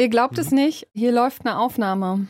Ihr 0.00 0.08
glaubt 0.08 0.38
es 0.38 0.50
nicht, 0.50 0.88
hier 0.94 1.12
läuft 1.12 1.44
eine 1.44 1.58
Aufnahme. 1.58 2.26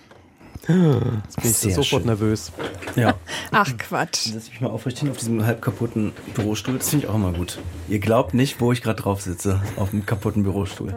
Jetzt 0.67 1.37
bin 1.41 1.51
ich 1.53 1.57
Sehr 1.57 1.71
sofort 1.71 2.03
schön. 2.03 2.07
nervös. 2.07 2.51
Ja. 2.97 3.15
Ach 3.53 3.71
Quatsch. 3.79 4.31
Lass 4.35 4.49
mich 4.49 4.61
mal 4.61 4.71
aufrichten 4.71 5.09
auf 5.09 5.19
diesem 5.19 5.47
halb 5.47 5.63
kaputten 5.63 6.11
Bürostuhl. 6.35 6.79
Das 6.79 6.89
finde 6.89 7.07
ich 7.07 7.11
auch 7.13 7.15
immer 7.15 7.33
gut. 7.33 7.61
Ihr 7.89 8.01
glaubt 8.01 8.35
nicht, 8.35 8.61
wo 8.61 8.73
ich 8.73 8.83
gerade 8.83 9.01
drauf 9.01 9.21
sitze. 9.21 9.63
Auf 9.77 9.91
dem 9.91 10.05
kaputten 10.05 10.43
Bürostuhl. 10.43 10.97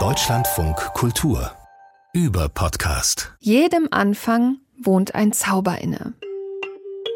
Deutschlandfunk 0.00 0.76
Kultur. 0.94 1.52
Über 2.12 2.48
Podcast. 2.48 3.34
Jedem 3.38 3.86
Anfang 3.92 4.56
wohnt 4.82 5.14
ein 5.14 5.32
Zauber 5.32 5.80
inne. 5.80 6.14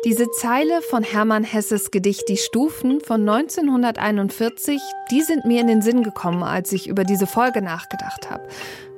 Diese 0.06 0.30
Zeile 0.30 0.82
von 0.82 1.02
Hermann 1.02 1.42
Hesses 1.42 1.90
Gedicht 1.90 2.28
Die 2.28 2.36
Stufen 2.36 3.00
von 3.00 3.28
1941, 3.28 4.80
die 5.10 5.20
sind 5.20 5.44
mir 5.44 5.60
in 5.60 5.66
den 5.66 5.82
Sinn 5.82 6.04
gekommen, 6.04 6.44
als 6.44 6.72
ich 6.72 6.86
über 6.86 7.02
diese 7.02 7.26
Folge 7.26 7.60
nachgedacht 7.60 8.30
habe. 8.30 8.46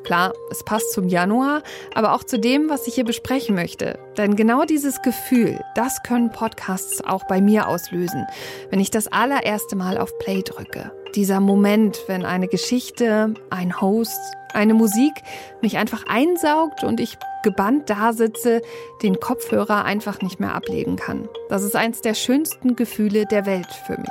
Klar, 0.08 0.32
es 0.50 0.64
passt 0.64 0.94
zum 0.94 1.06
Januar, 1.06 1.62
aber 1.94 2.14
auch 2.14 2.24
zu 2.24 2.38
dem, 2.38 2.70
was 2.70 2.86
ich 2.86 2.94
hier 2.94 3.04
besprechen 3.04 3.54
möchte. 3.54 3.98
Denn 4.16 4.36
genau 4.36 4.64
dieses 4.64 5.02
Gefühl, 5.02 5.60
das 5.74 6.02
können 6.02 6.32
Podcasts 6.32 7.04
auch 7.04 7.24
bei 7.24 7.42
mir 7.42 7.68
auslösen, 7.68 8.26
wenn 8.70 8.80
ich 8.80 8.90
das 8.90 9.08
allererste 9.08 9.76
Mal 9.76 9.98
auf 9.98 10.18
Play 10.18 10.40
drücke. 10.40 10.92
Dieser 11.14 11.40
Moment, 11.40 11.98
wenn 12.06 12.24
eine 12.24 12.48
Geschichte, 12.48 13.34
ein 13.50 13.82
Host, 13.82 14.18
eine 14.54 14.72
Musik 14.72 15.12
mich 15.60 15.76
einfach 15.76 16.06
einsaugt 16.08 16.84
und 16.84 17.00
ich 17.00 17.18
gebannt 17.42 17.90
da 17.90 18.14
sitze, 18.14 18.62
den 19.02 19.20
Kopfhörer 19.20 19.84
einfach 19.84 20.22
nicht 20.22 20.40
mehr 20.40 20.54
ablegen 20.54 20.96
kann. 20.96 21.28
Das 21.50 21.62
ist 21.62 21.76
eins 21.76 22.00
der 22.00 22.14
schönsten 22.14 22.76
Gefühle 22.76 23.26
der 23.26 23.44
Welt 23.44 23.68
für 23.86 23.98
mich. 23.98 24.08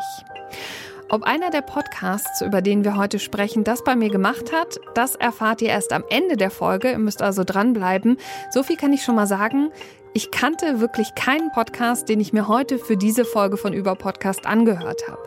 Ob 1.10 1.24
einer 1.24 1.52
der 1.52 1.62
Podcasts, 1.62 2.42
über 2.42 2.62
den 2.62 2.84
wir 2.84 2.98
heute 2.98 3.18
sprechen, 3.20 3.64
das 3.64 3.82
bei 3.82 3.96
mir 3.96 4.10
gemacht 4.10 4.52
hat, 4.52 4.78
das 4.94 5.16
erfahrt 5.16 5.62
ihr 5.62 5.70
erst 5.70 5.94
am 5.94 6.04
Ende 6.10 6.36
der 6.36 6.52
Folge. 6.52 6.92
Ihr 6.92 6.98
müsst 6.98 7.22
also 7.22 7.46
dranbleiben. 7.46 8.18
So 8.52 8.62
viel 8.62 8.76
kann 8.76 8.92
ich 8.92 9.04
schon 9.04 9.16
mal 9.16 9.26
sagen. 9.26 9.72
Ich 10.14 10.32
kannte 10.32 10.82
wirklich 10.82 11.16
keinen 11.16 11.50
Podcast, 11.54 12.10
den 12.10 12.20
ich 12.20 12.34
mir 12.34 12.50
heute 12.50 12.78
für 12.78 12.98
diese 12.98 13.24
Folge 13.24 13.56
von 13.56 13.72
Über 13.72 13.96
Podcast 13.96 14.46
angehört 14.46 15.08
habe. 15.08 15.22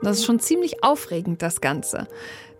Und 0.00 0.06
das 0.06 0.18
ist 0.18 0.24
schon 0.24 0.40
ziemlich 0.40 0.82
aufregend, 0.82 1.42
das 1.42 1.60
Ganze. 1.60 2.08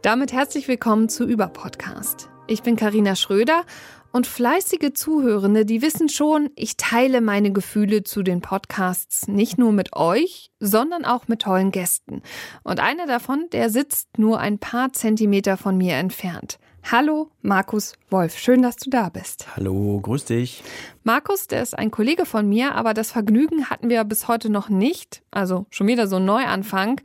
Damit 0.03 0.35
herzlich 0.35 0.69
willkommen 0.69 1.09
zu 1.09 1.25
Über 1.25 1.47
Podcast. 1.47 2.29
Ich 2.47 2.63
bin 2.63 2.77
Karina 2.77 3.17
Schröder 3.17 3.65
und 4.13 4.27
fleißige 4.27 4.93
Zuhörende, 4.95 5.65
die 5.65 5.83
wissen 5.83 6.09
schon, 6.09 6.51
ich 6.57 6.77
teile 6.77 7.21
meine 7.21 7.53
Gefühle 7.53 8.03
zu 8.03 8.23
den 8.23 8.41
Podcasts 8.41 9.29
nicht 9.29 9.59
nur 9.59 9.73
mit 9.73 9.95
euch, 9.95 10.51
sondern 10.61 11.05
auch 11.05 11.29
mit 11.29 11.43
tollen 11.43 11.71
Gästen. 11.71 12.23
Und 12.63 12.81
einer 12.81 13.07
davon, 13.07 13.47
der 13.53 13.71
sitzt 13.71 14.19
nur 14.19 14.41
ein 14.41 14.59
paar 14.59 14.93
Zentimeter 14.93 15.57
von 15.57 15.77
mir 15.77 15.95
entfernt. 15.97 16.59
Hallo, 16.91 17.31
Markus 17.43 17.95
Wolf. 18.11 18.39
Schön, 18.39 18.63
dass 18.63 18.77
du 18.77 18.91
da 18.91 19.09
bist. 19.09 19.57
Hallo, 19.57 20.01
grüß 20.01 20.27
dich. 20.27 20.63
Markus, 21.03 21.49
der 21.49 21.63
ist 21.63 21.77
ein 21.77 21.91
Kollege 21.91 22.25
von 22.25 22.49
mir, 22.49 22.77
aber 22.77 22.95
das 22.95 23.11
Vergnügen 23.11 23.69
hatten 23.69 23.89
wir 23.89 24.05
bis 24.05 24.29
heute 24.29 24.51
noch 24.51 24.69
nicht. 24.69 25.23
Also 25.33 25.67
schon 25.71 25.89
wieder 25.89 26.07
so 26.07 26.17
ein 26.17 26.25
Neuanfang. 26.25 27.01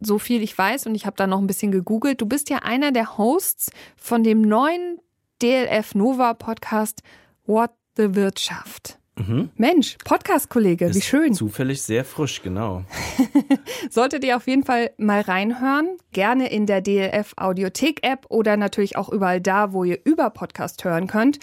So 0.00 0.18
viel 0.18 0.42
ich 0.42 0.58
weiß 0.58 0.86
und 0.86 0.96
ich 0.96 1.06
habe 1.06 1.16
da 1.16 1.28
noch 1.28 1.38
ein 1.38 1.46
bisschen 1.46 1.70
gegoogelt. 1.70 2.20
Du 2.20 2.26
bist 2.26 2.50
ja 2.50 2.58
einer 2.58 2.90
der 2.90 3.16
Hosts 3.16 3.70
von 3.96 4.24
dem 4.24 4.42
neuen 4.42 4.98
DLF 5.42 5.94
Nova 5.94 6.34
Podcast 6.34 7.02
What 7.44 7.72
the 7.96 8.14
Wirtschaft. 8.14 8.98
Mhm. 9.18 9.50
Mensch, 9.56 9.96
Podcast-Kollege, 10.04 10.94
wie 10.94 11.00
schön. 11.00 11.32
Zufällig 11.32 11.80
sehr 11.80 12.04
frisch, 12.04 12.42
genau. 12.42 12.84
Solltet 13.90 14.24
ihr 14.24 14.36
auf 14.36 14.46
jeden 14.46 14.64
Fall 14.64 14.90
mal 14.98 15.22
reinhören. 15.22 15.96
Gerne 16.12 16.50
in 16.50 16.66
der 16.66 16.82
DLF 16.82 17.32
Audiothek-App 17.36 18.26
oder 18.28 18.56
natürlich 18.56 18.96
auch 18.96 19.08
überall 19.08 19.40
da, 19.40 19.72
wo 19.72 19.84
ihr 19.84 20.00
über 20.04 20.28
Podcast 20.30 20.84
hören 20.84 21.06
könnt. 21.06 21.38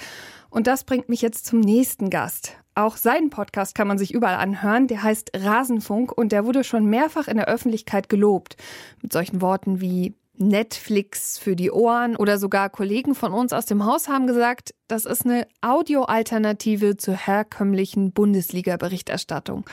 Und 0.52 0.68
das 0.68 0.84
bringt 0.84 1.10
mich 1.10 1.24
jetzt 1.24 1.46
zum 1.48 1.62
nächsten 1.62 2.12
Gast. 2.12 2.54
Auch 2.76 2.96
seinen 2.96 3.32
Podcast 3.32 3.74
kann 3.74 3.88
man 3.88 3.98
sich 3.98 4.14
überall 4.14 4.36
anhören. 4.36 4.88
Der 4.88 5.02
heißt 5.02 5.32
Rasenfunk 5.36 6.12
und 6.16 6.32
der 6.32 6.46
wurde 6.46 6.64
schon 6.64 6.86
mehrfach 6.86 7.28
in 7.28 7.38
der 7.38 7.48
Öffentlichkeit 7.48 8.08
gelobt. 8.08 8.56
Mit 9.02 9.14
solchen 9.14 9.42
Worten 9.42 9.82
wie 9.82 10.16
Netflix 10.38 11.38
für 11.38 11.56
die 11.56 11.72
Ohren 11.72 12.16
oder 12.16 12.38
sogar 12.38 12.70
Kollegen 12.70 13.14
von 13.14 13.34
uns 13.34 13.54
aus 13.54 13.66
dem 13.66 13.86
Haus 13.86 14.08
haben 14.08 14.26
gesagt, 14.26 14.74
das 14.88 15.06
ist 15.06 15.26
eine 15.26 15.48
Audioalternative 15.62 16.98
zur 16.98 17.16
herkömmlichen 17.16 18.12
Bundesliga-Berichterstattung. 18.12 19.66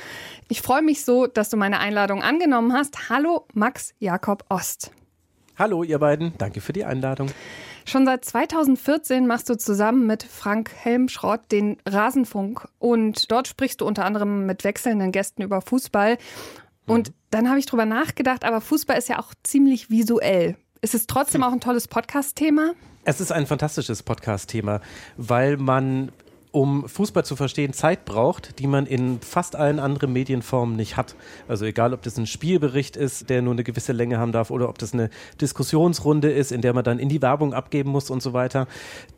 Ich 0.48 0.60
freue 0.60 0.82
mich 0.82 1.04
so, 1.04 1.26
dass 1.26 1.50
du 1.50 1.56
meine 1.56 1.80
Einladung 1.80 2.22
angenommen 2.22 2.72
hast. 2.72 3.08
Hallo, 3.08 3.46
Max 3.54 3.94
Jakob 3.98 4.44
Ost. 4.50 4.90
Hallo, 5.58 5.82
ihr 5.82 5.98
beiden. 5.98 6.32
Danke 6.38 6.60
für 6.60 6.72
die 6.72 6.84
Einladung. 6.84 7.30
Schon 7.84 8.06
seit 8.06 8.24
2014 8.24 9.26
machst 9.26 9.48
du 9.48 9.56
zusammen 9.56 10.06
mit 10.06 10.22
Frank 10.22 10.70
Helmschrott 10.74 11.40
den 11.50 11.78
Rasenfunk 11.86 12.68
und 12.78 13.30
dort 13.30 13.48
sprichst 13.48 13.80
du 13.80 13.86
unter 13.86 14.04
anderem 14.04 14.46
mit 14.46 14.64
wechselnden 14.64 15.12
Gästen 15.12 15.42
über 15.42 15.60
Fußball. 15.60 16.18
Und 16.86 17.12
dann 17.30 17.48
habe 17.48 17.58
ich 17.58 17.66
drüber 17.66 17.86
nachgedacht, 17.86 18.44
aber 18.44 18.60
Fußball 18.60 18.98
ist 18.98 19.08
ja 19.08 19.18
auch 19.18 19.32
ziemlich 19.42 19.90
visuell. 19.90 20.56
Ist 20.80 20.94
es 20.94 21.06
trotzdem 21.06 21.42
auch 21.42 21.52
ein 21.52 21.60
tolles 21.60 21.88
Podcast-Thema? 21.88 22.72
Es 23.04 23.20
ist 23.20 23.32
ein 23.32 23.46
fantastisches 23.46 24.02
Podcast-Thema, 24.02 24.80
weil 25.16 25.56
man, 25.56 26.10
um 26.52 26.88
Fußball 26.88 27.24
zu 27.24 27.36
verstehen, 27.36 27.72
Zeit 27.72 28.04
braucht, 28.04 28.58
die 28.58 28.66
man 28.66 28.86
in 28.86 29.20
fast 29.20 29.54
allen 29.54 29.78
anderen 29.78 30.12
Medienformen 30.12 30.74
nicht 30.76 30.96
hat. 30.96 31.14
Also 31.48 31.64
egal, 31.64 31.94
ob 31.94 32.02
das 32.02 32.16
ein 32.16 32.26
Spielbericht 32.26 32.96
ist, 32.96 33.30
der 33.30 33.42
nur 33.42 33.52
eine 33.52 33.62
gewisse 33.62 33.92
Länge 33.92 34.18
haben 34.18 34.32
darf, 34.32 34.50
oder 34.50 34.68
ob 34.68 34.78
das 34.78 34.92
eine 34.92 35.10
Diskussionsrunde 35.40 36.30
ist, 36.30 36.50
in 36.50 36.60
der 36.60 36.74
man 36.74 36.84
dann 36.84 36.98
in 36.98 37.08
die 37.08 37.22
Werbung 37.22 37.54
abgeben 37.54 37.90
muss 37.90 38.10
und 38.10 38.22
so 38.22 38.32
weiter. 38.32 38.66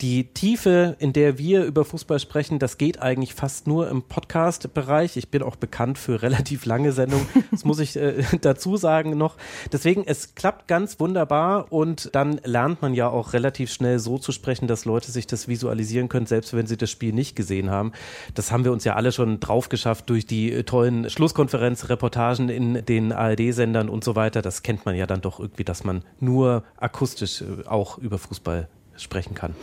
Die 0.00 0.24
Tiefe, 0.24 0.96
in 0.98 1.12
der 1.12 1.38
wir 1.38 1.64
über 1.64 1.84
Fußball 1.84 2.18
sprechen, 2.18 2.58
das 2.58 2.76
geht 2.76 3.00
eigentlich 3.00 3.34
fast 3.34 3.66
nur 3.66 3.88
im 3.88 4.02
Podcast-Bereich. 4.02 5.16
Ich 5.16 5.30
bin 5.30 5.42
auch 5.42 5.56
bekannt 5.56 5.98
für 5.98 6.22
relativ 6.22 6.66
lange 6.66 6.92
Sendungen, 6.92 7.26
das 7.50 7.64
muss 7.64 7.78
ich 7.78 7.96
äh, 7.96 8.22
dazu 8.40 8.76
sagen 8.76 9.16
noch. 9.16 9.36
Deswegen, 9.72 10.04
es 10.06 10.34
klappt 10.34 10.68
ganz 10.68 11.00
wunderbar 11.00 11.72
und 11.72 12.14
dann 12.14 12.40
lernt 12.44 12.82
man 12.82 12.92
ja 12.92 13.08
auch 13.08 13.32
relativ 13.32 13.72
schnell 13.72 13.98
so 13.98 14.18
zu 14.18 14.32
sprechen, 14.32 14.66
dass 14.66 14.84
Leute 14.84 15.10
sich 15.10 15.26
das 15.26 15.48
visualisieren 15.48 16.08
können, 16.08 16.26
selbst 16.26 16.52
wenn 16.52 16.66
sie 16.66 16.76
das 16.76 16.90
Spiel 16.90 17.12
nicht 17.12 17.21
gesehen 17.34 17.70
haben. 17.70 17.92
Das 18.34 18.52
haben 18.52 18.64
wir 18.64 18.72
uns 18.72 18.84
ja 18.84 18.94
alle 18.94 19.12
schon 19.12 19.40
drauf 19.40 19.68
geschafft 19.68 20.10
durch 20.10 20.26
die 20.26 20.52
äh, 20.52 20.62
tollen 20.64 21.08
Schlusskonferenzreportagen 21.08 22.48
in 22.48 22.84
den 22.84 23.12
ARD-Sendern 23.12 23.88
und 23.88 24.04
so 24.04 24.16
weiter. 24.16 24.42
Das 24.42 24.62
kennt 24.62 24.84
man 24.84 24.94
ja 24.94 25.06
dann 25.06 25.20
doch 25.20 25.40
irgendwie, 25.40 25.64
dass 25.64 25.84
man 25.84 26.04
nur 26.20 26.64
akustisch 26.76 27.42
äh, 27.42 27.66
auch 27.66 27.98
über 27.98 28.18
Fußball 28.18 28.68
sprechen 28.96 29.34
kann. 29.34 29.54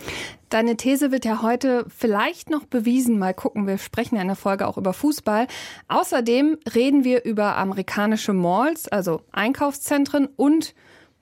Deine 0.50 0.78
These 0.78 1.12
wird 1.12 1.26
ja 1.26 1.42
heute 1.42 1.86
vielleicht 1.96 2.50
noch 2.50 2.66
bewiesen. 2.66 3.20
Mal 3.20 3.34
gucken, 3.34 3.68
wir 3.68 3.78
sprechen 3.78 4.16
ja 4.16 4.22
in 4.22 4.28
der 4.28 4.36
Folge 4.36 4.68
auch 4.68 4.78
über 4.78 4.94
Fußball. 4.94 5.48
Außerdem 5.88 6.58
reden 6.74 7.04
wir 7.04 7.24
über 7.26 7.58
amerikanische 7.58 8.34
Malls, 8.34 8.88
also 8.88 9.22
Einkaufszentren 9.32 10.28
und, 10.36 10.74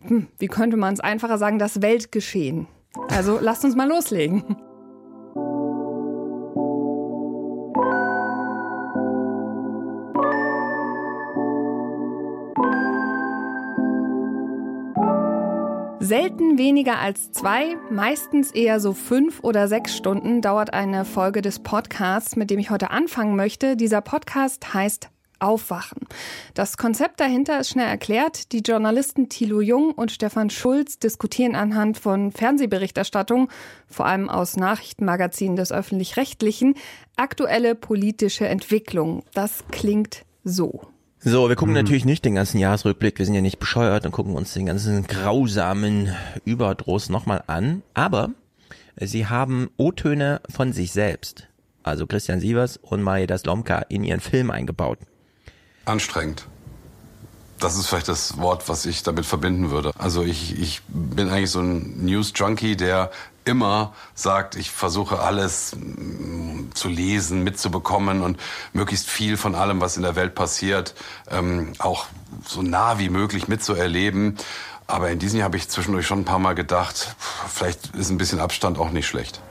hm, 0.01 0.27
wie 0.37 0.47
könnte 0.47 0.77
man 0.77 0.93
es 0.93 0.99
einfacher 0.99 1.37
sagen, 1.37 1.59
das 1.59 1.81
Weltgeschehen. 1.81 2.67
Also 3.09 3.39
lasst 3.41 3.63
uns 3.63 3.75
mal 3.75 3.87
loslegen. 3.87 4.57
Selten 16.07 16.57
weniger 16.57 16.99
als 16.99 17.33
zwei, 17.33 17.75
meistens 17.91 18.51
eher 18.51 18.79
so 18.79 18.93
fünf 18.93 19.43
oder 19.43 19.67
sechs 19.67 19.97
Stunden 19.97 20.41
dauert 20.41 20.73
eine 20.73 21.03
Folge 21.03 21.41
des 21.41 21.59
Podcasts, 21.59 22.37
mit 22.37 22.49
dem 22.49 22.59
ich 22.59 22.69
heute 22.69 22.91
anfangen 22.91 23.35
möchte. 23.35 23.75
Dieser 23.75 23.99
Podcast 23.99 24.73
heißt 24.73 25.09
Aufwachen. 25.39 26.07
Das 26.53 26.77
Konzept 26.77 27.19
dahinter 27.19 27.59
ist 27.59 27.71
schnell 27.71 27.89
erklärt. 27.89 28.53
Die 28.53 28.61
Journalisten 28.61 29.27
Thilo 29.27 29.59
Jung 29.59 29.91
und 29.91 30.13
Stefan 30.13 30.49
Schulz 30.49 30.97
diskutieren 30.97 31.55
anhand 31.55 31.97
von 31.97 32.31
Fernsehberichterstattung, 32.31 33.49
vor 33.85 34.05
allem 34.05 34.29
aus 34.29 34.55
Nachrichtenmagazinen 34.55 35.57
des 35.57 35.73
öffentlich-rechtlichen, 35.73 36.75
aktuelle 37.17 37.75
politische 37.75 38.47
Entwicklungen. 38.47 39.23
Das 39.33 39.65
klingt 39.71 40.23
so. 40.45 40.87
So, 41.29 41.49
wir 41.49 41.57
gucken 41.57 41.73
natürlich 41.73 42.05
nicht 42.05 42.23
den 42.23 42.35
ganzen 42.35 42.57
Jahresrückblick, 42.57 43.19
wir 43.19 43.25
sind 43.25 43.35
ja 43.35 43.41
nicht 43.41 43.59
bescheuert 43.59 44.05
und 44.05 44.13
gucken 44.13 44.33
uns 44.33 44.53
den 44.53 44.65
ganzen 44.65 45.05
grausamen 45.07 46.15
Überdruss 46.45 47.09
nochmal 47.09 47.43
an. 47.47 47.83
Aber 47.93 48.29
sie 48.95 49.27
haben 49.27 49.69
O-Töne 49.75 50.39
von 50.49 50.71
sich 50.71 50.93
selbst, 50.93 51.49
also 51.83 52.07
Christian 52.07 52.39
Sievers 52.39 52.77
und 52.77 53.03
Maeda 53.03 53.37
Slomka, 53.37 53.79
in 53.89 54.05
ihren 54.05 54.21
Film 54.21 54.51
eingebaut. 54.51 54.99
Anstrengend. 55.83 56.47
Das 57.59 57.75
ist 57.77 57.87
vielleicht 57.87 58.07
das 58.07 58.37
Wort, 58.37 58.69
was 58.69 58.85
ich 58.85 59.03
damit 59.03 59.25
verbinden 59.25 59.69
würde. 59.69 59.91
Also 59.97 60.23
ich, 60.23 60.57
ich 60.57 60.81
bin 60.87 61.27
eigentlich 61.27 61.51
so 61.51 61.59
ein 61.59 62.05
News-Junkie, 62.05 62.77
der 62.77 63.11
immer 63.47 63.93
sagt, 64.13 64.55
ich 64.55 64.71
versuche 64.71 65.19
alles 65.19 65.75
zu 66.73 66.89
lesen, 66.89 67.43
mitzubekommen 67.43 68.21
und 68.21 68.39
möglichst 68.73 69.09
viel 69.09 69.37
von 69.37 69.55
allem, 69.55 69.81
was 69.81 69.97
in 69.97 70.03
der 70.03 70.15
Welt 70.15 70.35
passiert, 70.35 70.93
ähm, 71.31 71.73
auch 71.79 72.05
so 72.45 72.61
nah 72.61 72.99
wie 72.99 73.09
möglich 73.09 73.47
mitzuerleben. 73.47 74.35
Aber 74.85 75.09
in 75.09 75.19
diesem 75.19 75.39
Jahr 75.39 75.45
habe 75.45 75.57
ich 75.57 75.67
zwischendurch 75.67 76.05
schon 76.05 76.19
ein 76.19 76.25
paar 76.25 76.39
Mal 76.39 76.53
gedacht, 76.53 77.15
vielleicht 77.47 77.95
ist 77.95 78.09
ein 78.09 78.17
bisschen 78.17 78.39
Abstand 78.39 78.77
auch 78.77 78.91
nicht 78.91 79.07
schlecht. 79.07 79.41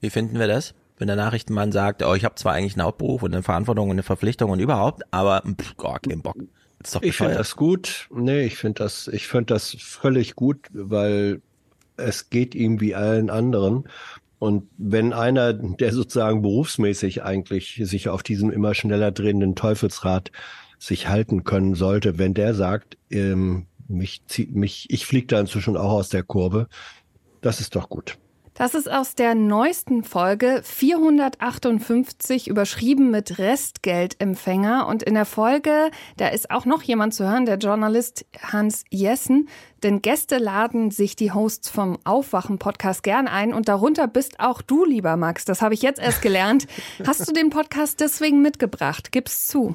Wie 0.00 0.10
finden 0.10 0.38
wir 0.38 0.48
das? 0.48 0.74
Wenn 0.98 1.06
der 1.06 1.16
Nachrichtenmann 1.16 1.72
sagt, 1.72 2.02
oh, 2.02 2.14
ich 2.14 2.24
habe 2.24 2.34
zwar 2.34 2.52
eigentlich 2.52 2.74
einen 2.74 2.84
Hauptberuf 2.84 3.22
und 3.22 3.32
eine 3.32 3.42
Verantwortung 3.42 3.86
und 3.86 3.94
eine 3.94 4.02
Verpflichtung 4.02 4.50
und 4.50 4.60
überhaupt, 4.60 5.02
aber 5.10 5.42
pff, 5.42 5.74
oh, 5.78 5.96
kein 6.02 6.22
Bock. 6.22 6.36
Ist 6.82 6.94
doch 6.94 7.02
ich 7.02 7.16
finde 7.16 7.34
das 7.34 7.56
gut. 7.56 8.08
Nee, 8.10 8.44
ich 8.44 8.56
finde 8.56 8.82
das, 8.82 9.06
ich 9.08 9.28
finde 9.28 9.54
das 9.54 9.76
völlig 9.78 10.34
gut, 10.34 10.66
weil 10.72 11.42
es 12.00 12.30
geht 12.30 12.54
ihm 12.54 12.80
wie 12.80 12.94
allen 12.94 13.30
anderen. 13.30 13.84
Und 14.38 14.68
wenn 14.78 15.12
einer, 15.12 15.52
der 15.52 15.92
sozusagen 15.92 16.42
berufsmäßig 16.42 17.22
eigentlich 17.22 17.80
sich 17.84 18.08
auf 18.08 18.22
diesem 18.22 18.50
immer 18.50 18.74
schneller 18.74 19.12
drehenden 19.12 19.54
Teufelsrad 19.54 20.32
sich 20.78 21.08
halten 21.08 21.44
können 21.44 21.74
sollte, 21.74 22.18
wenn 22.18 22.32
der 22.32 22.54
sagt, 22.54 22.96
ähm, 23.10 23.66
mich 23.86 24.22
mich, 24.50 24.86
ich 24.88 25.04
fliege 25.04 25.26
da 25.26 25.40
inzwischen 25.40 25.76
auch 25.76 25.90
aus 25.90 26.08
der 26.08 26.22
Kurve, 26.22 26.68
das 27.42 27.60
ist 27.60 27.76
doch 27.76 27.88
gut. 27.88 28.16
Das 28.60 28.74
ist 28.74 28.90
aus 28.92 29.14
der 29.14 29.34
neuesten 29.34 30.04
Folge 30.04 30.60
458 30.62 32.46
überschrieben 32.46 33.10
mit 33.10 33.38
Restgeldempfänger. 33.38 34.86
Und 34.86 35.02
in 35.02 35.14
der 35.14 35.24
Folge, 35.24 35.90
da 36.18 36.28
ist 36.28 36.50
auch 36.50 36.66
noch 36.66 36.82
jemand 36.82 37.14
zu 37.14 37.24
hören, 37.24 37.46
der 37.46 37.56
Journalist 37.56 38.26
Hans 38.38 38.84
Jessen. 38.90 39.48
Denn 39.82 40.02
Gäste 40.02 40.36
laden 40.36 40.90
sich 40.90 41.16
die 41.16 41.32
Hosts 41.32 41.70
vom 41.70 41.96
Aufwachen-Podcast 42.04 43.02
gern 43.02 43.28
ein. 43.28 43.54
Und 43.54 43.66
darunter 43.66 44.06
bist 44.06 44.38
auch 44.40 44.60
du, 44.60 44.84
lieber 44.84 45.16
Max. 45.16 45.46
Das 45.46 45.62
habe 45.62 45.72
ich 45.72 45.80
jetzt 45.80 45.98
erst 45.98 46.20
gelernt. 46.20 46.66
Hast 47.06 47.26
du 47.26 47.32
den 47.32 47.48
Podcast 47.48 48.00
deswegen 48.00 48.42
mitgebracht? 48.42 49.10
Gib's 49.10 49.48
zu. 49.48 49.74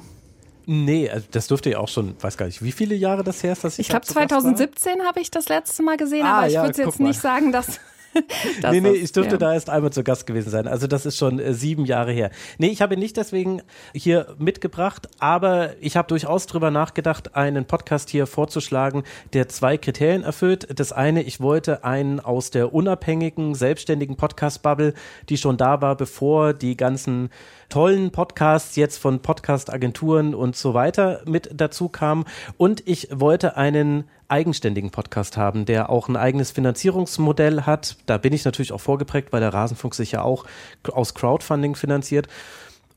Nee, 0.66 1.10
also 1.10 1.26
das 1.32 1.48
dürfte 1.48 1.70
ja 1.70 1.78
auch 1.78 1.88
schon, 1.88 2.14
weiß 2.22 2.36
gar 2.36 2.46
nicht, 2.46 2.62
wie 2.62 2.70
viele 2.70 2.94
Jahre 2.94 3.24
das 3.24 3.42
her 3.42 3.54
ist, 3.54 3.64
dass 3.64 3.80
ich. 3.80 3.86
Ich 3.86 3.88
glaube, 3.88 4.06
2017 4.06 5.02
habe 5.04 5.18
ich 5.18 5.32
das 5.32 5.48
letzte 5.48 5.82
Mal 5.82 5.96
gesehen, 5.96 6.24
ah, 6.24 6.38
aber 6.38 6.46
ich 6.46 6.52
ja, 6.52 6.62
würde 6.62 6.82
jetzt 6.82 7.00
nicht 7.00 7.20
sagen, 7.20 7.50
dass 7.50 7.80
nee, 8.70 8.80
nee, 8.80 8.90
ich 8.90 9.12
durfte 9.12 9.34
ja. 9.34 9.38
da 9.38 9.54
erst 9.54 9.70
einmal 9.70 9.92
zu 9.92 10.02
Gast 10.02 10.26
gewesen 10.26 10.50
sein. 10.50 10.66
Also 10.66 10.86
das 10.86 11.06
ist 11.06 11.16
schon 11.16 11.38
äh, 11.38 11.52
sieben 11.54 11.84
Jahre 11.84 12.12
her. 12.12 12.30
Nee, 12.58 12.68
ich 12.68 12.82
habe 12.82 12.94
ihn 12.94 13.00
nicht 13.00 13.16
deswegen 13.16 13.62
hier 13.94 14.34
mitgebracht, 14.38 15.08
aber 15.18 15.70
ich 15.80 15.96
habe 15.96 16.08
durchaus 16.08 16.46
drüber 16.46 16.70
nachgedacht, 16.70 17.34
einen 17.34 17.64
Podcast 17.64 18.10
hier 18.10 18.26
vorzuschlagen, 18.26 19.04
der 19.32 19.48
zwei 19.48 19.76
Kriterien 19.76 20.22
erfüllt. 20.22 20.68
Das 20.78 20.92
eine, 20.92 21.22
ich 21.22 21.40
wollte 21.40 21.84
einen 21.84 22.20
aus 22.20 22.50
der 22.50 22.74
unabhängigen, 22.74 23.54
selbstständigen 23.54 24.16
Podcast-Bubble, 24.16 24.94
die 25.28 25.36
schon 25.36 25.56
da 25.56 25.80
war, 25.80 25.96
bevor 25.96 26.52
die 26.52 26.76
ganzen 26.76 27.30
tollen 27.68 28.10
Podcasts 28.10 28.76
jetzt 28.76 28.98
von 28.98 29.20
Podcast-Agenturen 29.20 30.34
und 30.34 30.56
so 30.56 30.74
weiter 30.74 31.22
mit 31.26 31.50
dazu 31.54 31.88
kamen. 31.88 32.24
Und 32.56 32.86
ich 32.86 33.08
wollte 33.12 33.56
einen 33.56 34.04
eigenständigen 34.28 34.90
Podcast 34.90 35.36
haben, 35.36 35.64
der 35.64 35.90
auch 35.90 36.08
ein 36.08 36.16
eigenes 36.16 36.50
Finanzierungsmodell 36.50 37.62
hat. 37.62 37.96
Da 38.06 38.18
bin 38.18 38.32
ich 38.32 38.44
natürlich 38.44 38.72
auch 38.72 38.80
vorgeprägt, 38.80 39.32
weil 39.32 39.40
der 39.40 39.54
Rasenfunk 39.54 39.94
sich 39.94 40.12
ja 40.12 40.22
auch 40.22 40.44
aus 40.92 41.14
Crowdfunding 41.14 41.76
finanziert. 41.76 42.28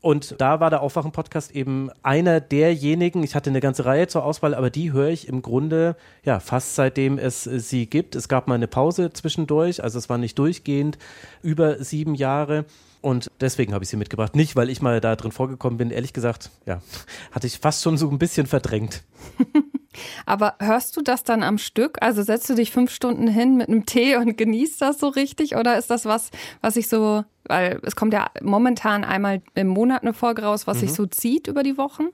Und 0.02 0.40
da 0.40 0.60
war 0.60 0.70
der 0.70 0.80
Aufwachen-Podcast 0.80 1.54
eben 1.54 1.90
einer 2.02 2.40
derjenigen, 2.40 3.22
ich 3.22 3.34
hatte 3.34 3.50
eine 3.50 3.60
ganze 3.60 3.84
Reihe 3.84 4.06
zur 4.06 4.24
Auswahl, 4.24 4.54
aber 4.54 4.70
die 4.70 4.92
höre 4.92 5.10
ich 5.10 5.28
im 5.28 5.42
Grunde 5.42 5.94
ja 6.24 6.40
fast 6.40 6.74
seitdem 6.74 7.18
es 7.18 7.44
sie 7.44 7.84
gibt. 7.86 8.16
Es 8.16 8.28
gab 8.28 8.48
mal 8.48 8.54
eine 8.54 8.66
Pause 8.66 9.12
zwischendurch, 9.12 9.84
also 9.84 9.98
es 9.98 10.08
war 10.08 10.16
nicht 10.16 10.38
durchgehend 10.38 10.96
über 11.42 11.84
sieben 11.84 12.14
Jahre. 12.14 12.64
Und 13.00 13.30
deswegen 13.40 13.72
habe 13.72 13.84
ich 13.84 13.90
sie 13.90 13.96
mitgebracht. 13.96 14.36
Nicht, 14.36 14.56
weil 14.56 14.68
ich 14.68 14.82
mal 14.82 15.00
da 15.00 15.16
drin 15.16 15.32
vorgekommen 15.32 15.78
bin. 15.78 15.90
Ehrlich 15.90 16.12
gesagt, 16.12 16.50
ja, 16.66 16.80
hatte 17.32 17.46
ich 17.46 17.58
fast 17.58 17.82
schon 17.82 17.96
so 17.96 18.10
ein 18.10 18.18
bisschen 18.18 18.46
verdrängt. 18.46 19.02
Aber 20.26 20.54
hörst 20.60 20.96
du 20.96 21.02
das 21.02 21.24
dann 21.24 21.42
am 21.42 21.58
Stück? 21.58 21.98
Also 22.00 22.22
setzt 22.22 22.48
du 22.48 22.54
dich 22.54 22.70
fünf 22.70 22.90
Stunden 22.90 23.26
hin 23.26 23.56
mit 23.56 23.68
einem 23.68 23.86
Tee 23.86 24.16
und 24.16 24.36
genießt 24.36 24.80
das 24.80 24.98
so 24.98 25.08
richtig? 25.08 25.56
Oder 25.56 25.78
ist 25.78 25.90
das 25.90 26.04
was, 26.04 26.30
was 26.60 26.76
ich 26.76 26.88
so, 26.88 27.24
weil 27.44 27.80
es 27.82 27.96
kommt 27.96 28.12
ja 28.12 28.30
momentan 28.40 29.04
einmal 29.04 29.42
im 29.54 29.66
Monat 29.66 30.02
eine 30.02 30.14
Folge 30.14 30.42
raus, 30.42 30.66
was 30.66 30.76
mhm. 30.76 30.80
sich 30.80 30.92
so 30.92 31.06
zieht 31.06 31.48
über 31.48 31.62
die 31.62 31.76
Wochen? 31.76 32.08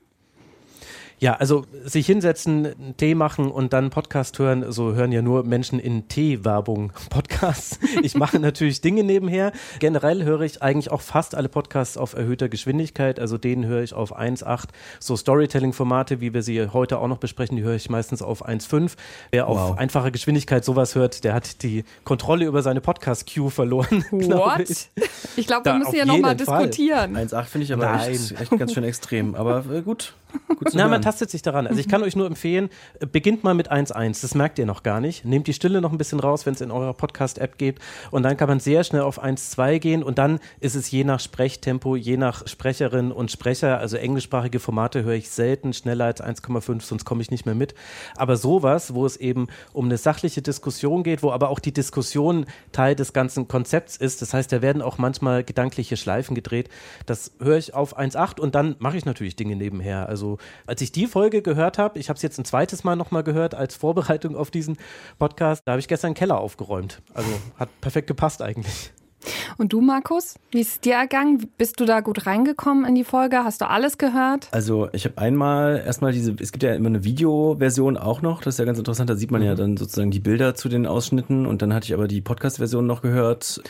Ja, 1.19 1.33
also 1.33 1.65
sich 1.83 2.05
hinsetzen, 2.05 2.67
einen 2.67 2.95
Tee 2.95 3.15
machen 3.15 3.49
und 3.49 3.73
dann 3.73 3.89
Podcast 3.89 4.37
hören, 4.37 4.71
so 4.71 4.93
hören 4.93 5.11
ja 5.11 5.23
nur 5.23 5.43
Menschen 5.43 5.79
in 5.79 6.07
Tee-Werbung 6.07 6.91
Podcasts. 7.09 7.79
Ich 8.03 8.15
mache 8.15 8.37
natürlich 8.37 8.81
Dinge 8.81 9.03
nebenher. 9.03 9.51
Generell 9.79 10.23
höre 10.23 10.41
ich 10.41 10.61
eigentlich 10.61 10.91
auch 10.91 11.01
fast 11.01 11.33
alle 11.33 11.49
Podcasts 11.49 11.97
auf 11.97 12.13
erhöhter 12.13 12.49
Geschwindigkeit, 12.49 13.19
also 13.19 13.39
den 13.39 13.65
höre 13.65 13.81
ich 13.81 13.95
auf 13.95 14.15
1,8. 14.15 14.65
So 14.99 15.17
Storytelling-Formate, 15.17 16.21
wie 16.21 16.35
wir 16.35 16.43
sie 16.43 16.67
heute 16.67 16.99
auch 16.99 17.07
noch 17.07 17.17
besprechen, 17.17 17.57
die 17.57 17.63
höre 17.63 17.75
ich 17.75 17.89
meistens 17.89 18.21
auf 18.21 18.47
1,5. 18.47 18.91
Wer 19.31 19.47
wow. 19.47 19.57
auf 19.57 19.77
einfacher 19.79 20.11
Geschwindigkeit 20.11 20.63
sowas 20.63 20.93
hört, 20.93 21.23
der 21.23 21.33
hat 21.33 21.63
die 21.63 21.83
Kontrolle 22.03 22.45
über 22.45 22.61
seine 22.61 22.79
Podcast-Queue 22.79 23.49
verloren. 23.49 24.05
What? 24.11 24.69
Ich, 24.69 24.91
ich 25.35 25.47
glaube, 25.47 25.65
wir 25.65 25.73
müssen 25.79 25.95
ja 25.95 26.05
nochmal 26.05 26.35
diskutieren. 26.35 27.17
1,8 27.17 27.43
finde 27.45 27.65
ich 27.65 27.73
aber 27.73 28.07
echt, 28.07 28.39
echt 28.39 28.51
ganz 28.55 28.75
schön 28.75 28.83
extrem. 28.83 29.33
Aber 29.33 29.65
äh, 29.73 29.81
gut. 29.81 30.13
Na, 30.73 30.87
man 30.87 31.01
tastet 31.01 31.29
sich 31.29 31.41
daran. 31.41 31.67
Also 31.67 31.79
ich 31.79 31.87
kann 31.87 32.03
euch 32.03 32.15
nur 32.15 32.27
empfehlen, 32.27 32.69
beginnt 33.11 33.43
mal 33.43 33.53
mit 33.53 33.71
1.1, 33.71 34.21
das 34.21 34.35
merkt 34.35 34.59
ihr 34.59 34.65
noch 34.65 34.83
gar 34.83 34.99
nicht. 34.99 35.25
Nehmt 35.25 35.47
die 35.47 35.53
Stille 35.53 35.81
noch 35.81 35.91
ein 35.91 35.97
bisschen 35.97 36.19
raus, 36.19 36.45
wenn 36.45 36.53
es 36.53 36.61
in 36.61 36.71
eurer 36.71 36.93
Podcast-App 36.93 37.57
geht 37.57 37.79
und 38.11 38.23
dann 38.23 38.37
kann 38.37 38.49
man 38.49 38.59
sehr 38.59 38.83
schnell 38.83 39.01
auf 39.01 39.23
1.2 39.23 39.79
gehen 39.79 40.03
und 40.03 40.17
dann 40.17 40.39
ist 40.59 40.75
es 40.75 40.89
je 40.91 41.03
nach 41.03 41.19
Sprechtempo, 41.19 41.95
je 41.95 42.17
nach 42.17 42.47
Sprecherin 42.47 43.11
und 43.11 43.31
Sprecher, 43.31 43.79
also 43.79 43.97
englischsprachige 43.97 44.59
Formate 44.59 45.03
höre 45.03 45.15
ich 45.15 45.29
selten 45.29 45.73
schneller 45.73 46.05
als 46.05 46.23
1,5, 46.23 46.81
sonst 46.81 47.05
komme 47.05 47.21
ich 47.21 47.31
nicht 47.31 47.45
mehr 47.45 47.55
mit. 47.55 47.73
Aber 48.15 48.35
sowas, 48.35 48.93
wo 48.93 49.05
es 49.05 49.17
eben 49.17 49.47
um 49.73 49.85
eine 49.85 49.97
sachliche 49.97 50.41
Diskussion 50.41 51.03
geht, 51.03 51.23
wo 51.23 51.31
aber 51.31 51.49
auch 51.49 51.59
die 51.59 51.73
Diskussion 51.73 52.45
Teil 52.71 52.95
des 52.95 53.13
ganzen 53.13 53.47
Konzepts 53.47 53.97
ist, 53.97 54.21
das 54.21 54.33
heißt, 54.33 54.51
da 54.51 54.61
werden 54.61 54.81
auch 54.81 54.97
manchmal 54.97 55.43
gedankliche 55.43 55.97
Schleifen 55.97 56.35
gedreht, 56.35 56.69
das 57.05 57.31
höre 57.39 57.57
ich 57.57 57.73
auf 57.73 57.97
1.8 57.97 58.39
und 58.39 58.55
dann 58.55 58.75
mache 58.79 58.97
ich 58.97 59.05
natürlich 59.05 59.35
Dinge 59.35 59.55
nebenher. 59.55 60.09
Also 60.09 60.26
also 60.27 60.37
als 60.65 60.81
ich 60.81 60.91
die 60.91 61.07
Folge 61.07 61.41
gehört 61.41 61.77
habe, 61.77 61.99
ich 61.99 62.09
habe 62.09 62.17
es 62.17 62.23
jetzt 62.23 62.37
ein 62.37 62.45
zweites 62.45 62.83
Mal 62.83 62.95
nochmal 62.95 63.23
gehört 63.23 63.55
als 63.55 63.75
Vorbereitung 63.75 64.35
auf 64.35 64.51
diesen 64.51 64.77
Podcast, 65.19 65.63
da 65.65 65.73
habe 65.73 65.79
ich 65.79 65.87
gestern 65.87 66.07
einen 66.07 66.15
Keller 66.15 66.39
aufgeräumt. 66.39 67.01
Also 67.13 67.29
hat 67.57 67.69
perfekt 67.81 68.07
gepasst 68.07 68.41
eigentlich. 68.41 68.91
Und 69.57 69.73
du, 69.73 69.81
Markus, 69.81 70.35
wie 70.51 70.61
ist 70.61 70.69
es 70.69 70.79
dir 70.79 70.93
ergangen? 70.93 71.49
Bist 71.57 71.79
du 71.79 71.85
da 71.85 72.01
gut 72.01 72.27
reingekommen 72.27 72.85
in 72.85 72.95
die 72.95 73.03
Folge? 73.03 73.43
Hast 73.43 73.61
du 73.61 73.69
alles 73.69 73.97
gehört? 73.97 74.47
Also 74.51 74.89
ich 74.93 75.05
habe 75.05 75.17
einmal 75.17 75.83
erstmal 75.85 76.11
diese, 76.11 76.35
es 76.39 76.51
gibt 76.51 76.63
ja 76.63 76.73
immer 76.75 76.87
eine 76.87 77.03
Videoversion 77.03 77.97
auch 77.97 78.21
noch, 78.21 78.41
das 78.41 78.55
ist 78.55 78.59
ja 78.59 78.65
ganz 78.65 78.77
interessant, 78.77 79.09
da 79.09 79.15
sieht 79.15 79.31
man 79.31 79.41
mhm. 79.41 79.47
ja 79.47 79.55
dann 79.55 79.75
sozusagen 79.75 80.11
die 80.11 80.19
Bilder 80.19 80.55
zu 80.55 80.69
den 80.69 80.85
Ausschnitten 80.85 81.45
und 81.45 81.61
dann 81.61 81.73
hatte 81.73 81.85
ich 81.85 81.93
aber 81.93 82.07
die 82.07 82.21
Podcast-Version 82.21 82.85
noch 82.85 83.01
gehört. 83.01 83.61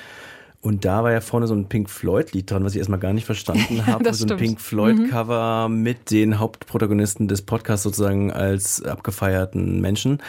Und 0.60 0.86
da 0.86 1.04
war 1.04 1.12
ja 1.12 1.22
vorne 1.22 1.46
so 1.46 1.54
ein 1.54 1.70
Pink 1.70 1.90
Floyd-Lied 1.90 2.50
dran, 2.50 2.64
was 2.64 2.74
ich 2.74 2.80
erstmal 2.80 3.00
gar 3.00 3.14
nicht 3.14 3.26
verstanden 3.26 3.86
habe. 3.86 4.12
so 4.14 4.26
ein 4.28 4.38
Pink 4.38 4.60
Floyd-Cover 4.60 5.70
mhm. 5.70 5.84
mit 5.84 6.10
den 6.10 6.40
Hauptprotagonisten 6.40 7.28
des 7.28 7.44
Podcasts 7.44 7.84
sozusagen 7.84 8.34
als 8.34 8.82
abgefeierten 8.84 9.80
Menschen. 9.82 10.22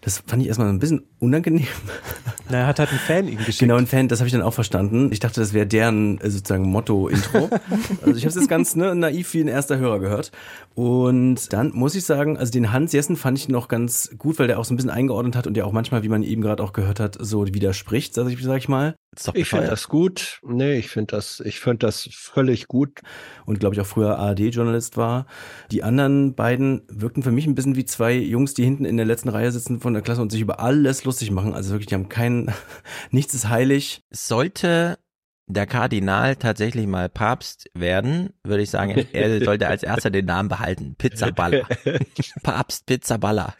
Das 0.00 0.22
fand 0.26 0.42
ich 0.42 0.48
erstmal 0.48 0.68
ein 0.68 0.80
bisschen 0.80 1.04
unangenehm. 1.20 1.66
Na, 2.50 2.58
er 2.58 2.66
hat 2.66 2.80
halt 2.80 2.90
einen 2.90 2.98
Fan 2.98 3.28
ihm 3.28 3.38
geschickt. 3.38 3.60
Genau, 3.60 3.76
ein 3.76 3.86
Fan, 3.86 4.08
das 4.08 4.18
habe 4.18 4.26
ich 4.26 4.32
dann 4.32 4.42
auch 4.42 4.54
verstanden. 4.54 5.10
Ich 5.12 5.20
dachte, 5.20 5.40
das 5.40 5.52
wäre 5.52 5.66
deren 5.66 6.20
äh, 6.20 6.30
sozusagen 6.30 6.64
Motto-Intro. 6.64 7.48
also 8.02 8.16
ich 8.16 8.24
habe 8.24 8.28
es 8.28 8.34
jetzt 8.34 8.48
ganz 8.48 8.74
ne, 8.76 8.94
naiv 8.94 9.32
wie 9.34 9.40
ein 9.40 9.48
erster 9.48 9.78
Hörer 9.78 10.00
gehört. 10.00 10.32
Und 10.74 11.52
dann 11.52 11.70
muss 11.72 11.94
ich 11.94 12.04
sagen, 12.04 12.36
also 12.36 12.52
den 12.52 12.72
Hans 12.72 12.92
Jessen 12.92 13.16
fand 13.16 13.38
ich 13.38 13.48
noch 13.48 13.68
ganz 13.68 14.10
gut, 14.18 14.38
weil 14.38 14.48
der 14.48 14.58
auch 14.58 14.64
so 14.64 14.74
ein 14.74 14.76
bisschen 14.76 14.90
eingeordnet 14.90 15.36
hat 15.36 15.46
und 15.46 15.54
der 15.54 15.66
auch 15.66 15.72
manchmal, 15.72 16.02
wie 16.02 16.08
man 16.08 16.22
eben 16.22 16.42
gerade 16.42 16.62
auch 16.62 16.72
gehört 16.72 17.00
hat, 17.00 17.16
so 17.20 17.46
widerspricht, 17.46 18.14
sag 18.14 18.28
ich, 18.28 18.42
sag 18.42 18.58
ich 18.58 18.68
mal. 18.68 18.94
Ich 19.34 19.48
finde 19.48 19.68
das 19.76 19.88
gut. 19.88 20.40
Nee, 20.42 20.78
ich 20.78 20.88
finde 20.88 21.14
das, 21.14 21.40
ich 21.40 21.60
finde 21.60 21.86
das 21.86 22.08
völlig 22.10 22.66
gut. 22.66 23.00
Und 23.44 23.60
glaube 23.60 23.74
ich 23.74 23.80
auch 23.80 23.86
früher 23.86 24.18
ARD-Journalist 24.18 24.96
war. 24.96 25.26
Die 25.70 25.82
anderen 25.82 26.34
beiden 26.34 26.82
wirkten 26.88 27.22
für 27.22 27.30
mich 27.30 27.46
ein 27.46 27.54
bisschen 27.54 27.76
wie 27.76 27.84
zwei 27.84 28.14
Jungs, 28.14 28.54
die 28.54 28.64
hinten 28.64 28.86
in 28.86 28.96
der 28.96 29.04
letzten 29.04 29.28
Reihe 29.28 29.52
sitzen 29.52 29.80
von 29.80 29.92
der 29.92 30.02
Klasse 30.02 30.22
und 30.22 30.32
sich 30.32 30.40
über 30.40 30.60
alles 30.60 31.04
lustig 31.04 31.30
machen. 31.30 31.52
Also 31.52 31.72
wirklich, 31.72 31.88
die 31.88 31.94
haben 31.94 32.08
keinen, 32.08 32.50
nichts 33.10 33.34
ist 33.34 33.50
heilig. 33.50 34.02
Sollte 34.10 34.98
der 35.46 35.66
Kardinal 35.66 36.36
tatsächlich 36.36 36.86
mal 36.86 37.08
Papst 37.08 37.70
werden, 37.74 38.30
würde 38.42 38.62
ich 38.62 38.70
sagen, 38.70 39.06
er 39.12 39.40
sollte 39.44 39.68
als 39.68 39.82
erster 39.82 40.10
den 40.10 40.24
Namen 40.24 40.48
behalten. 40.48 40.96
Pizzaballer. 40.96 41.68
Papst 42.42 42.86
Pizzaballer. 42.86 43.54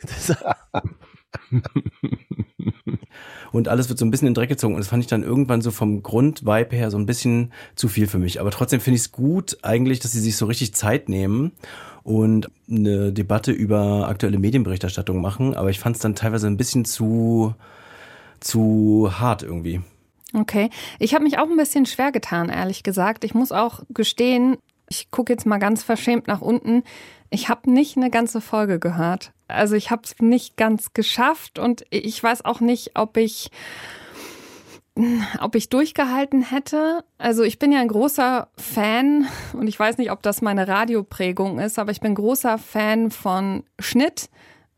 und 3.53 3.69
alles 3.69 3.89
wird 3.89 3.99
so 3.99 4.05
ein 4.05 4.11
bisschen 4.11 4.29
in 4.29 4.35
den 4.35 4.41
Dreck 4.41 4.49
gezogen. 4.49 4.75
Und 4.75 4.81
das 4.81 4.89
fand 4.89 5.03
ich 5.03 5.09
dann 5.09 5.23
irgendwann 5.23 5.63
so 5.63 5.71
vom 5.71 6.03
Grundvibe 6.03 6.75
her 6.75 6.91
so 6.91 6.99
ein 6.99 7.07
bisschen 7.07 7.53
zu 7.75 7.89
viel 7.89 8.07
für 8.07 8.19
mich. 8.19 8.41
Aber 8.41 8.51
trotzdem 8.51 8.81
finde 8.81 8.97
ich 8.97 9.03
es 9.03 9.13
gut 9.13 9.59
eigentlich, 9.63 10.01
dass 10.01 10.13
sie 10.13 10.21
sich 10.21 10.37
so 10.37 10.47
richtig 10.47 10.75
Zeit 10.75 11.09
nehmen 11.09 11.53
und 12.03 12.49
eine 12.71 13.13
Debatte 13.13 13.53
über 13.53 14.09
aktuelle 14.09 14.39
Medienberichterstattung 14.39 15.21
machen. 15.21 15.55
Aber 15.55 15.71
ich 15.71 15.81
fand 15.81 15.97
es 15.97 16.03
dann 16.03 16.15
teilweise 16.15 16.47
ein 16.47 16.57
bisschen 16.57 16.85
zu, 16.85 17.55
zu 18.41 19.11
hart 19.19 19.43
irgendwie. 19.43 19.81
Okay, 20.35 20.71
ich 20.99 21.15
habe 21.15 21.25
mich 21.25 21.39
auch 21.39 21.49
ein 21.49 21.57
bisschen 21.57 21.87
schwer 21.87 22.13
getan, 22.13 22.49
ehrlich 22.49 22.83
gesagt. 22.83 23.25
Ich 23.25 23.35
muss 23.35 23.53
auch 23.53 23.85
gestehen, 23.89 24.59
ich 24.89 25.11
gucke 25.11 25.33
jetzt 25.33 25.47
mal 25.47 25.59
ganz 25.59 25.83
verschämt 25.83 26.27
nach 26.27 26.41
unten. 26.41 26.83
Ich 27.31 27.49
habe 27.49 27.71
nicht 27.71 27.97
eine 27.97 28.11
ganze 28.11 28.41
Folge 28.41 28.79
gehört. 28.79 29.33
Also 29.49 29.77
ich 29.77 29.91
habe 29.91 30.03
es 30.05 30.17
nicht 30.21 30.57
ganz 30.57 30.93
geschafft 30.93 31.59
und 31.59 31.85
ich 31.91 32.23
weiß 32.23 32.45
auch 32.45 32.61
nicht, 32.61 32.93
ob 32.99 33.17
ich 33.17 33.51
ob 35.43 35.55
ich 35.55 35.69
durchgehalten 35.69 36.43
hätte. 36.43 37.05
Also 37.19 37.43
ich 37.43 37.59
bin 37.59 37.71
ja 37.71 37.81
ein 37.81 37.89
großer 37.89 38.49
Fan 38.57 39.29
und 39.53 39.69
ich 39.69 39.79
weiß 39.79 39.99
nicht, 39.99 40.11
ob 40.11 40.23
das 40.23 40.41
meine 40.41 40.69
Radioprägung 40.69 41.59
ist, 41.59 41.79
aber 41.79 41.91
ich 41.91 42.01
bin 42.01 42.15
großer 42.15 42.57
Fan 42.57 43.11
von 43.11 43.65
Schnitt 43.79 44.31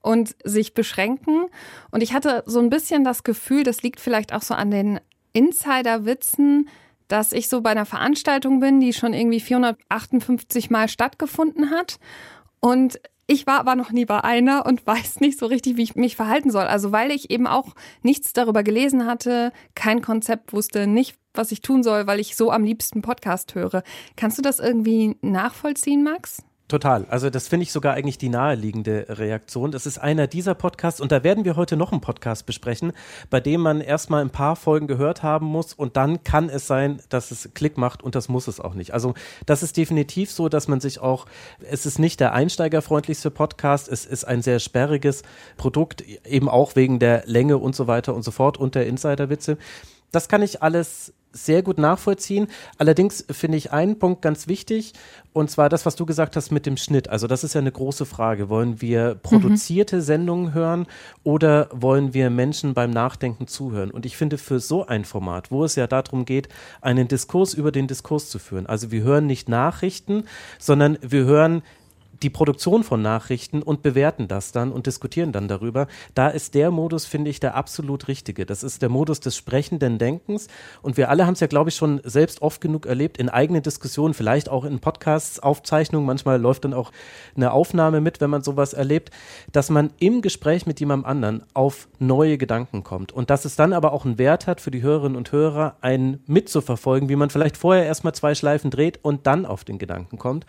und 0.03 0.35
sich 0.43 0.75
beschränken. 0.75 1.47
Und 1.93 2.03
ich 2.03 2.15
hatte 2.15 2.43
so 2.47 2.59
ein 2.59 2.71
bisschen 2.71 3.05
das 3.05 3.23
Gefühl, 3.23 3.63
das 3.63 3.83
liegt 3.83 4.01
vielleicht 4.01 4.33
auch 4.33 4.43
so 4.43 4.55
an 4.55 4.73
den 4.73 4.99
Insider-Witzen, 5.35 6.69
dass 7.07 7.33
ich 7.33 7.49
so 7.49 7.61
bei 7.61 7.71
einer 7.71 7.87
Veranstaltung 7.87 8.61
bin, 8.61 8.81
die 8.81 8.93
schon 8.93 9.15
irgendwie 9.15 9.41
458 9.41 10.69
Mal 10.71 10.89
stattgefunden 10.89 11.71
hat. 11.71 11.99
Und 12.61 13.01
ich 13.31 13.47
war 13.47 13.61
aber 13.61 13.77
noch 13.77 13.93
nie 13.93 14.07
bei 14.07 14.25
einer 14.25 14.65
und 14.65 14.87
weiß 14.87 15.21
nicht 15.21 15.39
so 15.39 15.47
richtig, 15.47 15.77
wie 15.77 15.83
ich 15.83 15.95
mich 15.95 16.17
verhalten 16.17 16.51
soll. 16.51 16.65
Also 16.65 16.93
weil 16.93 17.11
ich 17.11 17.31
eben 17.31 17.47
auch 17.47 17.75
nichts 18.03 18.33
darüber 18.33 18.63
gelesen 18.63 19.05
hatte, 19.07 19.53
kein 19.75 20.01
Konzept 20.01 20.55
wusste, 20.55 20.87
nicht, 20.87 21.17
was 21.35 21.53
ich 21.53 21.61
tun 21.61 21.83
soll, 21.83 22.07
weil 22.07 22.21
ich 22.21 22.37
so 22.37 22.51
am 22.51 22.65
liebsten 22.65 23.03
Podcast 23.03 23.55
höre. 23.55 23.83
Kannst 24.17 24.39
du 24.39 24.43
das 24.43 24.59
irgendwie 24.59 25.17
nachvollziehen, 25.21 26.03
Max? 26.03 26.43
Total. 26.69 27.07
Also 27.09 27.31
das 27.31 27.49
finde 27.49 27.63
ich 27.63 27.73
sogar 27.73 27.95
eigentlich 27.95 28.19
die 28.19 28.29
naheliegende 28.29 29.07
Reaktion. 29.09 29.73
Das 29.73 29.87
ist 29.87 29.97
einer 29.97 30.27
dieser 30.27 30.55
Podcasts 30.55 31.01
und 31.01 31.11
da 31.11 31.25
werden 31.25 31.47
wir 31.47 31.57
heute 31.57 31.79
noch 31.79 31.93
einen 31.93 32.03
Podcast 32.03 32.45
besprechen, 32.45 32.93
bei 33.31 33.41
dem 33.41 33.63
man 33.63 33.81
erstmal 33.81 34.21
ein 34.21 34.29
paar 34.29 34.55
Folgen 34.55 34.87
gehört 34.87 35.23
haben 35.23 35.47
muss 35.47 35.73
und 35.73 35.97
dann 35.97 36.25
kann 36.25 36.51
es 36.51 36.67
sein, 36.67 37.01
dass 37.09 37.31
es 37.31 37.55
Klick 37.55 37.79
macht 37.79 38.03
und 38.03 38.15
das 38.15 38.29
muss 38.29 38.49
es 38.49 38.61
auch 38.61 38.75
nicht. 38.75 38.93
Also 38.93 39.15
das 39.47 39.63
ist 39.63 39.79
definitiv 39.79 40.31
so, 40.31 40.51
dass 40.51 40.69
man 40.69 40.81
sich 40.81 41.01
auch, 41.01 41.25
es 41.59 41.87
ist 41.87 41.99
nicht 41.99 42.21
der 42.21 42.35
einsteigerfreundlichste 42.35 43.31
Podcast, 43.31 43.89
es 43.89 44.05
ist 44.05 44.25
ein 44.25 44.43
sehr 44.43 44.59
sperriges 44.59 45.23
Produkt, 45.57 46.03
eben 46.27 46.51
auch 46.51 46.77
wegen 46.77 46.99
der 46.99 47.23
Länge 47.25 47.57
und 47.57 47.75
so 47.75 47.87
weiter 47.87 48.15
und 48.15 48.25
so 48.25 48.31
fort 48.31 48.59
und 48.59 48.75
der 48.75 48.87
Insiderwitze. 48.87 49.57
Das 50.13 50.29
kann 50.29 50.43
ich 50.43 50.63
alles 50.63 51.15
sehr 51.45 51.63
gut 51.63 51.79
nachvollziehen. 51.79 52.49
Allerdings 52.77 53.25
finde 53.31 53.59
ich 53.59 53.73
einen 53.73 53.99
Punkt 53.99 54.23
ganz 54.23 54.49
wichtig, 54.49 54.93
und 55.33 55.51
zwar 55.51 55.69
das, 55.69 55.87
was 55.87 55.95
du 55.95 56.05
gesagt 56.05 56.35
hast 56.35 56.51
mit 56.51 56.67
dem 56.67 56.77
Schnitt. 56.77 57.09
Also 57.11 57.29
das 57.29 57.45
ist 57.45 57.55
ja 57.55 57.61
eine 57.61 57.71
große 57.71 58.07
Frage. 58.07 58.49
Wollen 58.49 58.81
wir 58.81 59.15
produzierte 59.15 59.97
mhm. 59.97 60.01
Sendungen 60.01 60.55
hören 60.55 60.87
oder 61.23 61.69
wollen 61.73 62.13
wir 62.13 62.29
Menschen 62.29 62.75
beim 62.75 62.91
Nachdenken 62.91 63.47
zuhören? 63.47 63.91
Und 63.93 64.05
ich 64.05 64.17
finde, 64.17 64.37
für 64.37 64.59
so 64.59 64.87
ein 64.87 65.05
Format, 65.05 65.53
wo 65.53 65.65
es 65.65 65.77
ja 65.77 65.87
darum 65.87 66.25
geht, 66.25 66.49
einen 66.81 67.07
Diskurs 67.07 67.55
über 67.55 67.71
den 67.71 67.87
Diskurs 67.87 68.31
zu 68.31 68.39
führen, 68.39 68.67
also 68.67 68.91
wir 68.91 69.03
hören 69.03 69.27
nicht 69.27 69.49
Nachrichten, 69.49 70.25
sondern 70.59 70.99
wir 71.03 71.25
hören 71.25 71.63
die 72.23 72.31
Produktion 72.31 72.85
von 72.85 73.03
Nachrichten 73.03 73.63
und 73.63 73.83
bewerten 73.83 74.29
das 74.29 74.53
dann 74.53 74.73
und 74.73 74.87
diskutieren 74.87 75.33
dann 75.33 75.49
darüber. 75.49 75.87
Da 76.15 76.29
ist 76.29 76.55
der 76.55 76.71
Modus, 76.71 77.05
finde 77.07 77.31
ich, 77.31 77.41
der 77.41 77.55
absolut 77.55 78.09
richtige. 78.09 78.47
Das 78.47 78.63
ist 78.63 78.83
der 78.83 78.89
Modus 78.89 79.21
des 79.21 79.37
sprechenden 79.37 79.99
Denkens. 79.99 80.49
Und 80.83 80.97
wir 80.97 81.11
alle 81.11 81.27
haben 81.27 81.35
es 81.35 81.41
ja, 81.41 81.47
glaube 81.47 81.71
ich, 81.71 81.77
schon 81.77 82.01
selbst 82.05 82.43
oft 82.43 82.61
genug 82.61 82.87
erlebt 82.87 83.19
in 83.19 83.29
eigenen 83.29 83.63
Diskussionen, 83.63 84.15
vielleicht 84.15 84.49
auch 84.49 84.65
in 84.65 84.81
Podcasts, 84.81 85.41
Aufzeichnungen. 85.41 86.07
Manchmal 86.07 86.41
läuft 86.41 86.65
dann 86.65 86.75
auch 86.75 86.93
eine 87.37 87.53
Aufnahme 87.53 88.01
mit, 88.01 88.21
wenn 88.21 88.31
man 88.31 88.43
sowas 88.43 88.73
erlebt, 88.73 89.11
dass 89.53 89.71
man 89.71 89.91
im 89.99 90.23
Gespräch 90.23 90.67
mit 90.67 90.81
jemandem 90.81 91.09
anderen 91.09 91.45
auf 91.55 91.89
neue 91.99 92.39
Gedanken 92.39 92.83
kommt. 92.83 93.13
Und 93.13 93.31
dass 93.31 93.45
es 93.45 93.57
dann 93.57 93.73
aber 93.73 93.93
auch 93.93 94.05
einen 94.05 94.19
Wert 94.19 94.47
hat 94.47 94.61
für 94.61 94.71
die 94.71 94.83
Hörerinnen 94.83 95.17
und 95.17 95.33
Hörer, 95.33 95.77
einen 95.81 96.23
mitzuverfolgen, 96.27 97.09
wie 97.09 97.17
man 97.17 97.31
vielleicht 97.31 97.57
vorher 97.57 97.85
erstmal 97.85 98.15
zwei 98.15 98.35
Schleifen 98.35 98.71
dreht 98.71 98.99
und 99.03 99.27
dann 99.27 99.47
auf 99.47 99.65
den 99.65 99.79
Gedanken 99.79 100.19
kommt. 100.19 100.47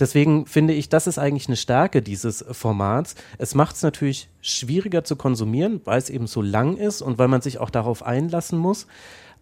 Deswegen 0.00 0.46
finde 0.46 0.72
ich, 0.72 0.88
das 0.88 1.06
ist 1.06 1.18
eigentlich 1.18 1.46
eine 1.46 1.56
Stärke 1.56 2.00
dieses 2.00 2.44
Formats. 2.50 3.14
Es 3.36 3.54
macht 3.54 3.76
es 3.76 3.82
natürlich 3.82 4.28
schwieriger 4.40 5.04
zu 5.04 5.14
konsumieren, 5.14 5.82
weil 5.84 5.98
es 5.98 6.08
eben 6.08 6.26
so 6.26 6.40
lang 6.40 6.76
ist 6.78 7.02
und 7.02 7.18
weil 7.18 7.28
man 7.28 7.42
sich 7.42 7.58
auch 7.58 7.70
darauf 7.70 8.02
einlassen 8.02 8.58
muss. 8.58 8.86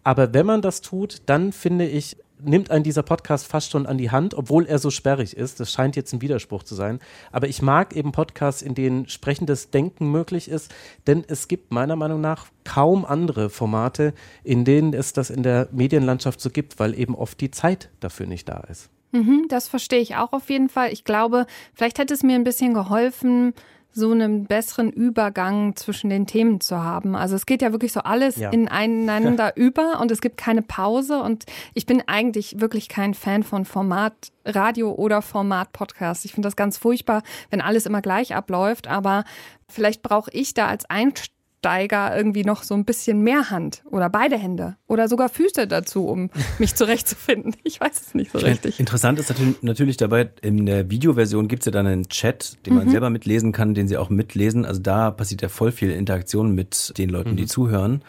Aber 0.03 0.33
wenn 0.33 0.45
man 0.45 0.61
das 0.61 0.81
tut, 0.81 1.21
dann 1.25 1.53
finde 1.53 1.87
ich, 1.87 2.17
nimmt 2.41 2.71
ein 2.71 2.83
dieser 2.83 3.03
Podcast 3.03 3.47
fast 3.47 3.71
schon 3.71 3.85
an 3.85 3.97
die 3.97 4.11
Hand, 4.11 4.33
obwohl 4.33 4.65
er 4.65 4.79
so 4.79 4.91
sperrig 4.91 5.35
ist. 5.35 5.59
Das 5.59 5.71
scheint 5.71 5.95
jetzt 5.95 6.13
ein 6.13 6.21
Widerspruch 6.21 6.63
zu 6.63 6.75
sein. 6.75 6.99
Aber 7.31 7.47
ich 7.47 7.61
mag 7.61 7.95
eben 7.95 8.11
Podcasts, 8.11 8.61
in 8.61 8.75
denen 8.75 9.07
sprechendes 9.07 9.71
Denken 9.71 10.11
möglich 10.11 10.49
ist, 10.49 10.73
denn 11.07 11.23
es 11.27 11.47
gibt 11.47 11.71
meiner 11.71 11.95
Meinung 11.95 12.21
nach 12.21 12.47
kaum 12.63 13.05
andere 13.05 13.49
Formate, 13.49 14.13
in 14.43 14.65
denen 14.65 14.93
es 14.93 15.13
das 15.13 15.29
in 15.29 15.43
der 15.43 15.69
Medienlandschaft 15.71 16.39
so 16.41 16.49
gibt, 16.49 16.79
weil 16.79 16.97
eben 16.97 17.15
oft 17.15 17.39
die 17.41 17.51
Zeit 17.51 17.89
dafür 17.99 18.25
nicht 18.25 18.47
da 18.47 18.59
ist. 18.69 18.89
Mhm, 19.11 19.45
das 19.49 19.67
verstehe 19.67 19.99
ich 19.99 20.15
auch 20.15 20.33
auf 20.33 20.49
jeden 20.49 20.69
Fall. 20.69 20.91
Ich 20.93 21.03
glaube, 21.03 21.45
vielleicht 21.73 21.99
hätte 21.99 22.13
es 22.13 22.23
mir 22.23 22.35
ein 22.35 22.43
bisschen 22.43 22.73
geholfen, 22.73 23.53
so 23.91 24.11
einen 24.11 24.45
besseren 24.45 24.91
Übergang 24.91 25.75
zwischen 25.75 26.09
den 26.09 26.27
Themen 26.27 26.61
zu 26.61 26.83
haben. 26.83 27.15
Also 27.15 27.35
es 27.35 27.45
geht 27.45 27.61
ja 27.61 27.71
wirklich 27.71 27.91
so 27.91 28.01
alles 28.01 28.35
ja. 28.37 28.51
ineinander 28.51 29.53
über 29.57 29.99
und 29.99 30.11
es 30.11 30.21
gibt 30.21 30.37
keine 30.37 30.61
Pause 30.61 31.21
und 31.21 31.45
ich 31.73 31.85
bin 31.85 32.03
eigentlich 32.07 32.59
wirklich 32.59 32.87
kein 32.87 33.13
Fan 33.15 33.43
von 33.43 33.65
Format 33.65 34.13
Radio 34.45 34.91
oder 34.91 35.21
Format 35.21 35.71
Podcast. 35.71 36.23
Ich 36.25 36.33
finde 36.33 36.47
das 36.47 36.55
ganz 36.55 36.77
furchtbar, 36.77 37.23
wenn 37.49 37.61
alles 37.61 37.87
immer 37.87 38.01
gleich 38.01 38.35
abläuft, 38.35 38.87
aber 38.87 39.23
vielleicht 39.67 40.03
brauche 40.03 40.31
ich 40.31 40.53
da 40.53 40.67
als 40.67 40.87
Einstieg 40.89 41.38
Steiger 41.59 42.15
irgendwie 42.15 42.43
noch 42.43 42.63
so 42.63 42.73
ein 42.73 42.85
bisschen 42.85 43.21
mehr 43.21 43.49
Hand 43.49 43.83
oder 43.91 44.09
beide 44.09 44.37
Hände 44.37 44.77
oder 44.87 45.09
sogar 45.09 45.27
Füße 45.27 45.67
dazu, 45.67 46.07
um 46.07 46.29
mich 46.57 46.73
zurechtzufinden. 46.75 47.55
Ich 47.63 47.81
weiß 47.81 48.01
es 48.01 48.15
nicht 48.15 48.31
so 48.31 48.39
richtig. 48.39 48.79
Interessant 48.79 49.19
ist 49.19 49.33
natürlich 49.61 49.97
dabei, 49.97 50.29
in 50.41 50.65
der 50.65 50.89
Videoversion 50.89 51.49
gibt 51.49 51.63
es 51.63 51.65
ja 51.65 51.71
dann 51.71 51.85
einen 51.85 52.07
Chat, 52.07 52.65
den 52.65 52.75
man 52.75 52.87
mhm. 52.87 52.91
selber 52.91 53.09
mitlesen 53.09 53.51
kann, 53.51 53.73
den 53.73 53.89
sie 53.89 53.97
auch 53.97 54.09
mitlesen. 54.09 54.65
Also 54.65 54.81
da 54.81 55.11
passiert 55.11 55.41
ja 55.41 55.49
voll 55.49 55.71
viel 55.73 55.91
Interaktion 55.91 56.55
mit 56.55 56.97
den 56.97 57.09
Leuten, 57.09 57.31
mhm. 57.31 57.37
die 57.37 57.45
zuhören. 57.45 58.03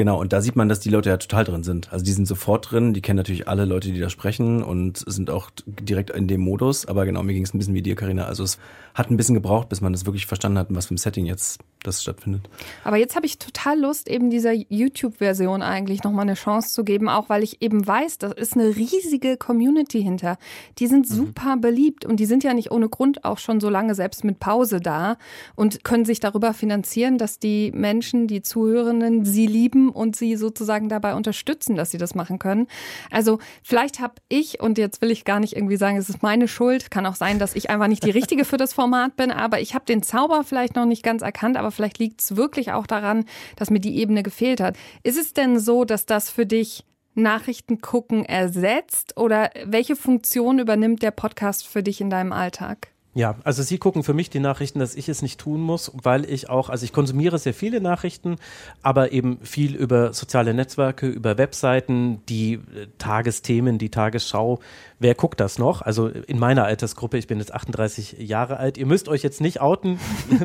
Genau, 0.00 0.18
und 0.18 0.32
da 0.32 0.40
sieht 0.40 0.56
man, 0.56 0.70
dass 0.70 0.80
die 0.80 0.88
Leute 0.88 1.10
ja 1.10 1.18
total 1.18 1.44
drin 1.44 1.62
sind. 1.62 1.92
Also 1.92 2.02
die 2.06 2.12
sind 2.12 2.26
sofort 2.26 2.70
drin, 2.70 2.94
die 2.94 3.02
kennen 3.02 3.18
natürlich 3.18 3.48
alle 3.48 3.66
Leute, 3.66 3.92
die 3.92 4.00
da 4.00 4.08
sprechen 4.08 4.62
und 4.62 5.04
sind 5.06 5.28
auch 5.28 5.50
direkt 5.66 6.08
in 6.08 6.26
dem 6.26 6.40
Modus. 6.40 6.86
Aber 6.86 7.04
genau, 7.04 7.22
mir 7.22 7.34
ging 7.34 7.42
es 7.42 7.52
ein 7.52 7.58
bisschen 7.58 7.74
wie 7.74 7.82
dir, 7.82 7.96
Karina. 7.96 8.24
Also 8.24 8.42
es 8.42 8.58
hat 8.94 9.10
ein 9.10 9.18
bisschen 9.18 9.34
gebraucht, 9.34 9.68
bis 9.68 9.82
man 9.82 9.92
das 9.92 10.06
wirklich 10.06 10.24
verstanden 10.24 10.56
hat, 10.56 10.68
was 10.70 10.86
für 10.86 10.94
ein 10.94 10.96
Setting 10.96 11.26
jetzt 11.26 11.60
das 11.82 12.02
stattfindet. 12.02 12.42
Aber 12.84 12.96
jetzt 12.96 13.16
habe 13.16 13.26
ich 13.26 13.38
total 13.38 13.80
Lust, 13.80 14.08
eben 14.08 14.30
dieser 14.30 14.52
YouTube-Version 14.52 15.62
eigentlich 15.62 16.02
nochmal 16.02 16.22
eine 16.22 16.34
Chance 16.34 16.72
zu 16.72 16.84
geben, 16.84 17.08
auch 17.08 17.28
weil 17.28 17.42
ich 17.42 17.62
eben 17.62 17.86
weiß, 17.86 18.18
da 18.18 18.32
ist 18.32 18.54
eine 18.54 18.76
riesige 18.76 19.36
Community 19.36 20.02
hinter. 20.02 20.36
Die 20.78 20.86
sind 20.86 21.08
mhm. 21.08 21.14
super 21.14 21.56
beliebt 21.56 22.04
und 22.04 22.20
die 22.20 22.26
sind 22.26 22.44
ja 22.44 22.52
nicht 22.52 22.70
ohne 22.70 22.88
Grund 22.88 23.24
auch 23.24 23.38
schon 23.38 23.60
so 23.60 23.70
lange 23.70 23.94
selbst 23.94 24.24
mit 24.24 24.40
Pause 24.40 24.80
da 24.80 25.16
und 25.56 25.84
können 25.84 26.04
sich 26.04 26.20
darüber 26.20 26.52
finanzieren, 26.52 27.18
dass 27.18 27.38
die 27.38 27.72
Menschen, 27.72 28.26
die 28.26 28.42
Zuhörenden, 28.42 29.24
sie 29.24 29.46
lieben 29.46 29.89
und 29.92 30.16
sie 30.16 30.36
sozusagen 30.36 30.88
dabei 30.88 31.14
unterstützen, 31.14 31.76
dass 31.76 31.90
sie 31.90 31.98
das 31.98 32.14
machen 32.14 32.38
können. 32.38 32.66
Also 33.10 33.38
vielleicht 33.62 34.00
habe 34.00 34.14
ich, 34.28 34.60
und 34.60 34.78
jetzt 34.78 35.02
will 35.02 35.10
ich 35.10 35.24
gar 35.24 35.40
nicht 35.40 35.56
irgendwie 35.56 35.76
sagen, 35.76 35.96
es 35.96 36.08
ist 36.08 36.22
meine 36.22 36.48
Schuld, 36.48 36.90
kann 36.90 37.06
auch 37.06 37.14
sein, 37.14 37.38
dass 37.38 37.54
ich 37.54 37.70
einfach 37.70 37.88
nicht 37.88 38.04
die 38.04 38.10
Richtige 38.10 38.44
für 38.44 38.56
das 38.56 38.72
Format 38.72 39.16
bin, 39.16 39.30
aber 39.30 39.60
ich 39.60 39.74
habe 39.74 39.84
den 39.84 40.02
Zauber 40.02 40.44
vielleicht 40.44 40.76
noch 40.76 40.86
nicht 40.86 41.02
ganz 41.02 41.22
erkannt, 41.22 41.56
aber 41.56 41.70
vielleicht 41.70 41.98
liegt 41.98 42.20
es 42.20 42.36
wirklich 42.36 42.72
auch 42.72 42.86
daran, 42.86 43.24
dass 43.56 43.70
mir 43.70 43.80
die 43.80 43.98
Ebene 43.98 44.22
gefehlt 44.22 44.60
hat. 44.60 44.76
Ist 45.02 45.18
es 45.18 45.32
denn 45.32 45.58
so, 45.58 45.84
dass 45.84 46.06
das 46.06 46.30
für 46.30 46.46
dich 46.46 46.84
Nachrichten 47.14 47.80
gucken 47.80 48.24
ersetzt 48.24 49.16
oder 49.16 49.50
welche 49.64 49.96
Funktion 49.96 50.58
übernimmt 50.58 51.02
der 51.02 51.10
Podcast 51.10 51.66
für 51.66 51.82
dich 51.82 52.00
in 52.00 52.10
deinem 52.10 52.32
Alltag? 52.32 52.89
Ja, 53.12 53.34
also 53.42 53.64
Sie 53.64 53.78
gucken 53.78 54.04
für 54.04 54.14
mich 54.14 54.30
die 54.30 54.38
Nachrichten, 54.38 54.78
dass 54.78 54.94
ich 54.94 55.08
es 55.08 55.20
nicht 55.20 55.40
tun 55.40 55.60
muss, 55.60 55.90
weil 56.00 56.30
ich 56.30 56.48
auch, 56.48 56.68
also 56.68 56.84
ich 56.84 56.92
konsumiere 56.92 57.40
sehr 57.40 57.54
viele 57.54 57.80
Nachrichten, 57.80 58.36
aber 58.82 59.10
eben 59.10 59.40
viel 59.42 59.74
über 59.74 60.12
soziale 60.12 60.54
Netzwerke, 60.54 61.08
über 61.08 61.36
Webseiten, 61.36 62.22
die 62.28 62.54
äh, 62.54 62.86
Tagesthemen, 62.98 63.78
die 63.78 63.90
Tagesschau. 63.90 64.60
Wer 65.00 65.16
guckt 65.16 65.40
das 65.40 65.58
noch? 65.58 65.82
Also 65.82 66.06
in 66.06 66.38
meiner 66.38 66.66
Altersgruppe, 66.66 67.18
ich 67.18 67.26
bin 67.26 67.40
jetzt 67.40 67.52
38 67.52 68.16
Jahre 68.18 68.58
alt. 68.58 68.78
Ihr 68.78 68.86
müsst 68.86 69.08
euch 69.08 69.24
jetzt 69.24 69.40
nicht 69.40 69.60
outen, 69.60 69.98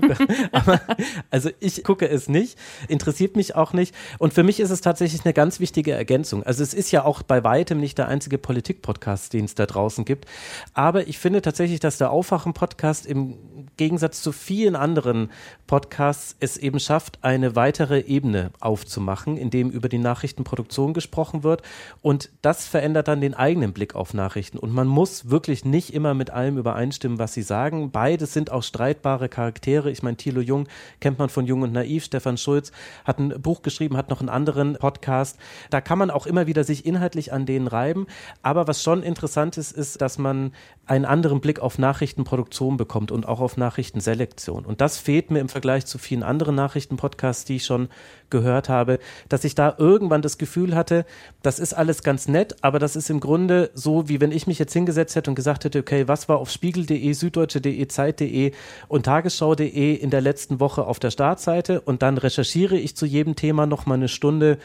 aber 0.51 0.81
also 1.29 1.51
ich 1.59 1.83
gucke 1.83 2.09
es 2.09 2.29
nicht, 2.29 2.57
interessiert 2.87 3.35
mich 3.35 3.53
auch 3.53 3.73
nicht. 3.73 3.93
Und 4.17 4.33
für 4.33 4.43
mich 4.43 4.59
ist 4.59 4.71
es 4.71 4.81
tatsächlich 4.81 5.23
eine 5.23 5.33
ganz 5.33 5.59
wichtige 5.59 5.91
Ergänzung. 5.91 6.41
Also 6.41 6.63
es 6.63 6.73
ist 6.73 6.89
ja 6.89 7.03
auch 7.05 7.21
bei 7.21 7.43
weitem 7.43 7.79
nicht 7.79 7.99
der 7.99 8.07
einzige 8.07 8.39
Politik-Podcast, 8.39 9.33
den 9.33 9.45
es 9.45 9.53
da 9.53 9.67
draußen 9.67 10.03
gibt. 10.03 10.25
Aber 10.73 11.07
ich 11.07 11.19
finde 11.19 11.43
tatsächlich, 11.43 11.79
dass 11.79 11.99
der 11.99 12.09
Aufwachen 12.09 12.54
Podcast 12.55 13.05
im 13.05 13.37
Gegensatz 13.77 14.23
zu 14.23 14.31
vielen 14.31 14.75
anderen 14.75 15.29
Podcasts 15.67 16.35
es 16.39 16.57
eben 16.57 16.79
schafft, 16.79 17.19
eine 17.21 17.55
weitere 17.55 17.99
Ebene 17.99 18.51
aufzumachen, 18.59 19.37
in 19.37 19.51
dem 19.51 19.69
über 19.69 19.89
die 19.89 19.99
Nachrichtenproduktion 19.99 20.93
gesprochen 20.93 21.43
wird. 21.43 21.61
Und 22.01 22.31
das 22.41 22.67
verändert 22.67 23.07
dann 23.07 23.21
den 23.21 23.35
eigenen 23.35 23.73
Blick 23.73 23.93
auf 23.93 24.13
Nachrichten. 24.13 24.57
Und 24.57 24.71
man 24.73 24.87
muss 24.87 25.29
wirklich 25.29 25.65
nicht 25.65 25.93
immer 25.93 26.13
mit 26.13 26.31
allem 26.31 26.57
übereinstimmen, 26.57 27.19
was 27.19 27.33
sie 27.33 27.41
sagen. 27.41 27.91
Beides 27.91 28.33
sind 28.33 28.51
auch 28.51 28.63
streitbare 28.63 29.29
Charaktere. 29.29 29.91
Ich 29.91 30.01
meine, 30.01 30.17
Thilo 30.17 30.41
Jung 30.41 30.67
kennt 31.01 31.19
man 31.19 31.29
von 31.29 31.45
Jung 31.45 31.61
und 31.61 31.73
Naiv. 31.73 32.05
Stefan 32.05 32.37
Schulz 32.37 32.71
hat 33.03 33.19
ein 33.19 33.41
Buch 33.41 33.61
geschrieben, 33.61 33.97
hat 33.97 34.09
noch 34.09 34.21
einen 34.21 34.29
anderen 34.29 34.77
Podcast. 34.77 35.37
Da 35.69 35.81
kann 35.81 35.99
man 35.99 36.09
auch 36.09 36.25
immer 36.25 36.47
wieder 36.47 36.63
sich 36.63 36.85
inhaltlich 36.85 37.33
an 37.33 37.45
denen 37.45 37.67
reiben. 37.67 38.07
Aber 38.41 38.67
was 38.67 38.81
schon 38.81 39.03
interessant 39.03 39.57
ist, 39.57 39.73
ist, 39.73 40.01
dass 40.01 40.17
man 40.17 40.53
einen 40.85 41.05
anderen 41.05 41.41
Blick 41.41 41.59
auf 41.59 41.77
Nachrichtenproduktion 41.77 42.44
Produktion 42.45 42.77
bekommt 42.77 43.11
und 43.11 43.27
auch 43.27 43.39
auf 43.39 43.57
Nachrichtenselektion. 43.57 44.65
Und 44.65 44.79
das 44.79 44.99
fehlt 44.99 45.31
mir 45.31 45.39
im 45.39 45.49
Vergleich 45.49 45.87
zu 45.87 45.97
vielen 45.97 46.21
anderen 46.21 46.53
Nachrichtenpodcasts, 46.53 47.43
die 47.43 47.55
ich 47.55 47.65
schon 47.65 47.89
gehört 48.29 48.69
habe, 48.69 48.99
dass 49.29 49.43
ich 49.43 49.55
da 49.55 49.73
irgendwann 49.79 50.21
das 50.21 50.37
Gefühl 50.37 50.75
hatte, 50.75 51.05
das 51.41 51.57
ist 51.57 51.73
alles 51.73 52.03
ganz 52.03 52.27
nett, 52.27 52.55
aber 52.61 52.77
das 52.77 52.95
ist 52.95 53.09
im 53.09 53.19
Grunde 53.19 53.71
so, 53.73 54.09
wie 54.09 54.21
wenn 54.21 54.31
ich 54.31 54.45
mich 54.45 54.59
jetzt 54.59 54.73
hingesetzt 54.73 55.15
hätte 55.15 55.31
und 55.31 55.35
gesagt 55.35 55.63
hätte, 55.63 55.79
okay, 55.79 56.07
was 56.07 56.29
war 56.29 56.37
auf 56.37 56.51
spiegel.de, 56.51 57.13
süddeutsche.de, 57.13 57.87
zeit.de 57.87 58.51
und 58.87 59.05
tagesschau.de 59.05 59.95
in 59.95 60.09
der 60.11 60.21
letzten 60.21 60.59
Woche 60.59 60.85
auf 60.85 60.99
der 60.99 61.11
Startseite 61.11 61.81
und 61.81 62.03
dann 62.03 62.19
recherchiere 62.19 62.77
ich 62.77 62.95
zu 62.95 63.07
jedem 63.07 63.35
Thema 63.35 63.65
noch 63.65 63.87
mal 63.87 63.95
eine 63.95 64.07
Stunde 64.07 64.59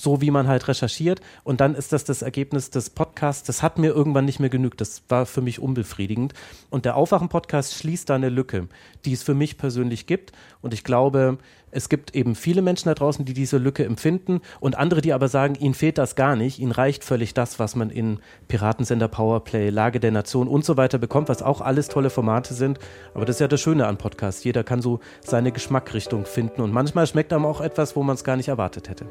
so 0.00 0.20
wie 0.20 0.30
man 0.30 0.48
halt 0.48 0.68
recherchiert. 0.68 1.20
Und 1.44 1.60
dann 1.60 1.74
ist 1.74 1.92
das 1.92 2.04
das 2.04 2.22
Ergebnis 2.22 2.70
des 2.70 2.90
Podcasts. 2.90 3.46
Das 3.46 3.62
hat 3.62 3.78
mir 3.78 3.88
irgendwann 3.88 4.24
nicht 4.24 4.40
mehr 4.40 4.50
genügt. 4.50 4.80
Das 4.80 5.02
war 5.08 5.26
für 5.26 5.42
mich 5.42 5.60
unbefriedigend. 5.60 6.34
Und 6.70 6.84
der 6.84 6.96
Aufwachen-Podcast 6.96 7.74
schließt 7.74 8.08
da 8.08 8.14
eine 8.14 8.28
Lücke, 8.28 8.68
die 9.04 9.12
es 9.12 9.22
für 9.22 9.34
mich 9.34 9.58
persönlich 9.58 10.06
gibt. 10.06 10.32
Und 10.62 10.74
ich 10.74 10.84
glaube, 10.84 11.38
es 11.70 11.88
gibt 11.88 12.14
eben 12.14 12.34
viele 12.34 12.62
Menschen 12.62 12.88
da 12.88 12.94
draußen, 12.94 13.24
die 13.24 13.34
diese 13.34 13.58
Lücke 13.58 13.84
empfinden 13.84 14.40
und 14.58 14.76
andere, 14.76 15.00
die 15.00 15.12
aber 15.12 15.28
sagen, 15.28 15.54
ihnen 15.54 15.74
fehlt 15.74 15.98
das 15.98 16.16
gar 16.16 16.34
nicht. 16.36 16.58
Ihnen 16.58 16.72
reicht 16.72 17.04
völlig 17.04 17.34
das, 17.34 17.58
was 17.58 17.76
man 17.76 17.90
in 17.90 18.18
Piratensender 18.48 19.08
Powerplay, 19.08 19.70
Lage 19.70 20.00
der 20.00 20.10
Nation 20.10 20.48
und 20.48 20.64
so 20.64 20.76
weiter 20.76 20.98
bekommt, 20.98 21.28
was 21.28 21.42
auch 21.42 21.60
alles 21.60 21.88
tolle 21.88 22.10
Formate 22.10 22.54
sind. 22.54 22.78
Aber 23.14 23.24
das 23.24 23.36
ist 23.36 23.40
ja 23.40 23.48
das 23.48 23.60
Schöne 23.60 23.86
an 23.86 23.98
Podcasts. 23.98 24.42
Jeder 24.42 24.64
kann 24.64 24.82
so 24.82 25.00
seine 25.20 25.52
Geschmackrichtung 25.52 26.24
finden 26.24 26.60
und 26.60 26.72
manchmal 26.72 27.06
schmeckt 27.06 27.32
einem 27.32 27.46
auch 27.46 27.60
etwas, 27.60 27.94
wo 27.94 28.02
man 28.02 28.14
es 28.14 28.24
gar 28.24 28.36
nicht 28.36 28.48
erwartet 28.48 28.88
hätte. 28.88 29.06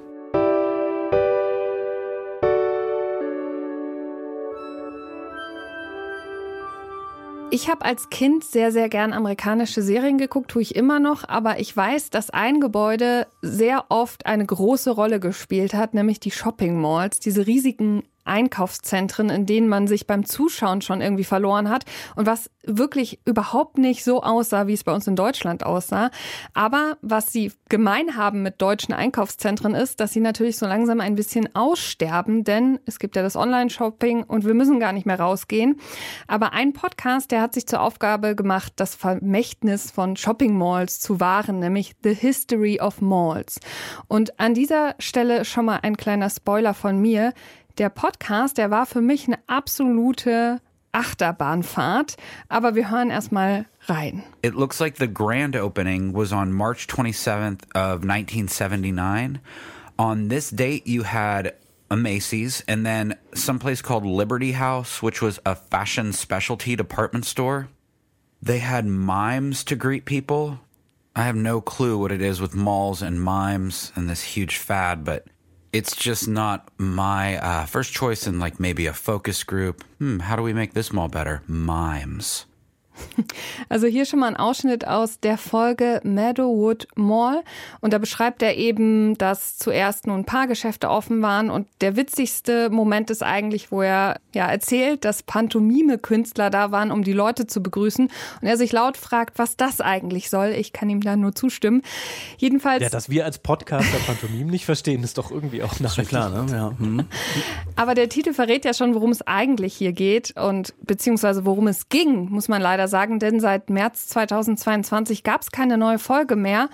Ich 7.51 7.67
habe 7.67 7.83
als 7.83 8.11
Kind 8.11 8.43
sehr, 8.43 8.71
sehr 8.71 8.89
gern 8.89 9.11
amerikanische 9.11 9.81
Serien 9.81 10.19
geguckt, 10.19 10.51
tue 10.51 10.61
ich 10.61 10.75
immer 10.75 10.99
noch, 10.99 11.27
aber 11.27 11.59
ich 11.59 11.75
weiß, 11.75 12.11
dass 12.11 12.29
ein 12.29 12.61
Gebäude 12.61 13.25
sehr 13.41 13.85
oft 13.89 14.27
eine 14.27 14.45
große 14.45 14.91
Rolle 14.91 15.19
gespielt 15.19 15.73
hat, 15.73 15.95
nämlich 15.95 16.19
die 16.19 16.29
Shopping 16.29 16.79
Malls, 16.79 17.19
diese 17.19 17.47
riesigen 17.47 18.03
Einkaufszentren, 18.29 19.29
in 19.29 19.45
denen 19.45 19.67
man 19.67 19.88
sich 19.88 20.07
beim 20.07 20.25
Zuschauen 20.25 20.81
schon 20.81 21.01
irgendwie 21.01 21.24
verloren 21.24 21.69
hat 21.69 21.86
und 22.15 22.25
was 22.25 22.50
wirklich 22.63 23.19
überhaupt 23.25 23.77
nicht 23.77 24.03
so 24.03 24.21
aussah, 24.21 24.67
wie 24.67 24.74
es 24.74 24.83
bei 24.83 24.93
uns 24.93 25.07
in 25.07 25.15
Deutschland 25.15 25.65
aussah. 25.65 26.12
Aber 26.53 26.98
was 27.01 27.33
sie 27.33 27.51
gemein 27.67 28.15
haben 28.15 28.43
mit 28.43 28.62
deutschen 28.62 28.93
Einkaufszentren 28.93 29.75
ist, 29.75 30.00
dass 30.00 30.13
sie 30.13 30.19
natürlich 30.19 30.57
so 30.57 30.65
langsam 30.65 31.01
ein 31.01 31.15
bisschen 31.15 31.53
aussterben, 31.55 32.43
denn 32.43 32.79
es 32.86 33.00
gibt 33.00 33.15
ja 33.15 33.24
das 33.24 33.36
Online-Shopping 33.36 34.24
und 34.24 34.45
wir 34.45 34.53
müssen 34.53 34.79
gar 34.79 34.93
nicht 34.93 35.05
mehr 35.05 35.19
rausgehen. 35.19 35.79
Aber 36.27 36.53
ein 36.53 36.74
Podcast, 36.74 37.31
der 37.31 37.41
hat 37.41 37.53
sich 37.53 37.65
zur 37.65 37.81
Aufgabe 37.81 38.36
gemacht, 38.36 38.74
das 38.75 38.95
Vermächtnis 38.95 39.91
von 39.91 40.15
Shopping 40.15 40.57
Malls 40.57 41.00
zu 41.00 41.19
wahren, 41.19 41.59
nämlich 41.59 41.93
The 42.03 42.13
History 42.13 42.79
of 42.79 43.01
Malls. 43.01 43.59
Und 44.07 44.39
an 44.39 44.53
dieser 44.53 44.95
Stelle 45.00 45.45
schon 45.45 45.65
mal 45.65 45.79
ein 45.81 45.98
kleiner 45.98 46.29
Spoiler 46.29 46.74
von 46.74 47.00
mir. 47.00 47.33
Der 47.79 47.89
Podcast, 47.89 48.57
der 48.57 48.71
war 48.71 48.86
für 48.86 49.00
mich 49.00 49.25
eine 49.25 49.39
absolute 49.48 50.59
Achterbahnfahrt, 50.91 52.17
aber 52.50 52.75
wir 52.75 52.91
hören 52.91 53.09
erstmal 53.09 53.67
rein. 53.86 54.24
It 54.41 54.53
looks 54.53 54.81
like 54.81 54.98
the 54.98 55.07
grand 55.07 55.55
opening 55.55 56.13
was 56.13 56.33
on 56.33 56.51
March 56.51 56.88
27th 56.88 57.63
of 57.74 58.03
1979. 58.03 59.39
On 59.98 60.27
this 60.27 60.50
date 60.50 60.88
you 60.88 61.03
had 61.03 61.53
a 61.89 61.95
Macy's 61.95 62.65
and 62.67 62.86
then 62.86 63.15
some 63.33 63.59
place 63.59 63.81
called 63.81 64.05
Liberty 64.05 64.51
House, 64.51 65.01
which 65.01 65.21
was 65.21 65.39
a 65.45 65.55
fashion 65.55 66.12
specialty 66.12 66.75
department 66.75 67.25
store. 67.25 67.69
They 68.41 68.59
had 68.59 68.86
mimes 68.88 69.63
to 69.63 69.77
greet 69.77 70.03
people. 70.03 70.59
I 71.15 71.24
have 71.24 71.38
no 71.38 71.62
clue 71.62 71.98
what 71.98 72.12
it 72.12 72.21
is 72.21 72.41
with 72.41 72.53
malls 72.53 73.01
and 73.01 73.24
mimes 73.24 73.93
and 73.95 74.09
this 74.09 74.36
huge 74.36 74.57
fad, 74.57 75.05
but 75.05 75.27
it's 75.71 75.95
just 75.95 76.27
not 76.27 76.69
my 76.77 77.38
uh, 77.38 77.65
first 77.65 77.93
choice 77.93 78.25
in 78.25 78.39
like 78.39 78.59
maybe 78.59 78.85
a 78.85 78.93
focus 78.93 79.43
group. 79.43 79.84
Hmm, 79.99 80.19
how 80.19 80.36
do 80.36 80.43
we 80.43 80.53
make 80.53 80.73
this 80.73 80.91
mall 80.91 81.08
better? 81.08 81.41
Mimes. 81.47 82.45
Also 83.69 83.88
hier 83.88 84.05
schon 84.05 84.19
mal 84.19 84.27
ein 84.27 84.38
Ausschnitt 84.38 84.88
aus 84.88 85.19
der 85.19 85.38
Folge 85.38 86.01
Meadowwood 86.03 86.88
Mall. 86.95 87.43
Und 87.81 87.93
da 87.93 87.97
beschreibt 87.97 88.41
er 88.41 88.55
eben, 88.57 89.17
dass 89.17 89.57
zuerst 89.57 90.07
nun 90.07 90.21
ein 90.21 90.25
paar 90.25 90.47
Geschäfte 90.47 90.89
offen 90.89 91.21
waren. 91.21 91.49
Und 91.49 91.67
der 91.81 91.95
witzigste 91.95 92.69
Moment 92.69 93.09
ist 93.09 93.21
eigentlich, 93.21 93.71
wo 93.71 93.81
er 93.81 94.19
ja 94.33 94.47
erzählt, 94.47 95.05
dass 95.05 95.23
Pantomime-Künstler 95.23 96.49
da 96.49 96.71
waren, 96.71 96.91
um 96.91 97.03
die 97.03 97.13
Leute 97.13 97.47
zu 97.47 97.62
begrüßen. 97.62 98.09
Und 98.41 98.47
er 98.47 98.57
sich 98.57 98.71
laut 98.71 98.97
fragt, 98.97 99.38
was 99.38 99.57
das 99.57 99.81
eigentlich 99.81 100.29
soll. 100.29 100.49
Ich 100.49 100.73
kann 100.73 100.89
ihm 100.89 101.01
da 101.01 101.15
nur 101.15 101.35
zustimmen. 101.35 101.83
Jedenfalls. 102.38 102.81
Ja, 102.81 102.89
dass 102.89 103.09
wir 103.09 103.25
als 103.25 103.39
Podcaster 103.39 103.97
Pantomimen 104.05 104.49
nicht 104.49 104.65
verstehen, 104.65 105.03
ist 105.03 105.17
doch 105.17 105.31
irgendwie 105.31 105.63
auch 105.63 105.79
nachrichtig. 105.79 106.09
Klar, 106.09 106.29
ne? 106.29 106.51
Ja. 106.51 106.71
Hm. 106.77 107.05
Aber 107.75 107.93
der 107.93 108.09
Titel 108.09 108.33
verrät 108.33 108.65
ja 108.65 108.73
schon, 108.73 108.95
worum 108.95 109.12
es 109.12 109.21
eigentlich 109.27 109.75
hier 109.75 109.93
geht 109.93 110.35
und 110.35 110.73
beziehungsweise 110.81 111.45
worum 111.45 111.67
es 111.67 111.89
ging, 111.89 112.29
muss 112.29 112.47
man 112.47 112.62
leider 112.62 112.88
sagen, 112.89 113.19
denn 113.19 113.39
seit 113.39 113.69
März 113.69 114.08
2022 114.08 115.23
gab 115.23 115.41
es 115.41 115.52
keine 115.52 115.78
neue 115.78 115.99
Folge 115.99 116.36
mehr. 116.36 116.69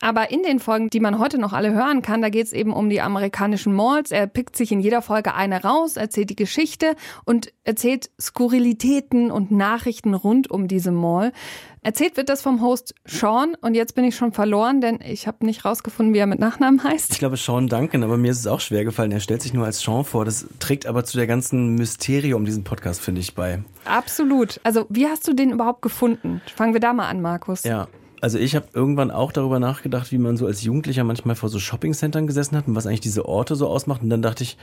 Aber 0.00 0.30
in 0.30 0.42
den 0.42 0.60
Folgen, 0.60 0.90
die 0.90 1.00
man 1.00 1.18
heute 1.18 1.38
noch 1.38 1.52
alle 1.52 1.72
hören 1.72 2.02
kann, 2.02 2.22
da 2.22 2.28
geht 2.28 2.46
es 2.46 2.52
eben 2.52 2.72
um 2.72 2.88
die 2.88 3.00
amerikanischen 3.00 3.72
Malls. 3.74 4.10
Er 4.10 4.26
pickt 4.26 4.56
sich 4.56 4.70
in 4.70 4.80
jeder 4.80 5.02
Folge 5.02 5.34
eine 5.34 5.62
raus, 5.62 5.96
erzählt 5.96 6.30
die 6.30 6.36
Geschichte 6.36 6.94
und 7.24 7.52
erzählt 7.64 8.10
Skurrilitäten 8.20 9.30
und 9.30 9.50
Nachrichten 9.50 10.14
rund 10.14 10.50
um 10.50 10.68
diese 10.68 10.92
Mall. 10.92 11.32
Erzählt 11.82 12.16
wird 12.16 12.28
das 12.28 12.42
vom 12.42 12.62
Host 12.62 12.94
Sean 13.04 13.54
und 13.60 13.74
jetzt 13.74 13.94
bin 13.94 14.04
ich 14.04 14.16
schon 14.16 14.32
verloren, 14.32 14.80
denn 14.80 15.00
ich 15.04 15.26
habe 15.26 15.44
nicht 15.46 15.64
rausgefunden, 15.64 16.14
wie 16.14 16.18
er 16.18 16.26
mit 16.26 16.38
Nachnamen 16.38 16.82
heißt. 16.82 17.12
Ich 17.12 17.18
glaube 17.18 17.36
Sean 17.36 17.68
Duncan, 17.68 18.02
aber 18.02 18.16
mir 18.16 18.30
ist 18.30 18.40
es 18.40 18.46
auch 18.46 18.60
schwer 18.60 18.84
gefallen. 18.84 19.12
Er 19.12 19.20
stellt 19.20 19.42
sich 19.42 19.54
nur 19.54 19.64
als 19.64 19.80
Sean 19.80 20.04
vor. 20.04 20.24
Das 20.24 20.46
trägt 20.58 20.86
aber 20.86 21.04
zu 21.04 21.16
der 21.16 21.26
ganzen 21.26 21.74
Mysterium 21.76 22.44
diesen 22.44 22.64
Podcast, 22.64 23.00
finde 23.00 23.20
ich, 23.20 23.34
bei. 23.34 23.62
Absolut. 23.84 24.60
Also 24.64 24.86
wie 24.88 25.06
hast 25.06 25.26
du 25.28 25.34
den 25.34 25.50
überhaupt 25.50 25.82
gefunden? 25.82 26.40
Fangen 26.54 26.72
wir 26.72 26.80
da 26.80 26.92
mal 26.92 27.08
an, 27.08 27.20
Markus. 27.22 27.64
Ja, 27.64 27.88
also 28.20 28.38
ich 28.38 28.56
habe 28.56 28.66
irgendwann 28.72 29.10
auch 29.10 29.32
darüber 29.32 29.60
nachgedacht, 29.60 30.10
wie 30.12 30.18
man 30.18 30.36
so 30.36 30.46
als 30.46 30.62
Jugendlicher 30.62 31.04
manchmal 31.04 31.36
vor 31.36 31.48
so 31.48 31.58
Shoppingcentern 31.58 32.26
gesessen 32.26 32.56
hat 32.56 32.66
und 32.66 32.74
was 32.74 32.86
eigentlich 32.86 33.00
diese 33.00 33.26
Orte 33.26 33.54
so 33.56 33.68
ausmacht. 33.68 34.02
Und 34.02 34.10
dann 34.10 34.22
dachte 34.22 34.42
ich, 34.44 34.56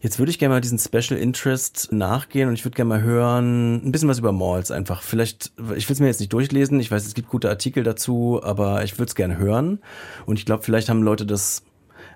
jetzt 0.00 0.18
würde 0.18 0.30
ich 0.30 0.38
gerne 0.38 0.54
mal 0.54 0.60
diesen 0.60 0.78
Special 0.78 1.18
Interest 1.18 1.88
nachgehen 1.92 2.48
und 2.48 2.54
ich 2.54 2.64
würde 2.64 2.76
gerne 2.76 2.88
mal 2.88 3.02
hören, 3.02 3.86
ein 3.86 3.92
bisschen 3.92 4.08
was 4.08 4.18
über 4.18 4.32
Malls 4.32 4.70
einfach. 4.70 5.02
Vielleicht, 5.02 5.52
ich 5.76 5.88
will 5.88 5.94
es 5.94 6.00
mir 6.00 6.06
jetzt 6.06 6.20
nicht 6.20 6.32
durchlesen, 6.32 6.80
ich 6.80 6.90
weiß, 6.90 7.06
es 7.06 7.14
gibt 7.14 7.28
gute 7.28 7.48
Artikel 7.48 7.82
dazu, 7.82 8.40
aber 8.42 8.84
ich 8.84 8.98
würde 8.98 9.08
es 9.08 9.14
gerne 9.14 9.38
hören. 9.38 9.80
Und 10.26 10.38
ich 10.38 10.46
glaube, 10.46 10.62
vielleicht 10.62 10.88
haben 10.88 11.02
Leute 11.02 11.26
das 11.26 11.62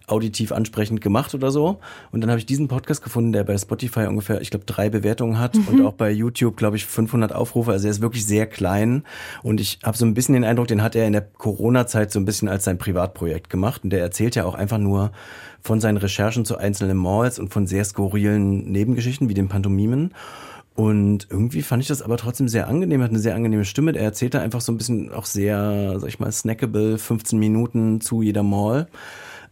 auditiv 0.09 0.53
ansprechend 0.53 1.01
gemacht 1.01 1.35
oder 1.35 1.51
so. 1.51 1.79
Und 2.11 2.21
dann 2.21 2.31
habe 2.31 2.38
ich 2.38 2.47
diesen 2.47 2.68
Podcast 2.68 3.03
gefunden, 3.03 3.33
der 3.33 3.44
bei 3.44 3.57
Spotify 3.57 4.07
ungefähr, 4.07 4.40
ich 4.40 4.51
glaube, 4.51 4.64
drei 4.66 4.90
Bewertungen 4.90 5.38
hat 5.38 5.57
mhm. 5.57 5.68
und 5.68 5.87
auch 5.87 5.94
bei 5.94 6.11
YouTube, 6.11 6.57
glaube 6.57 6.77
ich, 6.77 6.87
500 6.87 7.33
Aufrufe. 7.33 7.73
Also 7.73 7.87
er 7.87 7.90
ist 7.90 8.01
wirklich 8.01 8.27
sehr 8.27 8.47
klein. 8.47 9.05
Und 9.42 9.61
ich 9.61 9.79
habe 9.85 9.97
so 9.97 10.05
ein 10.05 10.14
bisschen 10.14 10.35
den 10.35 10.44
Eindruck, 10.44 10.68
den 10.68 10.83
hat 10.83 10.94
er 10.97 11.07
in 11.07 11.12
der 11.12 11.23
Corona-Zeit 11.23 12.11
so 12.11 12.18
ein 12.18 12.25
bisschen 12.25 12.49
als 12.49 12.64
sein 12.64 12.79
Privatprojekt 12.79 13.51
gemacht. 13.51 13.85
Und 13.85 13.90
der 13.90 14.01
erzählt 14.01 14.35
ja 14.35 14.44
auch 14.44 14.55
einfach 14.55 14.79
nur 14.79 15.12
von 15.61 15.81
seinen 15.81 15.97
Recherchen 15.97 16.44
zu 16.44 16.57
einzelnen 16.57 16.97
Malls 16.97 17.38
und 17.38 17.53
von 17.53 17.66
sehr 17.66 17.85
skurrilen 17.85 18.71
Nebengeschichten 18.71 19.29
wie 19.29 19.35
den 19.35 19.49
Pantomimen. 19.49 20.14
Und 20.79 21.27
irgendwie 21.29 21.62
fand 21.62 21.83
ich 21.83 21.88
das 21.88 22.03
aber 22.03 22.16
trotzdem 22.18 22.47
sehr 22.47 22.68
angenehm, 22.68 23.03
hat 23.03 23.11
eine 23.11 23.18
sehr 23.18 23.35
angenehme 23.35 23.64
Stimme. 23.64 23.97
Er 23.97 24.05
erzählt 24.05 24.35
da 24.35 24.40
einfach 24.40 24.61
so 24.61 24.71
ein 24.71 24.79
bisschen 24.79 25.12
auch 25.12 25.25
sehr, 25.25 25.99
sag 25.99 26.09
ich 26.09 26.21
mal, 26.21 26.31
snackable, 26.31 26.99
15 26.99 27.37
Minuten 27.37 28.01
zu 28.01 28.23
jeder 28.23 28.44
Mall. 28.44 28.87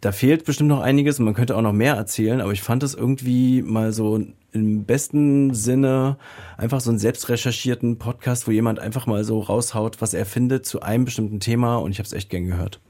Da 0.01 0.13
fehlt 0.13 0.45
bestimmt 0.45 0.69
noch 0.69 0.81
einiges 0.81 1.19
und 1.19 1.25
man 1.25 1.35
könnte 1.35 1.57
auch 1.57 1.63
noch 1.63 1.73
mehr 1.73 1.95
erzählen, 1.95 2.41
aber 2.41 2.53
ich 2.53 2.63
fand 2.63 2.83
es 2.83 2.95
irgendwie 2.95 3.63
mal 3.63 3.93
so 3.93 4.21
im 4.53 4.85
besten 4.85 5.55
Sinne 5.55 6.17
einfach 6.57 6.81
so 6.81 6.91
einen 6.91 6.99
selbst 6.99 7.29
recherchierten 7.29 7.99
Podcast, 7.99 8.47
wo 8.47 8.51
jemand 8.51 8.79
einfach 8.79 9.07
mal 9.07 9.23
so 9.25 9.41
raushaut, 9.41 10.01
was 10.01 10.15
er 10.15 10.25
findet 10.25 10.65
zu 10.67 10.81
einem 10.81 11.05
bestimmten 11.05 11.41
Thema 11.41 11.77
und 11.77 11.91
ich 11.91 11.99
habe 11.99 12.07
es 12.07 12.13
echt 12.13 12.31
gern 12.31 12.47
gehört. 12.47 12.81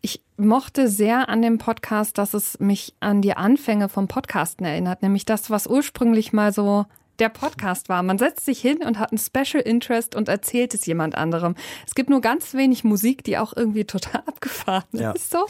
Ich 0.00 0.22
mochte 0.36 0.88
sehr 0.88 1.28
an 1.28 1.42
dem 1.42 1.58
Podcast, 1.58 2.18
dass 2.18 2.34
es 2.34 2.58
mich 2.58 2.94
an 3.00 3.22
die 3.22 3.36
Anfänge 3.36 3.88
vom 3.88 4.08
Podcasten 4.08 4.66
erinnert, 4.66 5.02
nämlich 5.02 5.24
das, 5.24 5.50
was 5.50 5.66
ursprünglich 5.66 6.32
mal 6.32 6.52
so 6.52 6.86
der 7.18 7.28
Podcast 7.28 7.88
war. 7.88 8.02
Man 8.02 8.18
setzt 8.18 8.44
sich 8.44 8.60
hin 8.60 8.78
und 8.78 8.98
hat 8.98 9.12
einen 9.12 9.18
Special 9.18 9.62
Interest 9.62 10.14
und 10.14 10.28
erzählt 10.28 10.74
es 10.74 10.86
jemand 10.86 11.14
anderem. 11.14 11.54
Es 11.86 11.94
gibt 11.94 12.10
nur 12.10 12.20
ganz 12.20 12.54
wenig 12.54 12.84
Musik, 12.84 13.24
die 13.24 13.38
auch 13.38 13.52
irgendwie 13.56 13.84
total 13.86 14.22
abgefahren 14.26 14.84
ja. 14.92 15.12
ist. 15.12 15.30
So. 15.30 15.46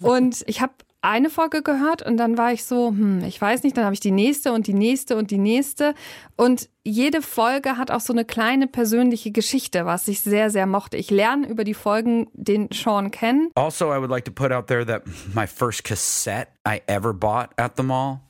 Und 0.00 0.44
ich 0.46 0.60
habe 0.60 0.72
eine 1.02 1.30
Folge 1.30 1.62
gehört 1.62 2.02
und 2.02 2.16
dann 2.16 2.38
war 2.38 2.52
ich 2.52 2.64
so, 2.64 2.88
hm, 2.88 3.24
ich 3.24 3.40
weiß 3.40 3.64
nicht, 3.64 3.76
dann 3.76 3.84
habe 3.84 3.94
ich 3.94 4.00
die 4.00 4.12
nächste 4.12 4.52
und 4.52 4.68
die 4.68 4.72
nächste 4.74 5.16
und 5.16 5.32
die 5.32 5.38
nächste. 5.38 5.94
Und 6.36 6.68
jede 6.84 7.22
Folge 7.22 7.76
hat 7.76 7.90
auch 7.90 8.00
so 8.00 8.12
eine 8.12 8.24
kleine 8.24 8.68
persönliche 8.68 9.32
Geschichte, 9.32 9.84
was 9.84 10.06
ich 10.06 10.20
sehr, 10.20 10.48
sehr 10.50 10.66
mochte. 10.66 10.96
Ich 10.96 11.10
lerne 11.10 11.48
über 11.48 11.64
die 11.64 11.74
Folgen 11.74 12.28
den 12.34 12.68
Sean 12.72 13.10
kennen. 13.10 13.50
Also, 13.56 13.92
I 13.92 13.98
would 13.98 14.10
like 14.10 14.24
to 14.24 14.32
put 14.32 14.52
out 14.52 14.68
there 14.68 14.86
that 14.86 15.02
my 15.34 15.46
first 15.46 15.82
cassette 15.82 16.48
I 16.66 16.80
ever 16.86 17.12
bought 17.12 17.50
at 17.56 17.76
the 17.76 17.82
mall 17.82 18.20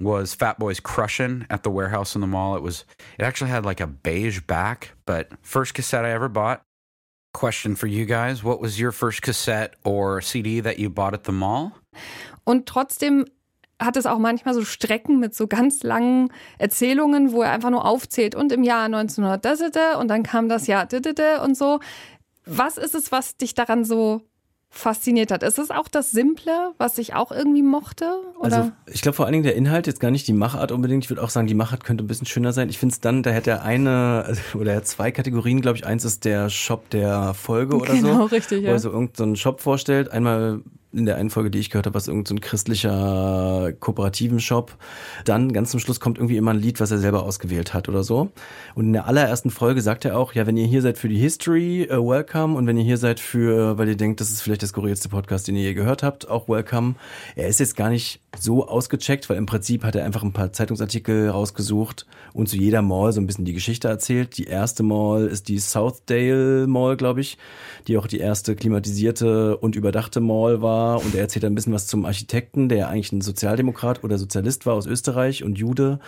was 0.00 0.34
Fat 0.34 0.58
Boy's 0.58 0.80
Crushin' 0.80 1.46
at 1.50 1.62
the 1.62 1.70
warehouse 1.70 2.14
in 2.14 2.20
the 2.20 2.26
mall. 2.26 2.56
It 2.56 2.62
was 2.62 2.84
it 3.18 3.24
actually 3.24 3.50
had 3.50 3.64
like 3.64 3.80
a 3.80 3.86
beige 3.86 4.40
back, 4.40 4.92
but 5.06 5.30
first 5.42 5.74
cassette 5.74 6.04
I 6.04 6.12
ever 6.12 6.28
bought. 6.28 6.62
Question 7.32 7.76
for 7.76 7.86
you 7.86 8.06
guys, 8.06 8.42
what 8.42 8.60
was 8.60 8.80
your 8.80 8.92
first 8.92 9.20
cassette 9.20 9.74
or 9.84 10.22
CD 10.22 10.60
that 10.60 10.78
you 10.78 10.88
bought 10.88 11.12
at 11.12 11.24
the 11.24 11.32
mall? 11.32 11.72
Und 12.44 12.66
trotzdem 12.66 13.26
hat 13.78 13.96
es 13.96 14.06
auch 14.06 14.18
manchmal 14.18 14.54
so 14.54 14.64
Strecken 14.64 15.20
mit 15.20 15.34
so 15.34 15.46
ganz 15.46 15.82
langen 15.82 16.32
Erzählungen, 16.58 17.32
wo 17.32 17.42
er 17.42 17.52
einfach 17.52 17.70
nur 17.70 17.84
aufzählt 17.84 18.34
und 18.34 18.52
im 18.52 18.62
Jahr 18.62 18.84
1900 18.84 19.96
und 19.96 20.08
dann 20.08 20.22
kam 20.22 20.48
das 20.48 20.66
Jahr 20.66 20.88
und 21.42 21.56
so. 21.56 21.80
Was 22.46 22.78
ist 22.78 22.94
es, 22.94 23.12
was 23.12 23.36
dich 23.36 23.54
daran 23.54 23.84
so 23.84 24.22
fasziniert 24.68 25.30
hat. 25.30 25.42
Ist 25.42 25.58
es 25.58 25.70
auch 25.70 25.88
das 25.88 26.10
Simple, 26.10 26.72
was 26.78 26.98
ich 26.98 27.14
auch 27.14 27.32
irgendwie 27.32 27.62
mochte? 27.62 28.04
Oder? 28.38 28.56
Also 28.56 28.72
ich 28.86 29.02
glaube 29.02 29.16
vor 29.16 29.24
allen 29.26 29.32
Dingen 29.32 29.44
der 29.44 29.54
Inhalt, 29.54 29.86
jetzt 29.86 30.00
gar 30.00 30.10
nicht 30.10 30.26
die 30.26 30.32
Machart 30.32 30.72
unbedingt. 30.72 31.04
Ich 31.04 31.10
würde 31.10 31.22
auch 31.22 31.30
sagen, 31.30 31.46
die 31.46 31.54
Machart 31.54 31.84
könnte 31.84 32.04
ein 32.04 32.06
bisschen 32.06 32.26
schöner 32.26 32.52
sein. 32.52 32.68
Ich 32.68 32.78
finde 32.78 32.92
es 32.92 33.00
dann, 33.00 33.22
da 33.22 33.30
hätte 33.30 33.50
er 33.50 33.62
eine 33.62 34.36
oder 34.54 34.72
er 34.72 34.76
hat 34.78 34.86
zwei 34.86 35.10
Kategorien, 35.10 35.60
glaube 35.60 35.78
ich. 35.78 35.86
Eins 35.86 36.04
ist 36.04 36.24
der 36.24 36.50
Shop 36.50 36.90
der 36.90 37.34
Folge 37.34 37.76
oder 37.76 37.94
genau, 37.94 38.00
so. 38.00 38.12
Genau, 38.14 38.24
richtig. 38.26 38.62
Wo 38.62 38.66
ja. 38.66 38.72
er 38.72 38.78
so 38.78 38.90
irgendeinen 38.90 39.36
Shop 39.36 39.60
vorstellt. 39.60 40.10
Einmal 40.10 40.60
in 40.96 41.06
der 41.06 41.16
einen 41.16 41.30
Folge, 41.30 41.50
die 41.50 41.58
ich 41.58 41.70
gehört 41.70 41.86
habe, 41.86 41.94
was 41.94 42.08
irgendein 42.08 42.38
so 42.38 42.40
christlicher 42.40 43.72
kooperativen 43.78 44.40
Shop. 44.40 44.76
Dann 45.24 45.52
ganz 45.52 45.70
zum 45.70 45.80
Schluss 45.80 46.00
kommt 46.00 46.18
irgendwie 46.18 46.36
immer 46.36 46.52
ein 46.52 46.58
Lied, 46.58 46.80
was 46.80 46.90
er 46.90 46.98
selber 46.98 47.22
ausgewählt 47.22 47.74
hat 47.74 47.88
oder 47.88 48.02
so. 48.02 48.30
Und 48.74 48.86
in 48.86 48.92
der 48.92 49.06
allerersten 49.06 49.50
Folge 49.50 49.82
sagt 49.82 50.04
er 50.04 50.18
auch, 50.18 50.32
ja, 50.32 50.46
wenn 50.46 50.56
ihr 50.56 50.66
hier 50.66 50.82
seid 50.82 50.98
für 50.98 51.08
die 51.08 51.18
History, 51.18 51.88
uh, 51.90 52.08
welcome. 52.08 52.56
Und 52.56 52.66
wenn 52.66 52.76
ihr 52.76 52.84
hier 52.84 52.98
seid 52.98 53.20
für, 53.20 53.78
weil 53.78 53.88
ihr 53.88 53.96
denkt, 53.96 54.20
das 54.20 54.30
ist 54.30 54.42
vielleicht 54.42 54.62
der 54.62 54.68
skurrilste 54.68 55.08
Podcast, 55.08 55.48
den 55.48 55.56
ihr 55.56 55.62
je 55.62 55.74
gehört 55.74 56.02
habt, 56.02 56.28
auch 56.28 56.48
welcome. 56.48 56.94
Er 57.34 57.48
ist 57.48 57.60
jetzt 57.60 57.76
gar 57.76 57.90
nicht 57.90 58.20
so 58.38 58.66
ausgecheckt, 58.66 59.28
weil 59.28 59.36
im 59.36 59.46
Prinzip 59.46 59.84
hat 59.84 59.94
er 59.94 60.04
einfach 60.04 60.22
ein 60.22 60.32
paar 60.32 60.52
Zeitungsartikel 60.52 61.28
rausgesucht 61.28 62.06
und 62.32 62.48
zu 62.48 62.56
jeder 62.56 62.82
Mall 62.82 63.12
so 63.12 63.20
ein 63.20 63.26
bisschen 63.26 63.44
die 63.44 63.52
Geschichte 63.52 63.88
erzählt. 63.88 64.36
Die 64.38 64.44
erste 64.44 64.82
Mall 64.82 65.26
ist 65.26 65.48
die 65.48 65.58
Southdale 65.58 66.66
Mall, 66.66 66.96
glaube 66.96 67.20
ich, 67.20 67.38
die 67.86 67.98
auch 67.98 68.06
die 68.06 68.18
erste 68.18 68.56
klimatisierte 68.56 69.56
und 69.56 69.76
überdachte 69.76 70.20
Mall 70.20 70.62
war. 70.62 71.02
Und 71.04 71.14
er 71.14 71.22
erzählt 71.22 71.44
ein 71.44 71.54
bisschen 71.54 71.72
was 71.72 71.86
zum 71.86 72.04
Architekten, 72.04 72.68
der 72.68 72.88
eigentlich 72.88 73.12
ein 73.12 73.20
Sozialdemokrat 73.20 74.04
oder 74.04 74.18
Sozialist 74.18 74.66
war 74.66 74.74
aus 74.74 74.86
Österreich 74.86 75.44
und 75.44 75.58
Jude. 75.58 75.98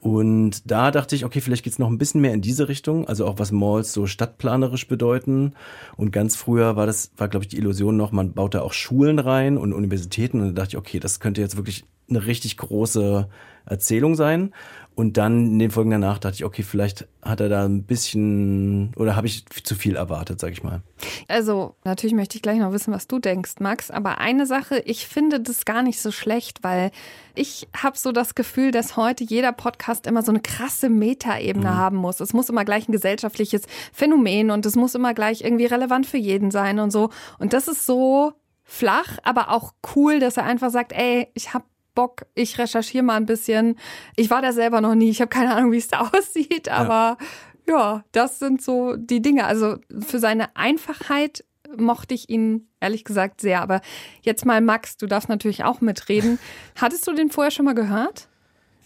Und 0.00 0.70
da 0.70 0.90
dachte 0.90 1.16
ich, 1.16 1.24
okay, 1.24 1.40
vielleicht 1.40 1.64
geht's 1.64 1.78
noch 1.78 1.88
ein 1.88 1.98
bisschen 1.98 2.20
mehr 2.20 2.34
in 2.34 2.42
diese 2.42 2.68
Richtung, 2.68 3.08
also 3.08 3.26
auch 3.26 3.38
was 3.38 3.52
Malls 3.52 3.92
so 3.92 4.06
stadtplanerisch 4.06 4.86
bedeuten. 4.86 5.54
Und 5.96 6.10
ganz 6.10 6.36
früher 6.36 6.76
war 6.76 6.86
das, 6.86 7.10
war 7.16 7.28
glaube 7.28 7.44
ich 7.44 7.48
die 7.48 7.58
Illusion 7.58 7.96
noch, 7.96 8.12
man 8.12 8.32
baut 8.32 8.54
da 8.54 8.60
auch 8.60 8.72
Schulen 8.72 9.18
rein 9.18 9.56
und 9.56 9.72
Universitäten. 9.72 10.40
Und 10.40 10.48
da 10.48 10.62
dachte 10.62 10.76
ich, 10.76 10.78
okay, 10.78 11.00
das 11.00 11.20
könnte 11.20 11.40
jetzt 11.40 11.56
wirklich 11.56 11.84
eine 12.08 12.26
richtig 12.26 12.56
große 12.58 13.28
Erzählung 13.66 14.14
sein. 14.14 14.52
Und 14.96 15.16
dann 15.16 15.46
in 15.46 15.58
den 15.58 15.70
Folgen 15.72 15.90
danach 15.90 16.18
dachte 16.18 16.36
ich, 16.36 16.44
okay, 16.44 16.62
vielleicht 16.62 17.08
hat 17.20 17.40
er 17.40 17.48
da 17.48 17.64
ein 17.64 17.82
bisschen 17.82 18.92
oder 18.96 19.16
habe 19.16 19.26
ich 19.26 19.44
zu 19.46 19.74
viel 19.74 19.96
erwartet, 19.96 20.40
sag 20.40 20.52
ich 20.52 20.62
mal. 20.62 20.82
Also, 21.26 21.74
natürlich 21.84 22.14
möchte 22.14 22.36
ich 22.36 22.42
gleich 22.42 22.58
noch 22.58 22.72
wissen, 22.72 22.92
was 22.92 23.08
du 23.08 23.18
denkst, 23.18 23.54
Max. 23.58 23.90
Aber 23.90 24.18
eine 24.18 24.46
Sache, 24.46 24.78
ich 24.84 25.08
finde 25.08 25.40
das 25.40 25.64
gar 25.64 25.82
nicht 25.82 26.00
so 26.00 26.12
schlecht, 26.12 26.62
weil 26.62 26.92
ich 27.34 27.66
habe 27.76 27.98
so 27.98 28.12
das 28.12 28.36
Gefühl, 28.36 28.70
dass 28.70 28.96
heute 28.96 29.24
jeder 29.24 29.50
Podcast 29.50 30.06
immer 30.06 30.22
so 30.22 30.30
eine 30.30 30.40
krasse 30.40 30.88
Metaebene 30.88 31.70
mhm. 31.70 31.74
haben 31.74 31.96
muss. 31.96 32.20
Es 32.20 32.32
muss 32.32 32.48
immer 32.48 32.64
gleich 32.64 32.88
ein 32.88 32.92
gesellschaftliches 32.92 33.62
Phänomen 33.92 34.52
und 34.52 34.64
es 34.64 34.76
muss 34.76 34.94
immer 34.94 35.12
gleich 35.12 35.42
irgendwie 35.42 35.66
relevant 35.66 36.06
für 36.06 36.18
jeden 36.18 36.52
sein 36.52 36.78
und 36.78 36.92
so. 36.92 37.10
Und 37.38 37.52
das 37.52 37.66
ist 37.66 37.84
so 37.84 38.34
flach, 38.62 39.18
aber 39.24 39.50
auch 39.50 39.74
cool, 39.94 40.20
dass 40.20 40.36
er 40.36 40.44
einfach 40.44 40.70
sagt, 40.70 40.92
ey, 40.92 41.28
ich 41.34 41.52
habe 41.52 41.64
Bock, 41.94 42.26
ich 42.34 42.58
recherchiere 42.58 43.04
mal 43.04 43.16
ein 43.16 43.26
bisschen. 43.26 43.76
Ich 44.16 44.30
war 44.30 44.42
da 44.42 44.52
selber 44.52 44.80
noch 44.80 44.94
nie, 44.94 45.10
ich 45.10 45.20
habe 45.20 45.28
keine 45.28 45.54
Ahnung, 45.54 45.72
wie 45.72 45.78
es 45.78 45.88
da 45.88 46.00
aussieht, 46.14 46.68
aber 46.68 47.18
ja. 47.66 47.74
ja, 47.74 48.04
das 48.12 48.38
sind 48.38 48.62
so 48.62 48.96
die 48.96 49.22
Dinge. 49.22 49.46
Also 49.46 49.76
für 50.06 50.18
seine 50.18 50.54
Einfachheit 50.56 51.44
mochte 51.76 52.14
ich 52.14 52.28
ihn 52.28 52.68
ehrlich 52.80 53.04
gesagt 53.04 53.40
sehr. 53.40 53.62
Aber 53.62 53.80
jetzt 54.22 54.44
mal, 54.46 54.60
Max, 54.60 54.96
du 54.96 55.06
darfst 55.06 55.28
natürlich 55.28 55.64
auch 55.64 55.80
mitreden. 55.80 56.38
Hattest 56.76 57.06
du 57.06 57.14
den 57.14 57.30
vorher 57.30 57.50
schon 57.50 57.64
mal 57.64 57.74
gehört? 57.74 58.28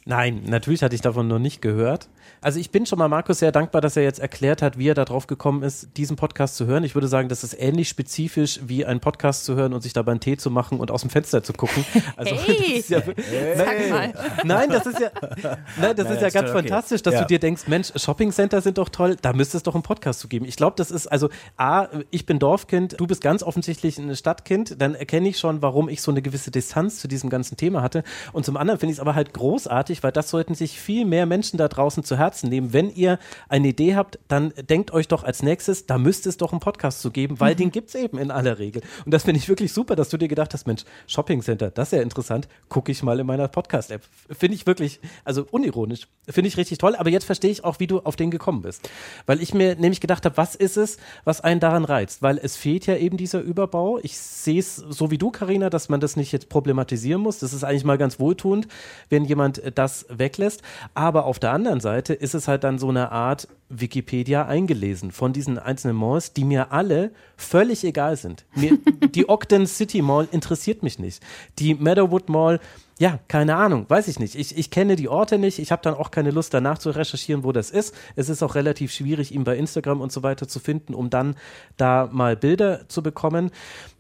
Nein, 0.04 0.42
natürlich 0.46 0.82
hatte 0.82 0.94
ich 0.94 1.02
davon 1.02 1.28
noch 1.28 1.38
nicht 1.38 1.60
gehört. 1.60 2.08
Also 2.40 2.60
ich 2.60 2.70
bin 2.70 2.86
schon 2.86 2.98
mal 2.98 3.08
Markus 3.08 3.38
sehr 3.40 3.52
dankbar, 3.52 3.80
dass 3.80 3.96
er 3.96 4.02
jetzt 4.02 4.20
erklärt 4.20 4.62
hat, 4.62 4.78
wie 4.78 4.88
er 4.88 4.94
darauf 4.94 5.26
gekommen 5.26 5.62
ist, 5.62 5.96
diesen 5.96 6.16
Podcast 6.16 6.56
zu 6.56 6.66
hören. 6.66 6.84
Ich 6.84 6.94
würde 6.94 7.08
sagen, 7.08 7.28
das 7.28 7.44
ist 7.44 7.54
ähnlich 7.58 7.88
spezifisch 7.88 8.60
wie 8.64 8.84
einen 8.84 9.00
Podcast 9.00 9.44
zu 9.44 9.56
hören 9.56 9.72
und 9.72 9.82
sich 9.82 9.92
dabei 9.92 10.12
einen 10.12 10.20
Tee 10.20 10.36
zu 10.36 10.50
machen 10.50 10.80
und 10.80 10.90
aus 10.90 11.02
dem 11.02 11.10
Fenster 11.10 11.42
zu 11.42 11.52
gucken. 11.52 11.84
Also, 12.16 12.34
hey, 12.34 12.84
ja, 12.88 13.00
hey. 13.00 13.54
sag 13.56 13.90
mal. 13.90 14.14
Nein, 14.44 14.70
das 14.70 14.86
ist 14.86 14.98
ja, 14.98 15.10
nein, 15.80 15.94
das 15.94 16.06
nein, 16.06 16.16
ist 16.16 16.22
ja 16.22 16.30
ganz 16.30 16.50
okay. 16.50 16.60
fantastisch, 16.60 17.02
dass 17.02 17.14
ja. 17.14 17.20
du 17.20 17.26
dir 17.26 17.38
denkst, 17.38 17.68
Mensch, 17.68 17.92
Shoppingcenter 17.94 18.60
sind 18.60 18.78
doch 18.78 18.88
toll, 18.88 19.16
da 19.20 19.32
müsste 19.32 19.56
es 19.56 19.62
doch 19.62 19.74
einen 19.74 19.82
Podcast 19.82 20.20
zu 20.20 20.26
geben. 20.26 20.44
Ich 20.46 20.56
glaube, 20.56 20.74
das 20.76 20.90
ist 20.90 21.06
also 21.06 21.28
A, 21.56 21.86
ich 22.10 22.26
bin 22.26 22.38
Dorfkind, 22.38 22.98
du 22.98 23.06
bist 23.06 23.20
ganz 23.20 23.42
offensichtlich 23.42 23.98
ein 23.98 24.14
Stadtkind, 24.16 24.80
dann 24.80 24.94
erkenne 24.94 25.28
ich 25.28 25.38
schon, 25.38 25.62
warum 25.62 25.88
ich 25.88 26.02
so 26.02 26.10
eine 26.10 26.22
gewisse 26.22 26.50
Distanz 26.50 26.98
zu 26.98 27.08
diesem 27.08 27.30
ganzen 27.30 27.56
Thema 27.56 27.82
hatte. 27.82 28.02
Und 28.32 28.44
zum 28.44 28.56
anderen 28.56 28.80
finde 28.80 28.92
ich 28.92 28.98
es 28.98 29.00
aber 29.00 29.14
halt 29.14 29.32
großartig, 29.32 30.02
weil 30.02 30.12
das 30.12 30.30
sollten 30.30 30.54
sich 30.54 30.80
viel 30.80 31.04
mehr 31.04 31.26
Menschen 31.26 31.56
da 31.56 31.68
draußen 31.68 32.04
zu 32.04 32.17
Herzen 32.18 32.48
nehmen. 32.48 32.72
Wenn 32.72 32.90
ihr 32.90 33.18
eine 33.48 33.68
Idee 33.68 33.96
habt, 33.96 34.18
dann 34.28 34.52
denkt 34.68 34.92
euch 34.92 35.08
doch 35.08 35.24
als 35.24 35.42
nächstes, 35.42 35.86
da 35.86 35.98
müsste 35.98 36.28
es 36.28 36.36
doch 36.36 36.52
einen 36.52 36.60
Podcast 36.60 37.00
zu 37.00 37.10
geben, 37.10 37.40
weil 37.40 37.54
mhm. 37.54 37.58
den 37.58 37.70
gibt 37.70 37.88
es 37.88 37.94
eben 37.94 38.18
in 38.18 38.30
aller 38.30 38.58
Regel. 38.58 38.82
Und 39.04 39.12
das 39.12 39.24
finde 39.24 39.38
ich 39.38 39.48
wirklich 39.48 39.72
super, 39.72 39.96
dass 39.96 40.08
du 40.08 40.16
dir 40.16 40.28
gedacht 40.28 40.54
hast, 40.54 40.66
Mensch, 40.66 40.84
Shopping 41.06 41.42
Center, 41.42 41.70
das 41.70 41.88
ist 41.88 41.96
ja 41.98 42.02
interessant, 42.02 42.48
gucke 42.68 42.92
ich 42.92 43.02
mal 43.02 43.18
in 43.20 43.26
meiner 43.26 43.48
Podcast-App. 43.48 44.02
Finde 44.30 44.54
ich 44.54 44.66
wirklich, 44.66 45.00
also 45.24 45.46
unironisch, 45.50 46.08
finde 46.28 46.48
ich 46.48 46.56
richtig 46.56 46.78
toll, 46.78 46.96
aber 46.96 47.10
jetzt 47.10 47.24
verstehe 47.24 47.50
ich 47.50 47.64
auch, 47.64 47.80
wie 47.80 47.86
du 47.86 48.00
auf 48.00 48.16
den 48.16 48.30
gekommen 48.30 48.62
bist. 48.62 48.88
Weil 49.26 49.40
ich 49.40 49.54
mir 49.54 49.76
nämlich 49.76 50.00
gedacht 50.00 50.24
habe, 50.24 50.36
was 50.36 50.54
ist 50.54 50.76
es, 50.76 50.98
was 51.24 51.40
einen 51.40 51.60
daran 51.60 51.84
reizt? 51.84 52.22
Weil 52.22 52.38
es 52.38 52.56
fehlt 52.56 52.86
ja 52.86 52.96
eben 52.96 53.16
dieser 53.16 53.40
Überbau. 53.40 53.98
Ich 54.02 54.18
sehe 54.18 54.58
es 54.58 54.76
so 54.76 55.10
wie 55.10 55.18
du, 55.18 55.30
Karina, 55.30 55.70
dass 55.70 55.88
man 55.88 56.00
das 56.00 56.16
nicht 56.16 56.32
jetzt 56.32 56.48
problematisieren 56.48 57.20
muss. 57.20 57.38
Das 57.38 57.52
ist 57.52 57.64
eigentlich 57.64 57.84
mal 57.84 57.98
ganz 57.98 58.20
wohltuend, 58.20 58.68
wenn 59.08 59.24
jemand 59.24 59.62
das 59.74 60.06
weglässt. 60.08 60.62
Aber 60.94 61.24
auf 61.24 61.38
der 61.38 61.52
anderen 61.52 61.80
Seite 61.80 62.07
ist 62.12 62.34
es 62.34 62.48
halt 62.48 62.64
dann 62.64 62.78
so 62.78 62.88
eine 62.88 63.12
Art 63.12 63.48
Wikipedia 63.68 64.46
eingelesen 64.46 65.10
von 65.10 65.32
diesen 65.32 65.58
einzelnen 65.58 65.96
Malls, 65.96 66.32
die 66.32 66.44
mir 66.44 66.72
alle 66.72 67.12
völlig 67.36 67.84
egal 67.84 68.16
sind. 68.16 68.44
Mir, 68.54 68.78
die 69.14 69.28
Ogden 69.28 69.66
City 69.66 70.02
Mall 70.02 70.28
interessiert 70.30 70.82
mich 70.82 70.98
nicht. 70.98 71.22
Die 71.58 71.74
Meadowwood 71.74 72.28
Mall, 72.28 72.60
ja, 72.98 73.20
keine 73.28 73.56
Ahnung, 73.56 73.86
weiß 73.88 74.08
ich 74.08 74.18
nicht. 74.18 74.34
Ich, 74.34 74.56
ich 74.56 74.70
kenne 74.70 74.96
die 74.96 75.08
Orte 75.08 75.38
nicht. 75.38 75.58
Ich 75.58 75.70
habe 75.70 75.82
dann 75.82 75.94
auch 75.94 76.10
keine 76.10 76.30
Lust 76.30 76.52
danach 76.52 76.78
zu 76.78 76.90
recherchieren, 76.90 77.44
wo 77.44 77.52
das 77.52 77.70
ist. 77.70 77.94
Es 78.16 78.28
ist 78.28 78.42
auch 78.42 78.54
relativ 78.54 78.92
schwierig, 78.92 79.32
ihn 79.32 79.44
bei 79.44 79.56
Instagram 79.56 80.00
und 80.00 80.10
so 80.10 80.22
weiter 80.22 80.48
zu 80.48 80.58
finden, 80.58 80.94
um 80.94 81.08
dann 81.08 81.36
da 81.76 82.08
mal 82.10 82.36
Bilder 82.36 82.88
zu 82.88 83.02
bekommen. 83.02 83.50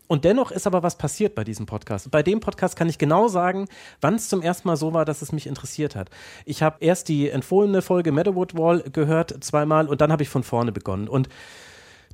Und 0.08 0.24
dennoch 0.24 0.50
ist 0.50 0.66
aber 0.66 0.82
was 0.82 0.98
passiert 0.98 1.34
bei 1.34 1.44
diesem 1.44 1.66
Podcast. 1.66 2.10
Bei 2.10 2.22
dem 2.22 2.40
Podcast 2.40 2.76
kann 2.76 2.88
ich 2.88 2.98
genau 2.98 3.28
sagen, 3.28 3.68
wann 4.00 4.14
es 4.14 4.28
zum 4.28 4.42
ersten 4.42 4.66
Mal 4.66 4.76
so 4.76 4.92
war, 4.92 5.04
dass 5.04 5.22
es 5.22 5.32
mich 5.32 5.46
interessiert 5.46 5.94
hat. 5.94 6.10
Ich 6.46 6.62
habe 6.62 6.78
erst 6.80 7.08
die 7.08 7.28
empfohlene 7.28 7.82
Folge 7.82 8.10
Meadowwood 8.10 8.56
Wall 8.56 8.82
gehört, 8.90 9.44
zweimal, 9.44 9.86
und 9.86 10.00
dann 10.00 10.10
habe 10.10 10.22
ich 10.22 10.30
von 10.30 10.42
vorne 10.42 10.72
begonnen. 10.72 11.08
Und 11.08 11.28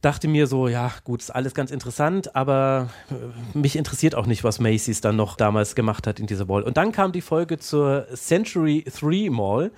dachte 0.05 0.29
mir 0.29 0.47
so, 0.47 0.69
ja, 0.69 0.93
gut, 1.05 1.23
ist 1.23 1.31
alles 1.31 1.55
ganz 1.55 1.71
interessant, 1.71 2.37
aber 2.37 2.91
äh, 3.11 3.59
mich 3.59 3.77
interessiert 3.77 4.15
auch 4.15 4.27
nicht, 4.27 4.45
was 4.45 4.61
Macy's 4.61 5.01
dann 5.01 5.17
noch 5.17 5.37
damals 5.37 5.75
gemacht 5.75 6.07
hat 6.07 6.21
in 6.21 6.27
dieser 6.27 6.49
Wall. 6.49 6.63
Und 6.63 6.77
dann 6.77 6.93
kam 6.93 7.13
die 7.13 7.23
Folge 7.23 7.59
zur 7.59 8.07
Century 8.15 8.85
3 8.85 9.31
Mall. 9.31 9.71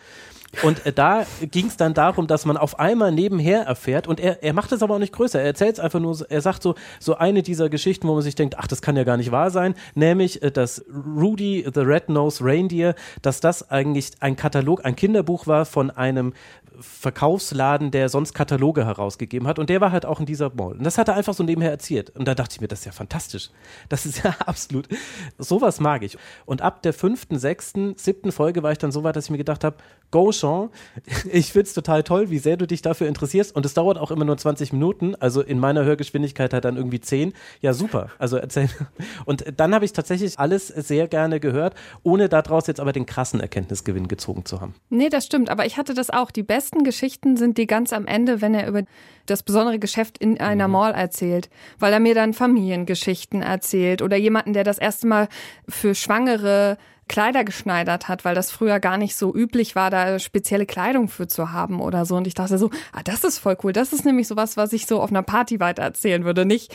Und 0.62 0.84
äh, 0.86 0.92
da 0.92 1.26
ging 1.40 1.66
es 1.66 1.76
dann 1.76 1.94
darum, 1.94 2.26
dass 2.26 2.44
man 2.44 2.56
auf 2.56 2.78
einmal 2.78 3.12
nebenher 3.12 3.62
erfährt, 3.62 4.06
und 4.06 4.20
er, 4.20 4.42
er 4.42 4.52
macht 4.52 4.72
es 4.72 4.82
aber 4.82 4.94
auch 4.94 4.98
nicht 4.98 5.12
größer, 5.12 5.40
er 5.40 5.46
erzählt 5.46 5.74
es 5.74 5.80
einfach 5.80 6.00
nur, 6.00 6.18
er 6.28 6.40
sagt 6.40 6.62
so, 6.62 6.74
so 6.98 7.16
eine 7.16 7.42
dieser 7.42 7.68
Geschichten, 7.68 8.08
wo 8.08 8.14
man 8.14 8.22
sich 8.22 8.34
denkt, 8.34 8.58
ach, 8.58 8.66
das 8.66 8.82
kann 8.82 8.96
ja 8.96 9.04
gar 9.04 9.16
nicht 9.16 9.30
wahr 9.30 9.50
sein, 9.50 9.74
nämlich, 9.94 10.42
äh, 10.42 10.50
dass 10.50 10.84
Rudy 11.16 11.66
the 11.72 11.80
Red-Nosed 11.80 12.40
Reindeer, 12.42 12.94
dass 13.22 13.40
das 13.40 13.70
eigentlich 13.70 14.12
ein 14.20 14.36
Katalog, 14.36 14.84
ein 14.84 14.96
Kinderbuch 14.96 15.46
war 15.46 15.66
von 15.66 15.90
einem 15.90 16.32
Verkaufsladen, 16.80 17.90
der 17.90 18.08
sonst 18.08 18.34
Kataloge 18.34 18.84
herausgegeben 18.84 19.48
hat. 19.48 19.58
Und 19.58 19.70
der 19.70 19.80
war 19.80 19.92
halt 19.92 20.04
auch 20.04 20.20
in 20.20 20.26
dieser 20.26 20.54
Mall. 20.54 20.72
Und 20.72 20.84
das 20.84 20.98
hat 20.98 21.08
er 21.08 21.14
einfach 21.14 21.34
so 21.34 21.42
nebenher 21.42 21.70
erzählt. 21.70 22.10
Und 22.10 22.26
da 22.26 22.34
dachte 22.34 22.54
ich 22.54 22.60
mir, 22.60 22.68
das 22.68 22.80
ist 22.80 22.84
ja 22.84 22.92
fantastisch. 22.92 23.50
Das 23.88 24.06
ist 24.06 24.22
ja 24.22 24.34
absolut, 24.46 24.88
sowas 25.38 25.80
mag 25.80 26.02
ich. 26.02 26.18
Und 26.44 26.62
ab 26.62 26.82
der 26.82 26.92
fünften, 26.92 27.38
sechsten, 27.38 27.96
siebten 27.96 28.32
Folge 28.32 28.62
war 28.62 28.72
ich 28.72 28.78
dann 28.78 28.92
so 28.92 29.04
weit, 29.04 29.16
dass 29.16 29.24
ich 29.26 29.30
mir 29.30 29.38
gedacht 29.38 29.64
habe, 29.64 29.76
go 30.10 30.32
Sean, 30.46 30.70
ich 31.32 31.52
find's 31.52 31.74
total 31.74 32.02
toll, 32.02 32.30
wie 32.30 32.38
sehr 32.38 32.56
du 32.56 32.66
dich 32.66 32.82
dafür 32.82 33.08
interessierst. 33.08 33.54
Und 33.56 33.66
es 33.66 33.74
dauert 33.74 33.98
auch 33.98 34.10
immer 34.10 34.24
nur 34.24 34.36
20 34.36 34.72
Minuten. 34.72 35.14
Also 35.16 35.40
in 35.42 35.58
meiner 35.58 35.84
Hörgeschwindigkeit 35.84 36.54
hat 36.54 36.64
dann 36.64 36.76
irgendwie 36.76 37.00
10. 37.00 37.32
Ja, 37.60 37.72
super. 37.72 38.10
Also 38.18 38.36
erzähl. 38.36 38.68
Und 39.24 39.44
dann 39.56 39.74
habe 39.74 39.84
ich 39.84 39.92
tatsächlich 39.92 40.38
alles 40.38 40.68
sehr 40.68 41.08
gerne 41.08 41.40
gehört, 41.40 41.74
ohne 42.02 42.28
daraus 42.28 42.66
jetzt 42.66 42.80
aber 42.80 42.92
den 42.92 43.06
krassen 43.06 43.40
Erkenntnisgewinn 43.40 44.08
gezogen 44.08 44.44
zu 44.44 44.60
haben. 44.60 44.74
Nee, 44.88 45.08
das 45.08 45.26
stimmt. 45.26 45.50
Aber 45.50 45.66
ich 45.66 45.76
hatte 45.76 45.94
das 45.94 46.10
auch. 46.10 46.30
Die 46.30 46.42
besten 46.42 46.76
besten 46.76 46.84
Geschichten 46.84 47.36
sind 47.36 47.58
die 47.58 47.66
ganz 47.66 47.92
am 47.92 48.06
Ende, 48.06 48.40
wenn 48.40 48.54
er 48.54 48.66
über 48.66 48.82
das 49.26 49.42
besondere 49.42 49.78
Geschäft 49.78 50.18
in 50.18 50.40
einer 50.40 50.68
mhm. 50.68 50.72
Mall 50.72 50.92
erzählt, 50.92 51.48
weil 51.78 51.92
er 51.92 52.00
mir 52.00 52.14
dann 52.14 52.34
Familiengeschichten 52.34 53.42
erzählt 53.42 54.02
oder 54.02 54.16
jemanden, 54.16 54.52
der 54.52 54.64
das 54.64 54.78
erste 54.78 55.06
Mal 55.06 55.28
für 55.68 55.94
Schwangere 55.94 56.76
Kleider 57.08 57.44
geschneidert 57.44 58.08
hat, 58.08 58.24
weil 58.24 58.34
das 58.34 58.50
früher 58.50 58.80
gar 58.80 58.96
nicht 58.96 59.14
so 59.14 59.34
üblich 59.34 59.76
war, 59.76 59.90
da 59.90 60.18
spezielle 60.18 60.66
Kleidung 60.66 61.08
für 61.08 61.28
zu 61.28 61.52
haben 61.52 61.80
oder 61.80 62.04
so. 62.04 62.16
Und 62.16 62.26
ich 62.26 62.34
dachte 62.34 62.58
so, 62.58 62.70
ah, 62.92 63.02
das 63.04 63.24
ist 63.24 63.38
voll 63.38 63.56
cool. 63.62 63.72
Das 63.72 63.92
ist 63.92 64.04
nämlich 64.04 64.26
sowas, 64.26 64.56
was 64.56 64.72
ich 64.72 64.86
so 64.86 65.00
auf 65.00 65.10
einer 65.10 65.22
Party 65.22 65.60
weiter 65.60 65.82
erzählen 65.82 66.24
würde. 66.24 66.44
Nicht, 66.44 66.74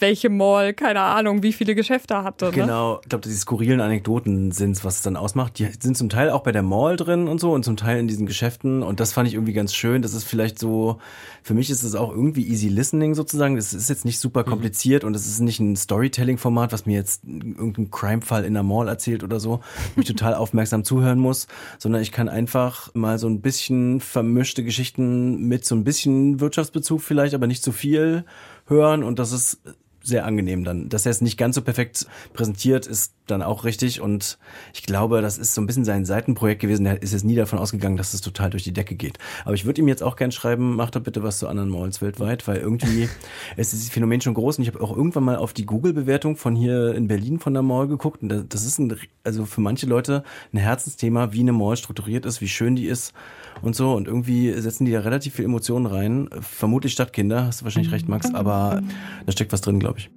welche 0.00 0.30
Mall, 0.30 0.74
keine 0.74 1.00
Ahnung, 1.00 1.42
wie 1.42 1.52
viele 1.52 1.74
Geschäfte 1.74 2.22
hatte. 2.22 2.46
Ne? 2.46 2.52
Genau, 2.52 3.00
ich 3.02 3.08
glaube, 3.08 3.28
die 3.28 3.34
skurrilen 3.34 3.80
Anekdoten 3.80 4.52
sind 4.52 4.78
was 4.84 4.96
es 4.96 5.02
dann 5.02 5.16
ausmacht. 5.16 5.58
Die 5.58 5.68
sind 5.80 5.96
zum 5.96 6.08
Teil 6.08 6.30
auch 6.30 6.42
bei 6.42 6.52
der 6.52 6.62
Mall 6.62 6.96
drin 6.96 7.28
und 7.28 7.40
so 7.40 7.52
und 7.52 7.64
zum 7.64 7.76
Teil 7.76 7.98
in 7.98 8.08
diesen 8.08 8.26
Geschäften 8.26 8.82
und 8.82 9.00
das 9.00 9.12
fand 9.12 9.28
ich 9.28 9.34
irgendwie 9.34 9.52
ganz 9.52 9.74
schön. 9.74 10.02
Das 10.02 10.14
ist 10.14 10.24
vielleicht 10.24 10.58
so, 10.58 10.98
für 11.42 11.54
mich 11.54 11.70
ist 11.70 11.82
es 11.82 11.94
auch 11.94 12.10
irgendwie 12.10 12.46
easy 12.46 12.68
listening 12.68 13.14
sozusagen. 13.14 13.56
Das 13.56 13.72
ist 13.72 13.88
jetzt 13.88 14.04
nicht 14.04 14.18
super 14.18 14.42
mhm. 14.42 14.50
kompliziert 14.50 15.02
mhm. 15.02 15.08
und 15.08 15.16
es 15.16 15.26
ist 15.26 15.40
nicht 15.40 15.60
ein 15.60 15.76
Storytelling-Format, 15.76 16.72
was 16.72 16.86
mir 16.86 16.94
jetzt 16.94 17.24
irgendein 17.24 17.90
Crime-Fall 17.90 18.44
in 18.44 18.54
der 18.54 18.62
Mall 18.62 18.88
erzählt 18.88 19.24
oder 19.24 19.40
so, 19.40 19.60
wo 19.94 20.00
ich 20.00 20.06
total 20.08 20.34
aufmerksam 20.34 20.84
zuhören 20.84 21.18
muss, 21.18 21.46
sondern 21.78 22.02
ich 22.02 22.12
kann 22.12 22.28
einfach 22.28 22.94
mal 22.94 23.18
so 23.18 23.28
ein 23.28 23.40
bisschen 23.40 24.00
vermischte 24.00 24.64
Geschichten 24.64 25.48
mit 25.48 25.64
so 25.64 25.74
ein 25.74 25.84
bisschen 25.84 26.40
Wirtschaftsbezug 26.40 27.00
vielleicht, 27.00 27.34
aber 27.34 27.46
nicht 27.46 27.62
zu 27.62 27.72
viel 27.72 28.24
hören 28.66 29.02
und 29.02 29.18
das 29.18 29.32
ist 29.32 29.60
sehr 30.02 30.24
angenehm 30.24 30.64
dann. 30.64 30.88
Dass 30.88 31.06
er 31.06 31.10
es 31.10 31.20
nicht 31.20 31.36
ganz 31.36 31.54
so 31.54 31.62
perfekt 31.62 32.06
präsentiert, 32.32 32.86
ist 32.86 33.14
dann 33.26 33.42
auch 33.42 33.64
richtig. 33.64 34.00
Und 34.00 34.38
ich 34.72 34.82
glaube, 34.82 35.20
das 35.22 35.38
ist 35.38 35.54
so 35.54 35.60
ein 35.60 35.66
bisschen 35.66 35.84
sein 35.84 36.04
Seitenprojekt 36.04 36.60
gewesen. 36.60 36.84
Der 36.84 37.02
ist 37.02 37.12
jetzt 37.12 37.24
nie 37.24 37.34
davon 37.34 37.58
ausgegangen, 37.58 37.96
dass 37.96 38.14
es 38.14 38.20
total 38.20 38.50
durch 38.50 38.64
die 38.64 38.72
Decke 38.72 38.94
geht. 38.94 39.18
Aber 39.44 39.54
ich 39.54 39.64
würde 39.64 39.80
ihm 39.80 39.88
jetzt 39.88 40.02
auch 40.02 40.16
gern 40.16 40.32
schreiben, 40.32 40.76
mach 40.76 40.90
doch 40.90 41.02
bitte 41.02 41.22
was 41.22 41.38
zu 41.38 41.48
anderen 41.48 41.68
Malls 41.68 42.00
weltweit, 42.00 42.46
weil 42.48 42.58
irgendwie 42.58 43.08
es 43.56 43.72
ist 43.72 43.84
das 43.84 43.90
Phänomen 43.90 44.20
schon 44.20 44.34
groß. 44.34 44.58
Und 44.58 44.62
ich 44.62 44.68
habe 44.68 44.82
auch 44.82 44.96
irgendwann 44.96 45.24
mal 45.24 45.36
auf 45.36 45.52
die 45.52 45.66
Google-Bewertung 45.66 46.36
von 46.36 46.56
hier 46.56 46.94
in 46.94 47.08
Berlin 47.08 47.38
von 47.38 47.52
der 47.52 47.62
Mall 47.62 47.88
geguckt. 47.88 48.22
Und 48.22 48.52
das 48.52 48.64
ist 48.64 48.78
ein, 48.78 48.96
also 49.24 49.44
für 49.44 49.60
manche 49.60 49.86
Leute 49.86 50.22
ein 50.52 50.58
Herzensthema, 50.58 51.32
wie 51.32 51.40
eine 51.40 51.52
Mall 51.52 51.76
strukturiert 51.76 52.24
ist, 52.24 52.40
wie 52.40 52.48
schön 52.48 52.76
die 52.76 52.86
ist 52.86 53.12
und 53.62 53.76
so. 53.76 53.94
Und 53.94 54.08
irgendwie 54.08 54.52
setzen 54.52 54.84
die 54.84 54.92
da 54.92 55.00
relativ 55.00 55.34
viel 55.34 55.44
Emotionen 55.44 55.86
rein. 55.86 56.28
Vermutlich 56.40 56.92
Stadtkinder, 56.92 57.46
hast 57.46 57.60
du 57.60 57.64
wahrscheinlich 57.64 57.92
recht, 57.92 58.08
Max, 58.08 58.32
aber 58.34 58.82
da 59.26 59.32
steckt 59.32 59.52
was 59.52 59.60
drin, 59.60 59.78
glaube 59.78 59.98
ich. 59.98 60.10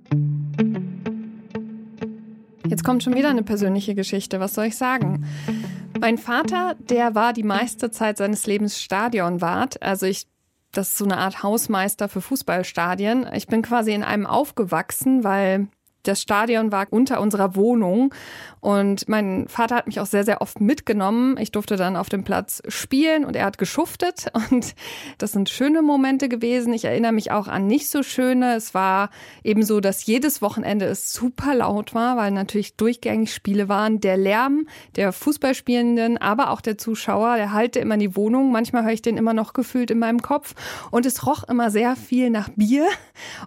Jetzt 2.67 2.83
kommt 2.83 3.03
schon 3.03 3.15
wieder 3.15 3.29
eine 3.29 3.43
persönliche 3.43 3.95
Geschichte. 3.95 4.39
Was 4.39 4.53
soll 4.53 4.65
ich 4.65 4.77
sagen? 4.77 5.25
Mein 5.99 6.17
Vater, 6.17 6.75
der 6.89 7.15
war 7.15 7.33
die 7.33 7.43
meiste 7.43 7.91
Zeit 7.91 8.17
seines 8.17 8.47
Lebens 8.47 8.81
Stadionwart. 8.81 9.81
Also 9.81 10.05
ich 10.05 10.27
das 10.71 10.89
ist 10.89 10.97
so 10.97 11.05
eine 11.05 11.17
Art 11.17 11.43
Hausmeister 11.43 12.07
für 12.07 12.21
Fußballstadien. 12.21 13.27
Ich 13.33 13.47
bin 13.47 13.61
quasi 13.61 13.91
in 13.91 14.03
einem 14.03 14.25
aufgewachsen, 14.25 15.23
weil 15.23 15.67
das 16.03 16.21
Stadion 16.21 16.71
war 16.71 16.87
unter 16.89 17.21
unserer 17.21 17.55
Wohnung 17.55 18.13
und 18.61 19.09
mein 19.09 19.47
Vater 19.47 19.75
hat 19.75 19.87
mich 19.87 19.99
auch 19.99 20.05
sehr, 20.05 20.23
sehr 20.23 20.41
oft 20.41 20.61
mitgenommen. 20.61 21.37
Ich 21.37 21.51
durfte 21.51 21.75
dann 21.75 21.95
auf 21.95 22.09
dem 22.09 22.23
Platz 22.23 22.63
spielen 22.67 23.25
und 23.25 23.35
er 23.35 23.45
hat 23.45 23.57
geschuftet 23.57 24.27
und 24.51 24.73
das 25.17 25.33
sind 25.33 25.49
schöne 25.49 25.81
Momente 25.81 26.29
gewesen. 26.29 26.73
Ich 26.73 26.85
erinnere 26.85 27.11
mich 27.11 27.31
auch 27.31 27.47
an 27.47 27.67
nicht 27.67 27.89
so 27.89 28.03
schöne. 28.03 28.55
Es 28.55 28.73
war 28.73 29.09
eben 29.43 29.63
so, 29.63 29.79
dass 29.79 30.05
jedes 30.05 30.41
Wochenende 30.41 30.85
es 30.85 31.11
super 31.11 31.53
laut 31.53 31.93
war, 31.93 32.17
weil 32.17 32.31
natürlich 32.31 32.75
durchgängig 32.77 33.33
Spiele 33.33 33.67
waren. 33.67 33.99
Der 33.99 34.17
Lärm 34.17 34.67
der 34.95 35.11
Fußballspielenden, 35.11 36.17
aber 36.17 36.51
auch 36.51 36.61
der 36.61 36.77
Zuschauer, 36.77 37.35
der 37.35 37.51
halte 37.51 37.79
immer 37.79 37.95
in 37.95 37.99
die 37.99 38.15
Wohnung. 38.15 38.51
Manchmal 38.51 38.83
höre 38.83 38.93
ich 38.93 39.01
den 39.01 39.17
immer 39.17 39.33
noch 39.33 39.53
gefühlt 39.53 39.91
in 39.91 39.99
meinem 39.99 40.21
Kopf 40.21 40.55
und 40.89 41.05
es 41.05 41.25
roch 41.27 41.43
immer 41.49 41.69
sehr 41.69 41.95
viel 41.95 42.29
nach 42.29 42.49
Bier 42.55 42.87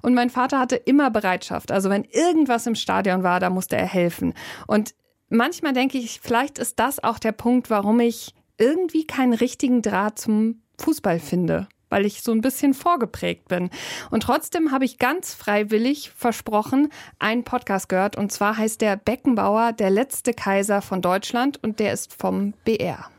und 0.03 0.14
mein 0.14 0.31
Vater 0.31 0.59
hatte 0.59 0.77
immer 0.77 1.11
Bereitschaft. 1.11 1.72
Also 1.72 1.90
wenn 1.90 2.05
irgend 2.05 2.44
irgendwas 2.44 2.66
im 2.66 2.74
Stadion 2.74 3.22
war, 3.22 3.40
da 3.40 3.48
musste 3.48 3.77
er 3.77 3.87
helfen. 3.87 4.35
Und 4.66 4.94
manchmal 5.35 5.73
denke 5.73 5.99
ich, 5.99 6.20
vielleicht 6.23 6.59
ist 6.59 6.79
das 6.79 7.03
auch 7.03 7.18
der 7.18 7.33
Punkt, 7.33 7.70
warum 7.70 8.01
ich 8.01 8.35
irgendwie 8.59 9.07
keinen 9.07 9.35
richtigen 9.35 9.83
Draht 9.83 10.18
zum 10.18 10.62
Fußball 10.79 11.18
finde 11.18 11.68
weil 11.94 12.07
ich 12.07 12.23
so 12.23 12.33
ein 12.33 12.40
bisschen 12.40 12.75
vorgeprägt 12.75 13.47
bin. 13.47 13.70
Und 14.11 14.25
trotzdem 14.25 14.73
habe 14.73 14.85
ich 14.85 14.99
ganz 14.99 15.33
freiwillig 15.33 16.11
versprochen, 16.11 16.88
einen 17.20 17.44
Podcast 17.44 17.88
gehört. 17.88 18.16
Und 18.16 18.33
zwar 18.33 18.57
heißt 18.59 18.81
der 18.81 18.97
Beckenbauer, 18.97 19.73
der 19.73 19.90
letzte 19.90 20.35
Kaiser 20.35 20.83
von 20.83 21.03
Deutschland. 21.03 21.62
Und 21.62 21.79
der 21.79 21.92
ist 21.92 22.12
vom 22.12 22.53
BR. 22.64 23.11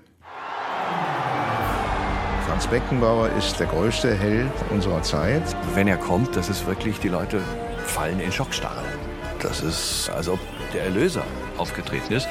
Franz 2.45 2.67
Beckenbauer 2.67 3.29
ist 3.37 3.61
der 3.61 3.67
größte 3.67 4.13
Held 4.13 4.51
unserer 4.71 5.01
Zeit. 5.03 5.43
Wenn 5.73 5.87
er 5.87 5.97
kommt, 5.97 6.35
das 6.35 6.49
ist 6.49 6.65
wirklich, 6.65 6.99
die 6.99 7.07
Leute 7.07 7.41
fallen 7.85 8.19
in 8.19 8.31
Schockstarre. 8.33 8.83
Das 9.41 9.61
ist, 9.61 10.09
als 10.09 10.27
ob 10.27 10.39
der 10.75 10.83
Erlöser 10.83 11.23
aufgetreten 11.57 12.13
ist. 12.13 12.27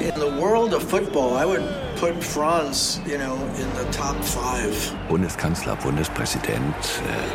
In 0.00 0.12
the 0.14 0.40
world 0.40 0.74
of 0.74 0.82
football, 0.82 1.36
I 1.36 1.44
would 1.44 1.62
put 1.98 2.22
Franz, 2.22 3.00
you 3.04 3.18
know, 3.18 3.34
in 3.56 3.66
the 3.76 3.96
top 3.96 4.16
five. 4.22 4.94
Bundeskanzler, 5.08 5.74
Bundespräsident, 5.76 6.74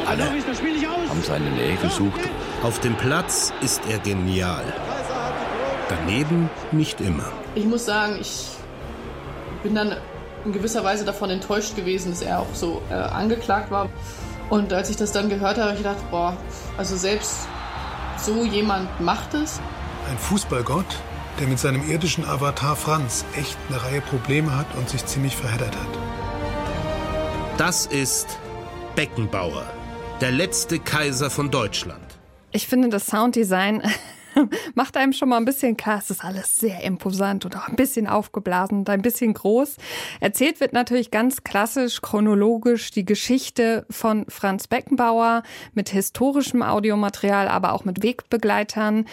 äh, 0.06 0.08
alle 0.08 0.24
haben 0.24 1.24
seine 1.24 1.50
Nähe 1.52 1.76
gesucht. 1.76 2.22
Auf 2.64 2.80
dem 2.80 2.96
Platz 2.96 3.52
ist 3.62 3.82
er 3.90 4.00
genial. 4.00 4.64
Daneben 5.90 6.50
nicht 6.72 7.02
immer. 7.02 7.26
Ich 7.56 7.66
muss 7.66 7.86
sagen, 7.86 8.18
ich 8.22 8.48
bin 9.62 9.76
dann 9.76 9.98
in 10.46 10.54
gewisser 10.54 10.84
Weise 10.84 11.04
davon 11.04 11.30
enttäuscht 11.30 11.76
gewesen, 11.76 12.12
dass 12.12 12.22
er 12.22 12.40
auch 12.40 12.54
so 12.54 12.82
äh, 12.90 12.94
angeklagt 12.94 13.72
war. 13.72 13.90
Und 14.50 14.72
als 14.72 14.90
ich 14.90 14.96
das 14.96 15.12
dann 15.12 15.30
gehört 15.30 15.58
habe, 15.58 15.64
habe 15.64 15.74
ich 15.74 15.78
gedacht, 15.80 16.12
boah, 16.12 16.36
also 16.78 16.96
selbst 16.96 17.48
so 18.18 18.46
jemand 18.46 19.02
macht 19.02 19.34
es. 19.34 19.60
Ein 20.10 20.18
Fußballgott, 20.18 20.86
der 21.40 21.48
mit 21.48 21.60
seinem 21.60 21.90
irdischen 21.90 22.26
Avatar 22.26 22.76
Franz 22.76 23.26
echt 23.36 23.58
eine 23.70 23.82
Reihe 23.82 24.02
Probleme 24.02 24.56
hat 24.56 24.68
und 24.76 24.90
sich 24.90 25.06
ziemlich 25.06 25.36
verheddert 25.36 25.76
hat. 25.76 25.88
Das 27.58 27.86
ist 27.86 28.28
Beckenbauer, 28.96 29.66
der 30.22 30.32
letzte 30.32 30.80
Kaiser 30.80 31.30
von 31.30 31.52
Deutschland. 31.52 32.04
Ich 32.52 32.68
finde 32.68 32.90
das 32.90 33.08
Sounddesign 33.08 33.82
macht 34.76 34.98
einem 34.98 35.14
schon 35.14 35.30
mal 35.30 35.38
ein 35.38 35.46
bisschen 35.46 35.78
klar, 35.78 36.00
es 36.00 36.10
ist 36.10 36.24
alles 36.24 36.60
sehr 36.60 36.84
imposant 36.84 37.46
und 37.46 37.56
auch 37.56 37.68
ein 37.68 37.76
bisschen 37.76 38.08
aufgeblasen 38.08 38.80
und 38.80 38.90
ein 38.90 39.02
bisschen 39.02 39.34
groß. 39.34 39.78
Erzählt 40.20 40.60
wird 40.60 40.74
natürlich 40.74 41.12
ganz 41.12 41.44
klassisch, 41.44 42.02
chronologisch 42.02 42.92
die 42.92 43.06
Geschichte 43.06 43.86
von 43.90 44.26
Franz 44.30 44.68
Beckenbauer 44.68 45.44
mit 45.74 45.90
historischem 45.90 46.62
Audiomaterial, 46.62 47.48
aber 47.48 47.74
auch 47.74 47.86
mit 47.86 48.04
Wegbegleitern. 48.04 49.06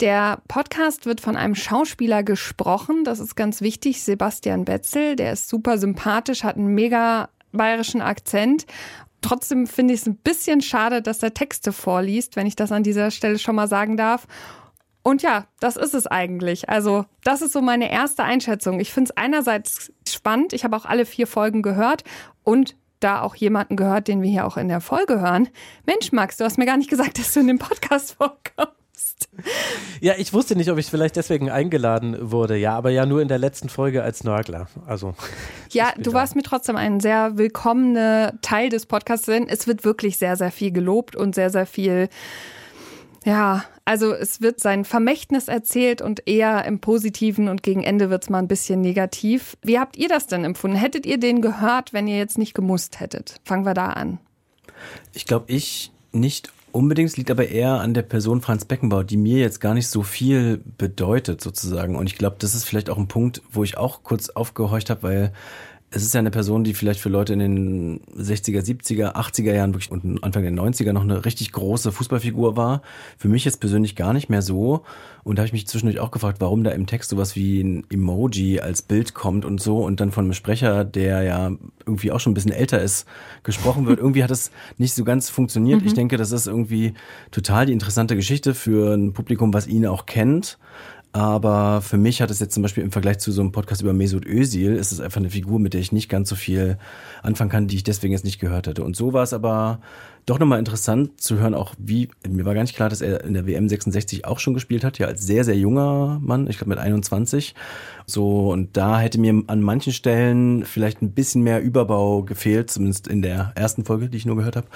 Der 0.00 0.42
Podcast 0.46 1.06
wird 1.06 1.22
von 1.22 1.36
einem 1.36 1.54
Schauspieler 1.54 2.22
gesprochen, 2.22 3.04
das 3.04 3.18
ist 3.18 3.34
ganz 3.34 3.62
wichtig, 3.62 4.02
Sebastian 4.02 4.66
Betzel, 4.66 5.16
der 5.16 5.32
ist 5.32 5.48
super 5.48 5.78
sympathisch, 5.78 6.44
hat 6.44 6.56
einen 6.56 6.74
mega 6.74 7.30
bayerischen 7.52 8.02
Akzent 8.02 8.66
Trotzdem 9.26 9.66
finde 9.66 9.94
ich 9.94 10.02
es 10.02 10.06
ein 10.06 10.16
bisschen 10.16 10.60
schade, 10.60 11.02
dass 11.02 11.22
er 11.22 11.34
Texte 11.34 11.72
vorliest, 11.72 12.36
wenn 12.36 12.46
ich 12.46 12.54
das 12.54 12.70
an 12.70 12.84
dieser 12.84 13.10
Stelle 13.10 13.40
schon 13.40 13.56
mal 13.56 13.66
sagen 13.66 13.96
darf. 13.96 14.28
Und 15.06 15.22
ja, 15.22 15.46
das 15.60 15.76
ist 15.76 15.94
es 15.94 16.08
eigentlich. 16.08 16.68
Also, 16.68 17.04
das 17.22 17.40
ist 17.40 17.52
so 17.52 17.62
meine 17.62 17.92
erste 17.92 18.24
Einschätzung. 18.24 18.80
Ich 18.80 18.92
finde 18.92 19.12
es 19.12 19.16
einerseits 19.16 19.92
spannend. 20.04 20.52
Ich 20.52 20.64
habe 20.64 20.76
auch 20.76 20.84
alle 20.84 21.06
vier 21.06 21.28
Folgen 21.28 21.62
gehört 21.62 22.02
und 22.42 22.74
da 22.98 23.20
auch 23.20 23.36
jemanden 23.36 23.76
gehört, 23.76 24.08
den 24.08 24.20
wir 24.20 24.28
hier 24.28 24.44
auch 24.44 24.56
in 24.56 24.66
der 24.66 24.80
Folge 24.80 25.20
hören. 25.20 25.48
Mensch, 25.86 26.10
Max, 26.10 26.38
du 26.38 26.44
hast 26.44 26.58
mir 26.58 26.66
gar 26.66 26.76
nicht 26.76 26.90
gesagt, 26.90 27.18
dass 27.20 27.32
du 27.32 27.38
in 27.38 27.46
dem 27.46 27.60
Podcast 27.60 28.14
vorkommst. 28.14 29.28
Ja, 30.00 30.14
ich 30.18 30.32
wusste 30.32 30.56
nicht, 30.56 30.72
ob 30.72 30.78
ich 30.78 30.86
vielleicht 30.86 31.14
deswegen 31.14 31.50
eingeladen 31.50 32.32
wurde. 32.32 32.56
Ja, 32.56 32.76
aber 32.76 32.90
ja 32.90 33.06
nur 33.06 33.22
in 33.22 33.28
der 33.28 33.38
letzten 33.38 33.68
Folge 33.68 34.02
als 34.02 34.24
Nörgler. 34.24 34.66
Also. 34.86 35.14
Ja, 35.70 35.92
du 35.98 36.14
warst 36.14 36.34
mir 36.34 36.42
trotzdem 36.42 36.74
ein 36.74 36.98
sehr 36.98 37.38
willkommener 37.38 38.34
Teil 38.40 38.70
des 38.70 38.86
Podcasts, 38.86 39.26
denn 39.26 39.48
es 39.48 39.68
wird 39.68 39.84
wirklich 39.84 40.18
sehr, 40.18 40.34
sehr 40.34 40.50
viel 40.50 40.72
gelobt 40.72 41.14
und 41.14 41.36
sehr, 41.36 41.50
sehr 41.50 41.66
viel 41.66 42.08
ja, 43.24 43.64
also 43.86 44.12
es 44.12 44.42
wird 44.42 44.60
sein 44.60 44.84
Vermächtnis 44.84 45.46
erzählt 45.46 46.02
und 46.02 46.26
eher 46.26 46.64
im 46.64 46.80
Positiven 46.80 47.48
und 47.48 47.62
gegen 47.62 47.84
Ende 47.84 48.10
wird 48.10 48.24
es 48.24 48.30
mal 48.30 48.40
ein 48.40 48.48
bisschen 48.48 48.80
negativ. 48.80 49.56
Wie 49.62 49.78
habt 49.78 49.96
ihr 49.96 50.08
das 50.08 50.26
denn 50.26 50.44
empfunden? 50.44 50.76
Hättet 50.76 51.06
ihr 51.06 51.18
den 51.18 51.40
gehört, 51.40 51.92
wenn 51.92 52.08
ihr 52.08 52.18
jetzt 52.18 52.36
nicht 52.36 52.52
gemusst 52.52 52.98
hättet? 52.98 53.40
Fangen 53.44 53.64
wir 53.64 53.74
da 53.74 53.90
an. 53.90 54.18
Ich 55.14 55.24
glaube, 55.24 55.44
ich 55.48 55.92
nicht 56.10 56.52
unbedingt, 56.72 57.10
es 57.10 57.16
liegt 57.16 57.30
aber 57.30 57.48
eher 57.48 57.80
an 57.80 57.94
der 57.94 58.02
Person 58.02 58.42
Franz 58.42 58.64
Beckenbauer, 58.64 59.04
die 59.04 59.16
mir 59.16 59.38
jetzt 59.38 59.60
gar 59.60 59.72
nicht 59.72 59.86
so 59.86 60.02
viel 60.02 60.60
bedeutet 60.78 61.40
sozusagen. 61.40 61.94
Und 61.94 62.08
ich 62.08 62.18
glaube, 62.18 62.36
das 62.40 62.56
ist 62.56 62.64
vielleicht 62.64 62.90
auch 62.90 62.98
ein 62.98 63.08
Punkt, 63.08 63.40
wo 63.50 63.62
ich 63.62 63.78
auch 63.78 64.02
kurz 64.02 64.30
aufgehorcht 64.30 64.90
habe, 64.90 65.02
weil 65.04 65.32
es 65.90 66.02
ist 66.02 66.14
ja 66.14 66.18
eine 66.18 66.32
Person, 66.32 66.64
die 66.64 66.74
vielleicht 66.74 66.98
für 66.98 67.08
Leute 67.08 67.32
in 67.32 67.38
den 67.38 68.00
60er, 68.18 68.60
70er, 68.60 69.14
80er 69.14 69.54
Jahren 69.54 69.72
wirklich 69.72 69.92
und 69.92 70.22
Anfang 70.24 70.42
der 70.42 70.52
90er 70.52 70.92
noch 70.92 71.02
eine 71.02 71.24
richtig 71.24 71.52
große 71.52 71.92
Fußballfigur 71.92 72.56
war. 72.56 72.82
Für 73.16 73.28
mich 73.28 73.44
jetzt 73.44 73.60
persönlich 73.60 73.94
gar 73.94 74.12
nicht 74.12 74.28
mehr 74.28 74.42
so. 74.42 74.82
Und 75.22 75.36
da 75.36 75.40
habe 75.40 75.46
ich 75.46 75.52
mich 75.52 75.68
zwischendurch 75.68 76.00
auch 76.00 76.10
gefragt, 76.10 76.40
warum 76.40 76.64
da 76.64 76.72
im 76.72 76.86
Text 76.86 77.10
sowas 77.10 77.36
wie 77.36 77.60
ein 77.60 77.84
Emoji 77.88 78.60
als 78.60 78.82
Bild 78.82 79.14
kommt 79.14 79.44
und 79.44 79.60
so 79.60 79.78
und 79.84 80.00
dann 80.00 80.10
von 80.10 80.24
einem 80.24 80.34
Sprecher, 80.34 80.84
der 80.84 81.22
ja 81.22 81.52
irgendwie 81.86 82.10
auch 82.10 82.20
schon 82.20 82.32
ein 82.32 82.34
bisschen 82.34 82.52
älter 82.52 82.82
ist, 82.82 83.06
gesprochen 83.44 83.86
wird. 83.86 83.98
irgendwie 84.00 84.24
hat 84.24 84.32
es 84.32 84.50
nicht 84.78 84.94
so 84.94 85.04
ganz 85.04 85.30
funktioniert. 85.30 85.82
Mhm. 85.82 85.86
Ich 85.86 85.94
denke, 85.94 86.16
das 86.16 86.32
ist 86.32 86.48
irgendwie 86.48 86.94
total 87.30 87.66
die 87.66 87.72
interessante 87.72 88.16
Geschichte 88.16 88.54
für 88.54 88.94
ein 88.94 89.12
Publikum, 89.12 89.54
was 89.54 89.68
ihn 89.68 89.86
auch 89.86 90.06
kennt. 90.06 90.58
Aber 91.16 91.80
für 91.80 91.96
mich 91.96 92.20
hat 92.20 92.30
es 92.30 92.40
jetzt 92.40 92.52
zum 92.52 92.62
Beispiel 92.62 92.84
im 92.84 92.92
Vergleich 92.92 93.20
zu 93.20 93.32
so 93.32 93.40
einem 93.40 93.50
Podcast 93.50 93.80
über 93.80 93.94
Mesut 93.94 94.26
Özil, 94.26 94.76
ist 94.76 94.92
es 94.92 95.00
einfach 95.00 95.16
eine 95.16 95.30
Figur, 95.30 95.58
mit 95.58 95.72
der 95.72 95.80
ich 95.80 95.90
nicht 95.90 96.10
ganz 96.10 96.28
so 96.28 96.36
viel 96.36 96.76
anfangen 97.22 97.48
kann, 97.48 97.68
die 97.68 97.76
ich 97.76 97.84
deswegen 97.84 98.12
jetzt 98.12 98.26
nicht 98.26 98.38
gehört 98.38 98.66
hätte. 98.66 98.84
Und 98.84 98.96
so 98.96 99.14
war 99.14 99.22
es 99.22 99.32
aber 99.32 99.80
doch 100.26 100.40
nochmal 100.40 100.58
interessant 100.58 101.20
zu 101.20 101.38
hören, 101.38 101.54
auch 101.54 101.74
wie, 101.78 102.08
mir 102.28 102.44
war 102.44 102.54
gar 102.54 102.62
nicht 102.62 102.74
klar, 102.74 102.88
dass 102.88 103.00
er 103.00 103.22
in 103.22 103.34
der 103.34 103.46
WM 103.46 103.68
66 103.68 104.24
auch 104.24 104.40
schon 104.40 104.54
gespielt 104.54 104.82
hat, 104.82 104.98
ja, 104.98 105.06
als 105.06 105.24
sehr, 105.24 105.44
sehr 105.44 105.56
junger 105.56 106.18
Mann, 106.20 106.48
ich 106.48 106.58
glaube 106.58 106.70
mit 106.70 106.80
21. 106.80 107.54
So, 108.06 108.50
und 108.50 108.76
da 108.76 108.98
hätte 108.98 109.20
mir 109.20 109.44
an 109.46 109.62
manchen 109.62 109.92
Stellen 109.92 110.64
vielleicht 110.64 111.00
ein 111.00 111.12
bisschen 111.12 111.42
mehr 111.42 111.62
Überbau 111.62 112.24
gefehlt, 112.24 112.70
zumindest 112.70 113.06
in 113.06 113.22
der 113.22 113.52
ersten 113.54 113.84
Folge, 113.84 114.08
die 114.08 114.16
ich 114.16 114.26
nur 114.26 114.36
gehört 114.36 114.56
habe. 114.56 114.66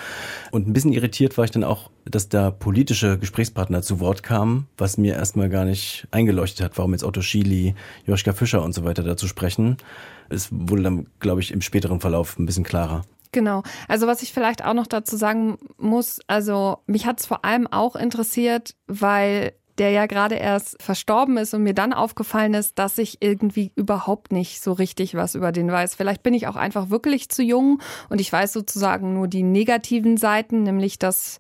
Und 0.53 0.69
ein 0.69 0.73
bisschen 0.73 0.93
irritiert 0.93 1.37
war 1.37 1.45
ich 1.45 1.51
dann 1.51 1.65
auch, 1.65 1.91
dass 2.05 2.29
da 2.29 2.53
politische 2.53 3.19
Gesprächspartner 3.19 3.83
zu 3.83 3.99
Wort 3.99 4.23
kamen, 4.23 4.69
was 4.79 4.99
mir 4.99 5.15
erstmal 5.15 5.49
gar 5.49 5.65
nicht 5.65 6.07
eingeleuchtet 6.13 6.65
hat, 6.65 6.79
warum 6.79 6.93
jetzt 6.93 7.05
Otto 7.05 7.23
Schily, 7.23 7.75
Joschka 8.07 8.33
Fischer 8.33 8.63
und 8.63 8.73
so 8.73 8.85
weiter 8.85 9.03
dazu 9.03 9.27
sprechen. 9.27 9.79
Es 10.29 10.49
wurde 10.53 10.85
dann, 10.85 11.07
glaube 11.19 11.41
ich, 11.41 11.51
im 11.51 11.61
späteren 11.61 11.99
Verlauf 11.99 12.39
ein 12.39 12.47
bisschen 12.47 12.65
klarer. 12.65 13.03
Genau. 13.33 13.63
Also 13.87 14.07
was 14.07 14.23
ich 14.23 14.33
vielleicht 14.33 14.65
auch 14.65 14.75
noch 14.75 14.87
dazu 14.87 15.17
sagen 15.17 15.59
muss, 15.77 16.21
also 16.27 16.79
mich 16.87 17.07
hat 17.07 17.21
es 17.21 17.27
vor 17.27 17.45
allem 17.45 17.67
auch 17.67 17.95
interessiert, 17.95 18.75
weil 18.87 19.53
der 19.79 19.91
ja 19.91 20.07
gerade 20.07 20.35
erst 20.35 20.81
verstorben 20.83 21.39
ist 21.39 21.55
und 21.55 21.63
mir 21.63 21.73
dann 21.73 21.95
aufgefallen 21.95 22.53
ist, 22.53 22.79
dass 22.79 22.99
ich 22.99 23.23
irgendwie 23.23 23.73
überhaupt 23.77 24.31
nicht 24.31 24.63
so 24.63 24.73
richtig 24.73 25.15
was 25.15 25.35
über 25.35 25.53
den 25.53 25.73
weiß. 25.73 25.95
Vielleicht 25.95 26.23
bin 26.23 26.35
ich 26.35 26.49
auch 26.49 26.57
einfach 26.57 26.91
wirklich 26.91 27.31
zu 27.31 27.43
jung 27.43 27.81
und 28.11 28.21
ich 28.21 28.31
weiß 28.31 28.53
sozusagen 28.53 29.15
nur 29.15 29.27
die 29.27 29.43
negativen 29.43 30.19
Seiten, 30.19 30.65
nämlich 30.65 30.99
das 30.99 31.39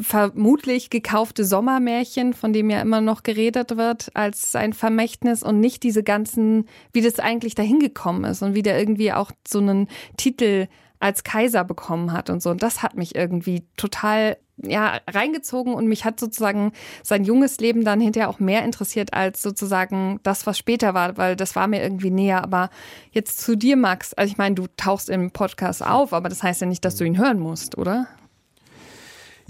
vermutlich 0.00 0.90
gekaufte 0.90 1.44
Sommermärchen, 1.44 2.32
von 2.32 2.52
dem 2.52 2.70
ja 2.70 2.80
immer 2.80 3.00
noch 3.00 3.22
geredet 3.22 3.76
wird, 3.76 4.10
als 4.14 4.54
ein 4.54 4.72
Vermächtnis 4.72 5.42
und 5.42 5.60
nicht 5.60 5.82
diese 5.82 6.02
ganzen, 6.02 6.66
wie 6.92 7.00
das 7.00 7.18
eigentlich 7.18 7.54
dahin 7.54 7.80
gekommen 7.80 8.24
ist 8.24 8.42
und 8.42 8.54
wie 8.54 8.62
der 8.62 8.78
irgendwie 8.78 9.12
auch 9.12 9.32
so 9.46 9.58
einen 9.58 9.88
Titel 10.16 10.66
als 11.00 11.24
Kaiser 11.24 11.64
bekommen 11.64 12.12
hat 12.12 12.30
und 12.30 12.42
so. 12.42 12.50
Und 12.50 12.62
das 12.62 12.82
hat 12.82 12.96
mich 12.96 13.14
irgendwie 13.14 13.64
total 13.76 14.36
ja, 14.62 15.00
reingezogen 15.08 15.74
und 15.74 15.86
mich 15.86 16.04
hat 16.04 16.20
sozusagen 16.20 16.72
sein 17.02 17.24
junges 17.24 17.58
Leben 17.58 17.84
dann 17.84 18.00
hinterher 18.00 18.28
auch 18.28 18.40
mehr 18.40 18.64
interessiert 18.64 19.14
als 19.14 19.42
sozusagen 19.42 20.20
das, 20.22 20.46
was 20.46 20.58
später 20.58 20.94
war, 20.94 21.16
weil 21.16 21.34
das 21.34 21.56
war 21.56 21.66
mir 21.66 21.82
irgendwie 21.82 22.10
näher. 22.10 22.42
Aber 22.42 22.70
jetzt 23.10 23.40
zu 23.40 23.56
dir, 23.56 23.76
Max. 23.76 24.12
Also 24.14 24.30
ich 24.30 24.38
meine, 24.38 24.54
du 24.54 24.66
tauchst 24.76 25.08
im 25.08 25.30
Podcast 25.30 25.84
auf, 25.84 26.12
aber 26.12 26.28
das 26.28 26.42
heißt 26.42 26.60
ja 26.60 26.66
nicht, 26.66 26.84
dass 26.84 26.96
du 26.96 27.04
ihn 27.04 27.18
hören 27.18 27.40
musst, 27.40 27.78
oder? 27.78 28.06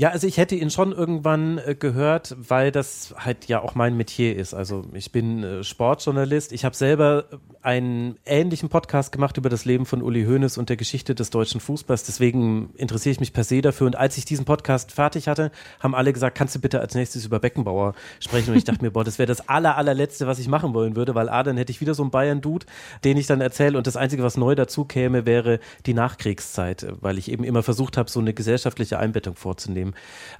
Ja, 0.01 0.09
also 0.09 0.27
ich 0.27 0.39
hätte 0.39 0.55
ihn 0.55 0.71
schon 0.71 0.93
irgendwann 0.93 1.59
äh, 1.59 1.75
gehört, 1.75 2.35
weil 2.39 2.73
das 2.73 3.15
halt 3.19 3.49
ja 3.49 3.61
auch 3.61 3.75
mein 3.75 3.99
Metier 3.99 4.35
ist. 4.35 4.55
Also 4.55 4.87
ich 4.95 5.13
bin 5.13 5.45
äh, 5.45 5.63
Sportjournalist. 5.63 6.53
Ich 6.53 6.65
habe 6.65 6.75
selber 6.75 7.27
einen 7.61 8.17
ähnlichen 8.25 8.71
Podcast 8.71 9.13
gemacht 9.13 9.37
über 9.37 9.51
das 9.51 9.67
Leben 9.67 9.85
von 9.85 10.01
Uli 10.01 10.25
Hoeneß 10.25 10.57
und 10.57 10.71
der 10.71 10.79
Geschichte 10.79 11.15
des 11.15 11.29
deutschen 11.29 11.61
Fußballs. 11.61 12.05
Deswegen 12.05 12.71
interessiere 12.77 13.13
ich 13.13 13.21
mich 13.21 13.35
per 13.35 13.45
se 13.45 13.61
dafür. 13.61 13.89
Und 13.89 13.97
als 13.97 14.17
ich 14.17 14.25
diesen 14.25 14.47
Podcast 14.47 14.91
fertig 14.91 15.29
hatte, 15.29 15.51
haben 15.81 15.95
alle 15.95 16.15
gesagt, 16.15 16.35
kannst 16.35 16.55
du 16.55 16.61
bitte 16.61 16.81
als 16.81 16.95
nächstes 16.95 17.27
über 17.27 17.39
Beckenbauer 17.39 17.95
sprechen? 18.21 18.53
Und 18.53 18.57
ich 18.57 18.65
dachte 18.65 18.83
mir, 18.83 18.93
boah, 18.93 19.05
das 19.05 19.19
wäre 19.19 19.27
das 19.27 19.51
aller, 19.51 19.77
allerletzte, 19.77 20.27
was 20.27 20.39
ich 20.39 20.49
machen 20.49 20.73
wollen 20.73 20.97
würde, 20.97 21.15
weil 21.15 21.29
A, 21.29 21.43
dann 21.43 21.59
hätte 21.59 21.73
ich 21.73 21.83
wieder 21.83 21.93
so 21.93 22.03
einen 22.03 22.11
Bayern-Dude, 22.11 22.65
den 23.05 23.19
ich 23.19 23.27
dann 23.27 23.43
erzähle. 23.43 23.77
Und 23.77 23.87
das 23.87 23.99
Einzige, 23.99 24.23
was 24.23 24.39
neu 24.39 24.55
dazu 24.55 24.87
käme, 24.87 25.27
wäre 25.27 25.61
die 25.85 25.93
Nachkriegszeit, 25.93 26.87
weil 27.03 27.19
ich 27.19 27.31
eben 27.31 27.45
immer 27.45 27.63
versucht 27.63 27.99
habe, 27.99 28.11
so 28.11 28.21
eine 28.21 28.33
gesellschaftliche 28.33 28.99
Einbettung 28.99 29.37
vorzunehmen. 29.37 29.90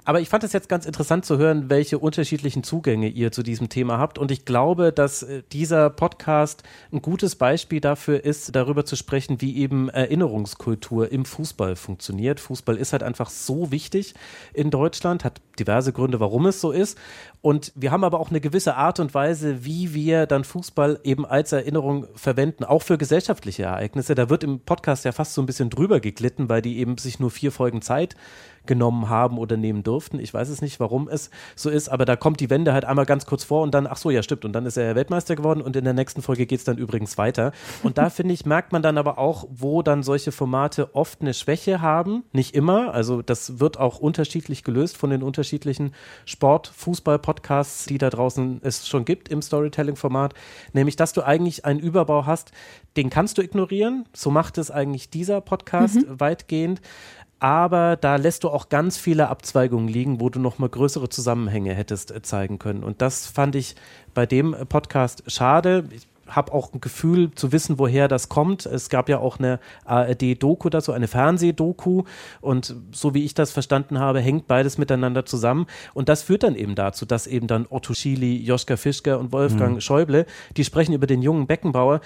Aber 0.05 0.21
ich 0.21 0.29
fand 0.29 0.43
es 0.43 0.53
jetzt 0.53 0.69
ganz 0.69 0.85
interessant 0.85 1.25
zu 1.25 1.37
hören, 1.37 1.69
welche 1.69 1.99
unterschiedlichen 1.99 2.63
Zugänge 2.63 3.07
ihr 3.07 3.31
zu 3.31 3.43
diesem 3.43 3.69
Thema 3.69 3.97
habt. 3.97 4.17
Und 4.17 4.31
ich 4.31 4.45
glaube, 4.45 4.91
dass 4.91 5.23
äh, 5.23 5.43
dieser 5.51 5.89
Podcast 5.89 6.63
ein 6.91 7.01
gutes 7.01 7.35
Beispiel 7.35 7.81
dafür 7.81 8.23
ist, 8.23 8.55
darüber 8.55 8.85
zu 8.85 8.95
sprechen, 8.95 9.41
wie 9.41 9.57
eben 9.57 9.89
Erinnerungskultur 9.89 11.11
im 11.11 11.25
Fußball 11.25 11.75
funktioniert. 11.75 12.39
Fußball 12.39 12.77
ist 12.77 12.93
halt 12.93 13.03
einfach 13.03 13.29
so 13.29 13.71
wichtig 13.71 14.13
in 14.53 14.71
Deutschland, 14.71 15.23
hat 15.23 15.41
diverse 15.59 15.93
Gründe, 15.93 16.19
warum 16.19 16.45
es 16.45 16.61
so 16.61 16.71
ist. 16.71 16.97
Und 17.41 17.71
wir 17.75 17.91
haben 17.91 18.03
aber 18.03 18.19
auch 18.19 18.29
eine 18.29 18.39
gewisse 18.39 18.75
Art 18.75 18.99
und 18.99 19.13
Weise, 19.13 19.65
wie 19.65 19.93
wir 19.93 20.27
dann 20.27 20.43
Fußball 20.43 20.99
eben 21.03 21.25
als 21.25 21.51
Erinnerung 21.51 22.05
verwenden, 22.15 22.63
auch 22.63 22.83
für 22.83 22.97
gesellschaftliche 22.97 23.63
Ereignisse. 23.63 24.13
Da 24.13 24.29
wird 24.29 24.43
im 24.43 24.59
Podcast 24.59 25.05
ja 25.05 25.11
fast 25.11 25.33
so 25.33 25.41
ein 25.41 25.47
bisschen 25.47 25.69
drüber 25.69 25.99
geglitten, 25.99 26.49
weil 26.49 26.61
die 26.61 26.77
eben 26.77 26.97
sich 26.97 27.19
nur 27.19 27.31
vier 27.31 27.51
Folgen 27.51 27.81
Zeit 27.81 28.15
genommen 28.65 29.09
haben 29.09 29.37
oder 29.37 29.57
nehmen 29.57 29.83
durften. 29.83 30.19
Ich 30.19 30.33
weiß 30.33 30.49
es 30.49 30.61
nicht, 30.61 30.79
warum 30.79 31.07
es 31.07 31.29
so 31.55 31.69
ist, 31.69 31.89
aber 31.89 32.05
da 32.05 32.15
kommt 32.15 32.39
die 32.39 32.49
Wende 32.49 32.73
halt 32.73 32.85
einmal 32.85 33.05
ganz 33.05 33.25
kurz 33.25 33.43
vor 33.43 33.63
und 33.63 33.73
dann, 33.73 33.87
ach 33.87 33.97
so, 33.97 34.09
ja, 34.09 34.21
stimmt. 34.23 34.45
Und 34.45 34.53
dann 34.53 34.65
ist 34.65 34.77
er 34.77 34.95
Weltmeister 34.95 35.35
geworden 35.35 35.61
und 35.61 35.75
in 35.75 35.83
der 35.83 35.93
nächsten 35.93 36.21
Folge 36.21 36.45
geht 36.45 36.59
es 36.59 36.65
dann 36.65 36.77
übrigens 36.77 37.17
weiter. 37.17 37.51
Und 37.83 37.97
da 37.97 38.09
finde 38.11 38.33
ich, 38.33 38.45
merkt 38.45 38.71
man 38.71 38.81
dann 38.81 38.97
aber 38.97 39.17
auch, 39.17 39.47
wo 39.49 39.81
dann 39.81 40.03
solche 40.03 40.31
Formate 40.31 40.95
oft 40.95 41.21
eine 41.21 41.33
Schwäche 41.33 41.81
haben. 41.81 42.23
Nicht 42.33 42.55
immer. 42.55 42.93
Also 42.93 43.21
das 43.21 43.59
wird 43.59 43.79
auch 43.79 43.99
unterschiedlich 43.99 44.63
gelöst 44.63 44.97
von 44.97 45.09
den 45.09 45.23
unterschiedlichen 45.23 45.93
Sport-, 46.25 46.71
Fußball-Podcasts, 46.75 47.85
die 47.85 47.97
da 47.97 48.09
draußen 48.09 48.61
es 48.63 48.87
schon 48.87 49.05
gibt 49.05 49.29
im 49.29 49.41
Storytelling-Format. 49.41 50.33
Nämlich, 50.73 50.95
dass 50.95 51.13
du 51.13 51.23
eigentlich 51.23 51.65
einen 51.65 51.79
Überbau 51.79 52.25
hast, 52.25 52.51
den 52.97 53.09
kannst 53.09 53.37
du 53.37 53.41
ignorieren. 53.41 54.05
So 54.13 54.31
macht 54.31 54.57
es 54.57 54.69
eigentlich 54.69 55.09
dieser 55.09 55.41
Podcast 55.41 55.95
mhm. 55.95 56.19
weitgehend 56.19 56.81
aber 57.41 57.95
da 57.95 58.17
lässt 58.17 58.43
du 58.43 58.49
auch 58.49 58.69
ganz 58.69 58.97
viele 58.97 59.27
Abzweigungen 59.27 59.87
liegen, 59.87 60.21
wo 60.21 60.29
du 60.29 60.39
nochmal 60.39 60.69
größere 60.69 61.09
Zusammenhänge 61.09 61.73
hättest 61.73 62.11
äh, 62.11 62.21
zeigen 62.21 62.59
können. 62.59 62.83
Und 62.83 63.01
das 63.01 63.25
fand 63.25 63.55
ich 63.55 63.75
bei 64.13 64.27
dem 64.27 64.55
Podcast 64.69 65.23
schade. 65.25 65.85
Ich 65.89 66.07
habe 66.27 66.53
auch 66.53 66.73
ein 66.73 66.81
Gefühl 66.81 67.31
zu 67.31 67.51
wissen, 67.51 67.77
woher 67.77 68.07
das 68.07 68.29
kommt. 68.29 68.65
Es 68.65 68.89
gab 68.89 69.09
ja 69.09 69.19
auch 69.19 69.39
eine 69.39 69.59
ARD-Doku 69.85 70.69
dazu, 70.69 70.93
eine 70.93 71.07
Fernsehdoku. 71.07 72.03
Und 72.39 72.75
so 72.91 73.13
wie 73.13 73.25
ich 73.25 73.33
das 73.33 73.51
verstanden 73.51 73.99
habe, 73.99 74.19
hängt 74.19 74.47
beides 74.47 74.77
miteinander 74.77 75.25
zusammen. 75.25 75.67
Und 75.93 76.09
das 76.09 76.23
führt 76.23 76.43
dann 76.43 76.55
eben 76.55 76.75
dazu, 76.75 77.05
dass 77.05 77.27
eben 77.27 77.47
dann 77.47 77.65
Otto 77.69 77.93
Schily, 77.93 78.37
Joschka 78.37 78.77
Fischker 78.77 79.19
und 79.19 79.31
Wolfgang 79.31 79.75
mhm. 79.75 79.81
Schäuble, 79.81 80.25
die 80.57 80.63
sprechen 80.63 80.93
über 80.93 81.07
den 81.07 81.21
jungen 81.21 81.47
Beckenbauer. 81.47 82.01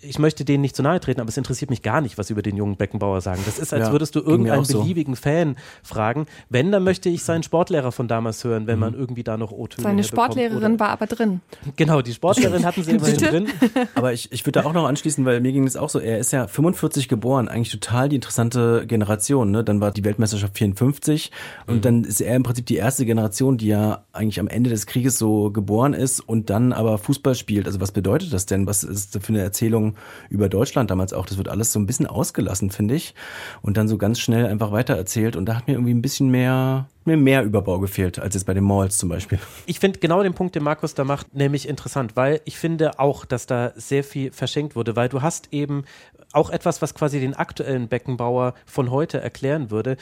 Ich 0.00 0.18
möchte 0.18 0.44
denen 0.44 0.62
nicht 0.62 0.74
zu 0.74 0.82
nahe 0.82 1.00
treten, 1.00 1.20
aber 1.20 1.28
es 1.28 1.36
interessiert 1.36 1.70
mich 1.70 1.82
gar 1.82 2.00
nicht, 2.00 2.16
was 2.18 2.28
sie 2.28 2.32
über 2.32 2.42
den 2.42 2.56
jungen 2.56 2.76
Beckenbauer 2.76 3.20
sagen. 3.20 3.42
Das 3.44 3.58
ist, 3.58 3.74
als 3.74 3.88
ja, 3.88 3.92
würdest 3.92 4.14
du 4.14 4.20
irgendeinen 4.20 4.66
beliebigen 4.66 5.14
so. 5.14 5.22
Fan 5.22 5.56
fragen. 5.82 6.26
Wenn, 6.48 6.72
dann 6.72 6.84
möchte 6.84 7.08
ich 7.08 7.22
seinen 7.24 7.42
Sportlehrer 7.42 7.92
von 7.92 8.08
damals 8.08 8.42
hören, 8.44 8.66
wenn 8.66 8.76
mhm. 8.76 8.80
man 8.80 8.94
irgendwie 8.94 9.22
da 9.22 9.36
noch 9.36 9.52
O-Töne 9.52 9.82
Seine 9.82 10.04
Sportlehrerin 10.04 10.80
war 10.80 10.88
aber 10.88 11.06
drin. 11.06 11.40
Genau, 11.76 12.00
die 12.00 12.14
Sportlehrerin 12.14 12.64
hatten 12.70 12.82
sie 12.82 12.92
immerhin 12.92 13.18
drin. 13.18 13.49
Aber 13.94 14.12
ich, 14.12 14.32
ich 14.32 14.46
würde 14.46 14.60
da 14.60 14.66
auch 14.66 14.72
noch 14.72 14.86
anschließen, 14.86 15.24
weil 15.24 15.40
mir 15.40 15.52
ging 15.52 15.66
es 15.66 15.76
auch 15.76 15.90
so, 15.90 15.98
er 15.98 16.18
ist 16.18 16.32
ja 16.32 16.46
45 16.46 17.08
geboren, 17.08 17.48
eigentlich 17.48 17.70
total 17.70 18.08
die 18.08 18.16
interessante 18.16 18.86
Generation. 18.86 19.50
Ne? 19.50 19.64
Dann 19.64 19.80
war 19.80 19.90
die 19.90 20.04
Weltmeisterschaft 20.04 20.56
54 20.56 21.30
und 21.66 21.76
mhm. 21.76 21.80
dann 21.80 22.04
ist 22.04 22.20
er 22.20 22.36
im 22.36 22.42
Prinzip 22.42 22.66
die 22.66 22.76
erste 22.76 23.04
Generation, 23.04 23.58
die 23.58 23.68
ja 23.68 24.04
eigentlich 24.12 24.40
am 24.40 24.48
Ende 24.48 24.70
des 24.70 24.86
Krieges 24.86 25.18
so 25.18 25.50
geboren 25.50 25.94
ist 25.94 26.20
und 26.20 26.50
dann 26.50 26.72
aber 26.72 26.98
Fußball 26.98 27.34
spielt. 27.34 27.66
Also 27.66 27.80
was 27.80 27.92
bedeutet 27.92 28.32
das 28.32 28.46
denn? 28.46 28.66
Was 28.66 28.84
ist 28.84 29.14
das 29.14 29.24
für 29.24 29.32
eine 29.32 29.42
Erzählung 29.42 29.94
über 30.28 30.48
Deutschland 30.48 30.90
damals 30.90 31.12
auch? 31.12 31.26
Das 31.26 31.38
wird 31.38 31.48
alles 31.48 31.72
so 31.72 31.78
ein 31.78 31.86
bisschen 31.86 32.06
ausgelassen, 32.06 32.70
finde 32.70 32.94
ich. 32.94 33.14
Und 33.62 33.76
dann 33.76 33.88
so 33.88 33.98
ganz 33.98 34.18
schnell 34.18 34.46
einfach 34.46 34.72
weitererzählt. 34.72 35.36
Und 35.36 35.46
da 35.46 35.56
hat 35.56 35.66
mir 35.66 35.74
irgendwie 35.74 35.94
ein 35.94 36.02
bisschen 36.02 36.30
mehr 36.30 36.88
mir 37.10 37.16
mehr 37.16 37.42
Überbau 37.44 37.78
gefehlt, 37.78 38.18
als 38.18 38.34
jetzt 38.34 38.44
bei 38.44 38.54
den 38.54 38.64
Malls 38.64 38.98
zum 38.98 39.08
Beispiel. 39.08 39.38
Ich 39.66 39.78
finde 39.78 39.98
genau 39.98 40.22
den 40.22 40.34
Punkt, 40.34 40.54
den 40.54 40.62
Markus 40.62 40.94
da 40.94 41.04
macht, 41.04 41.34
nämlich 41.34 41.68
interessant, 41.68 42.16
weil 42.16 42.40
ich 42.44 42.58
finde 42.58 42.98
auch, 42.98 43.24
dass 43.24 43.46
da 43.46 43.72
sehr 43.74 44.04
viel 44.04 44.32
verschenkt 44.32 44.76
wurde, 44.76 44.96
weil 44.96 45.08
du 45.08 45.22
hast 45.22 45.52
eben 45.52 45.84
auch 46.32 46.50
etwas, 46.50 46.80
was 46.80 46.94
quasi 46.94 47.20
den 47.20 47.34
aktuellen 47.34 47.88
Beckenbauer 47.88 48.54
von 48.64 48.90
heute 48.90 49.20
erklären 49.20 49.70
würde 49.70 49.96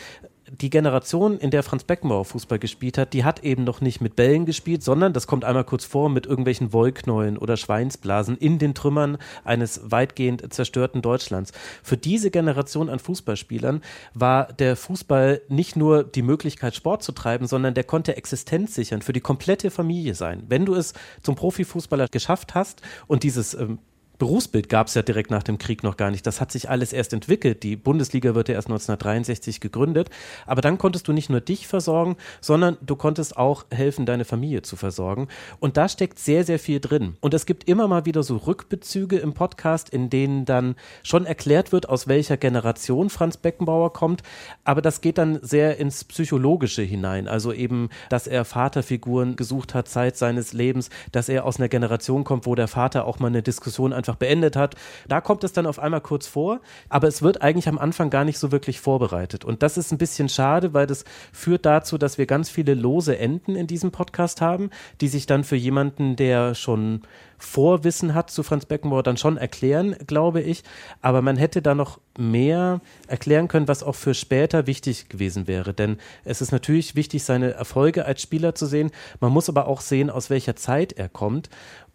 die 0.51 0.71
Generation, 0.71 1.39
in 1.39 1.51
der 1.51 1.63
Franz 1.63 1.85
Beckenbauer 1.85 2.25
Fußball 2.25 2.59
gespielt 2.59 2.99
hat, 2.99 3.13
die 3.13 3.25
hat 3.25 3.45
eben 3.45 3.65
noch 3.65 3.81
nicht 3.81 4.01
mit 4.01 4.17
Bällen 4.17 4.47
gespielt, 4.47 4.83
sondern, 4.83 5.13
das 5.13 5.27
kommt 5.27 5.45
einmal 5.45 5.65
kurz 5.65 5.85
vor, 5.85 6.09
mit 6.09 6.27
irgendwelchen 6.27 6.73
Wollknäulen 6.73 7.37
oder 7.37 7.57
Schweinsblasen 7.57 8.37
in 8.37 8.59
den 8.59 8.75
Trümmern 8.75 9.19
eines 9.45 9.91
weitgehend 9.91 10.53
zerstörten 10.53 11.03
Deutschlands. 11.03 11.53
Für 11.83 11.97
diese 11.97 12.31
Generation 12.31 12.89
an 12.89 12.99
Fußballspielern 12.99 13.83
war 14.15 14.53
der 14.53 14.77
Fußball 14.77 15.43
nicht 15.49 15.77
nur 15.77 16.05
die 16.05 16.23
Möglichkeit, 16.23 16.75
Sport 16.75 17.03
zu 17.03 17.13
treiben, 17.13 17.47
sondern 17.47 17.75
der 17.75 17.85
konnte 17.85 18.17
Existenz 18.17 18.75
sichern, 18.75 19.03
für 19.03 19.13
die 19.13 19.21
komplette 19.21 19.71
Familie 19.71 20.15
sein. 20.15 20.45
Wenn 20.49 20.65
du 20.65 20.75
es 20.75 20.95
zum 21.23 21.35
Profifußballer 21.35 22.09
geschafft 22.09 22.55
hast 22.55 22.83
und 23.07 23.23
dieses 23.23 23.55
ähm, 23.55 23.79
Berufsbild 24.19 24.69
gab 24.69 24.89
es 24.89 24.95
ja 24.95 25.03
direkt 25.03 25.31
nach 25.31 25.43
dem 25.43 25.59
Krieg 25.59 25.83
noch 25.83 25.97
gar 25.97 26.11
nicht. 26.11 26.27
Das 26.27 26.41
hat 26.41 26.51
sich 26.51 26.69
alles 26.69 26.93
erst 26.93 27.13
entwickelt. 27.13 27.63
Die 27.63 27.77
Bundesliga 27.77 28.35
wird 28.35 28.49
ja 28.49 28.55
erst 28.55 28.69
1963 28.69 29.61
gegründet. 29.61 30.11
Aber 30.47 30.61
dann 30.61 30.79
konntest 30.79 31.07
du 31.09 31.13
nicht 31.13 31.31
nur 31.31 31.41
dich 31.41 31.67
versorgen, 31.67 32.17
sondern 32.41 32.77
du 32.81 32.97
konntest 32.97 33.37
auch 33.37 33.65
helfen, 33.71 34.07
deine 34.07 34.25
Familie 34.25 34.63
zu 34.63 34.77
versorgen. 34.77 35.29
Und 35.61 35.77
da 35.77 35.89
steckt 35.89 36.19
sehr, 36.19 36.45
sehr 36.45 36.59
viel 36.59 36.81
drin. 36.81 37.17
Und 37.21 37.33
es 37.35 37.47
gibt 37.47 37.69
immer 37.69 37.87
mal 37.87 38.07
wieder 38.07 38.23
so 38.23 38.37
Rückbezüge 38.37 39.19
im 39.19 39.35
Podcast, 39.35 39.89
in 39.91 40.11
denen 40.11 40.45
dann 40.45 40.75
schon 41.03 41.25
erklärt 41.25 41.71
wird, 41.73 41.89
aus 41.89 42.09
welcher 42.09 42.37
Generation 42.37 43.11
Franz 43.11 43.37
Beckenbauer 43.37 43.93
kommt. 43.93 44.23
Aber 44.65 44.83
das 44.83 45.01
geht 45.01 45.19
dann 45.19 45.39
sehr 45.43 45.79
ins 45.79 46.05
Psychologische 46.05 46.83
hinein. 46.83 47.29
Also 47.29 47.53
eben, 47.53 47.89
dass 48.09 48.27
er 48.27 48.45
Vaterfiguren 48.45 49.37
gesucht 49.37 49.75
hat, 49.75 49.89
Zeit 49.89 50.17
seines 50.17 50.53
Lebens, 50.53 50.91
dass 51.13 51.29
er 51.29 51.45
aus 51.45 51.59
einer 51.59 51.69
Generation 51.69 52.25
kommt, 52.25 52.47
wo 52.47 52.55
der 52.55 52.69
Vater 52.69 53.05
auch 53.05 53.21
mal 53.21 53.29
eine 53.29 53.43
Diskussion 53.43 53.93
einfach 53.93 54.08
beendet 54.17 54.57
hat. 54.57 54.75
Da 55.09 55.21
kommt 55.21 55.45
es 55.45 55.53
dann 55.53 55.67
auf 55.67 55.79
einmal 55.79 56.01
kurz 56.01 56.27
vor, 56.27 56.61
aber 56.89 57.09
es 57.09 57.23
wird 57.23 57.43
eigentlich 57.43 57.69
am 57.69 57.79
Anfang 57.79 58.11
gar 58.11 58.25
nicht 58.25 58.39
so 58.39 58.53
wirklich 58.53 58.81
vorbereitet. 58.81 59.45
Und 59.45 59.63
das 59.63 59.77
ist 59.77 59.93
ein 59.93 59.99
bisschen 59.99 60.29
schade, 60.29 60.75
weil 60.75 60.87
das 60.87 61.05
führt 61.33 61.67
dazu, 61.67 61.99
dass 61.99 62.19
wir 62.19 62.27
ganz 62.27 62.51
viele 62.51 62.75
lose 62.75 63.19
Enden 63.19 63.57
in 63.57 63.67
diesem 63.67 63.91
Podcast 63.91 64.41
haben, 64.41 64.71
die 65.01 65.09
sich 65.09 65.27
dann 65.27 65.45
für 65.45 65.57
jemanden, 65.57 66.17
der 66.17 66.55
schon 66.55 67.03
Vorwissen 67.39 68.15
hat 68.15 68.31
zu 68.31 68.43
Franz 68.43 68.67
Beckenbauer, 68.67 69.05
dann 69.05 69.17
schon 69.17 69.37
erklären, 69.37 69.97
glaube 70.07 70.41
ich. 70.41 70.65
Aber 71.01 71.23
man 71.23 71.37
hätte 71.37 71.63
da 71.63 71.75
noch 71.75 72.01
mehr 72.19 72.81
erklären 73.07 73.47
können, 73.47 73.69
was 73.69 73.85
auch 73.85 73.95
für 73.95 74.13
später 74.13 74.67
wichtig 74.67 75.09
gewesen 75.09 75.47
wäre. 75.47 75.73
Denn 75.73 75.99
es 76.25 76.41
ist 76.41 76.51
natürlich 76.51 76.97
wichtig, 76.97 77.23
seine 77.23 77.53
Erfolge 77.53 78.05
als 78.05 78.23
Spieler 78.23 78.57
zu 78.57 78.67
sehen. 78.67 78.91
Man 79.21 79.33
muss 79.33 79.49
aber 79.49 79.69
auch 79.69 79.81
sehen, 79.81 80.11
aus 80.11 80.31
welcher 80.31 80.57
Zeit 80.57 80.93
er 80.95 81.09
kommt. 81.09 81.49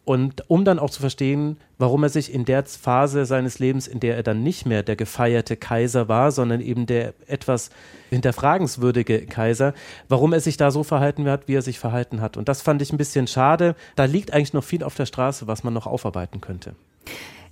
Und 0.06 0.50
um 0.50 0.66
dann 0.66 0.80
auch 0.80 0.90
zu 0.90 1.00
verstehen, 1.00 1.58
warum 1.78 2.04
er 2.04 2.10
sich 2.10 2.34
in 2.34 2.44
der 2.44 2.66
Phase 2.66 3.26
seines 3.26 3.60
Lebens, 3.60 3.88
in 3.88 4.02
der 4.02 4.18
er 4.18 4.24
dann 4.24 4.44
nicht 4.44 4.66
mehr 4.66 4.84
der 4.84 4.98
gefeierte 4.98 5.56
Kaiser 5.56 6.10
war, 6.10 6.32
sondern 6.32 6.60
eben 6.60 6.86
der 6.86 7.14
etwas 7.26 7.70
hinterfragenswürdige 8.10 9.26
Kaiser, 9.26 9.74
warum 10.10 10.34
er 10.34 10.42
sich 10.42 10.58
da 10.58 10.72
so 10.72 10.84
verhalten 10.84 11.30
hat, 11.30 11.48
wie 11.48 11.56
er 11.56 11.62
sich 11.62 11.80
verhalten 11.80 12.20
hat. 12.20 12.36
Und 12.36 12.50
das 12.50 12.62
fand 12.62 12.82
ich 12.82 12.92
ein 12.92 12.98
bisschen 12.98 13.28
schade. 13.28 13.76
Da 13.96 14.04
liegt 14.04 14.34
eigentlich 14.34 14.54
noch 14.54 14.64
viel 14.64 14.84
auf 14.84 14.96
der 14.96 15.06
Straße, 15.06 15.48
was 15.48 15.64
man 15.64 15.74
noch 15.74 15.88
aufarbeiten 15.88 16.42
könnte. 16.42 16.76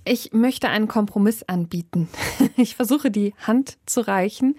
Ich 0.04 0.32
möchte 0.32 0.68
einen 0.68 0.88
Kompromiss 0.88 1.42
anbieten. 1.44 2.08
Ich 2.56 2.76
versuche 2.76 3.10
die 3.10 3.34
Hand 3.46 3.78
zu 3.86 4.06
reichen, 4.06 4.56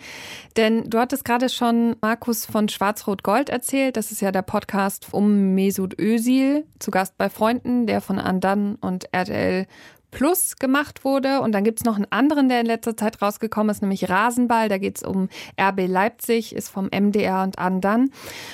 denn 0.57 0.89
du 0.89 0.97
hattest 0.97 1.23
gerade 1.25 1.47
schon 1.47 1.95
Markus 2.01 2.45
von 2.45 2.67
Schwarz-Rot-Gold 2.67 3.49
erzählt. 3.49 3.97
Das 3.97 4.11
ist 4.11 4.19
ja 4.19 4.31
der 4.31 4.41
Podcast 4.41 5.07
um 5.11 5.53
Mesut 5.53 5.99
Özil, 5.99 6.65
zu 6.79 6.89
Gast 6.89 7.17
bei 7.17 7.29
Freunden, 7.29 7.85
der 7.85 8.01
von 8.01 8.17
Andan 8.17 8.75
und 8.75 9.13
RTL 9.13 9.67
Plus 10.09 10.55
gemacht 10.57 11.05
wurde. 11.05 11.41
Und 11.41 11.51
dann 11.51 11.63
gibt's 11.63 11.83
noch 11.83 11.95
einen 11.95 12.11
anderen, 12.11 12.49
der 12.49 12.61
in 12.61 12.65
letzter 12.65 12.97
Zeit 12.97 13.21
rausgekommen 13.21 13.69
ist, 13.69 13.81
nämlich 13.81 14.09
Rasenball. 14.09 14.69
Da 14.69 14.79
geht's 14.79 15.03
um 15.03 15.29
RB 15.59 15.87
Leipzig, 15.87 16.55
ist 16.55 16.69
vom 16.69 16.87
MDR 16.87 17.43
und 17.43 17.59
Andan. 17.59 18.09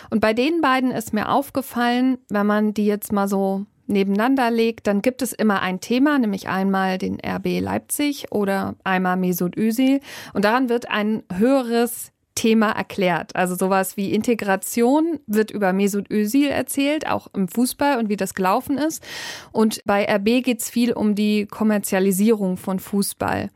Und 0.10 0.20
bei 0.20 0.34
den 0.34 0.62
beiden 0.62 0.92
ist 0.92 1.14
mir 1.14 1.30
aufgefallen, 1.30 2.18
wenn 2.30 2.46
man 2.46 2.74
die 2.74 2.86
jetzt 2.86 3.12
mal 3.12 3.28
so 3.28 3.66
nebeneinander 3.90 4.52
legt, 4.52 4.88
dann 4.88 5.02
gibt 5.02 5.22
es 5.22 5.34
immer 5.34 5.62
ein 5.62 5.80
Thema, 5.80 6.18
nämlich 6.20 6.48
einmal 6.48 6.98
den 6.98 7.20
RB 7.20 7.60
Leipzig 7.60 8.32
oder 8.32 8.76
einmal 8.84 9.18
Mesut 9.18 9.58
Özil. 9.58 10.00
Und 10.34 10.46
daran 10.46 10.70
wird 10.70 10.90
ein 10.90 11.24
höheres 11.34 12.12
Thema 12.40 12.72
erklärt. 12.72 13.36
Also 13.36 13.54
sowas 13.56 13.98
wie 13.98 14.14
Integration 14.14 15.20
wird 15.28 15.52
über 15.52 15.74
Mesut 15.74 16.10
Özil 16.10 16.48
erzählt, 16.48 17.06
auch 17.06 17.28
im 17.34 17.50
Fußball 17.50 18.00
und 18.00 18.08
wie 18.08 18.16
das 18.16 18.34
gelaufen 18.34 18.78
ist. 18.78 19.04
Und 19.52 19.82
bei 19.84 20.06
RB 20.10 20.42
geht 20.42 20.62
es 20.62 20.70
viel 20.70 20.94
um 20.94 21.16
die 21.16 21.48
Kommerzialisierung 21.48 22.56
von 22.56 22.80
Fußball. 22.80 23.50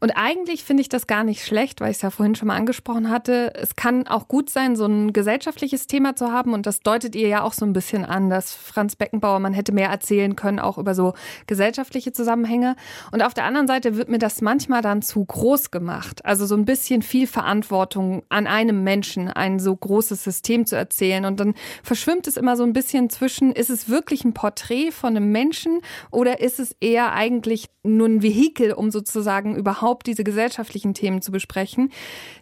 Und 0.00 0.10
eigentlich 0.10 0.64
finde 0.64 0.80
ich 0.80 0.88
das 0.88 1.06
gar 1.06 1.22
nicht 1.22 1.44
schlecht, 1.44 1.80
weil 1.80 1.90
ich 1.90 1.98
es 1.98 2.02
ja 2.02 2.10
vorhin 2.10 2.34
schon 2.34 2.48
mal 2.48 2.56
angesprochen 2.56 3.10
hatte. 3.10 3.54
Es 3.54 3.76
kann 3.76 4.08
auch 4.08 4.26
gut 4.26 4.50
sein, 4.50 4.74
so 4.74 4.86
ein 4.86 5.12
gesellschaftliches 5.12 5.86
Thema 5.86 6.16
zu 6.16 6.32
haben. 6.32 6.52
Und 6.52 6.66
das 6.66 6.80
deutet 6.80 7.14
ihr 7.14 7.28
ja 7.28 7.42
auch 7.42 7.52
so 7.52 7.64
ein 7.64 7.72
bisschen 7.72 8.04
an, 8.04 8.28
dass 8.28 8.52
Franz 8.52 8.96
Beckenbauer, 8.96 9.38
man 9.38 9.54
hätte 9.54 9.72
mehr 9.72 9.88
erzählen 9.88 10.34
können, 10.34 10.58
auch 10.58 10.78
über 10.78 10.96
so 10.96 11.14
gesellschaftliche 11.46 12.12
Zusammenhänge. 12.12 12.74
Und 13.12 13.22
auf 13.22 13.34
der 13.34 13.44
anderen 13.44 13.68
Seite 13.68 13.96
wird 13.96 14.08
mir 14.08 14.18
das 14.18 14.42
manchmal 14.42 14.82
dann 14.82 15.00
zu 15.00 15.24
groß 15.24 15.70
gemacht. 15.70 16.24
Also 16.24 16.44
so 16.44 16.56
ein 16.56 16.64
bisschen 16.64 17.02
viel 17.02 17.28
Verantwortung 17.28 18.15
an 18.28 18.46
einem 18.46 18.84
Menschen, 18.84 19.28
ein 19.28 19.58
so 19.58 19.74
großes 19.74 20.22
System 20.22 20.66
zu 20.66 20.76
erzählen. 20.76 21.24
Und 21.24 21.40
dann 21.40 21.54
verschwimmt 21.82 22.26
es 22.26 22.36
immer 22.36 22.56
so 22.56 22.62
ein 22.62 22.72
bisschen 22.72 23.10
zwischen, 23.10 23.52
ist 23.52 23.70
es 23.70 23.88
wirklich 23.88 24.24
ein 24.24 24.34
Porträt 24.34 24.90
von 24.90 25.16
einem 25.16 25.32
Menschen 25.32 25.80
oder 26.10 26.40
ist 26.40 26.60
es 26.60 26.76
eher 26.80 27.12
eigentlich 27.12 27.68
nur 27.82 28.08
ein 28.08 28.22
Vehikel, 28.22 28.72
um 28.72 28.90
sozusagen 28.90 29.56
überhaupt 29.56 30.06
diese 30.06 30.24
gesellschaftlichen 30.24 30.94
Themen 30.94 31.22
zu 31.22 31.30
besprechen. 31.32 31.92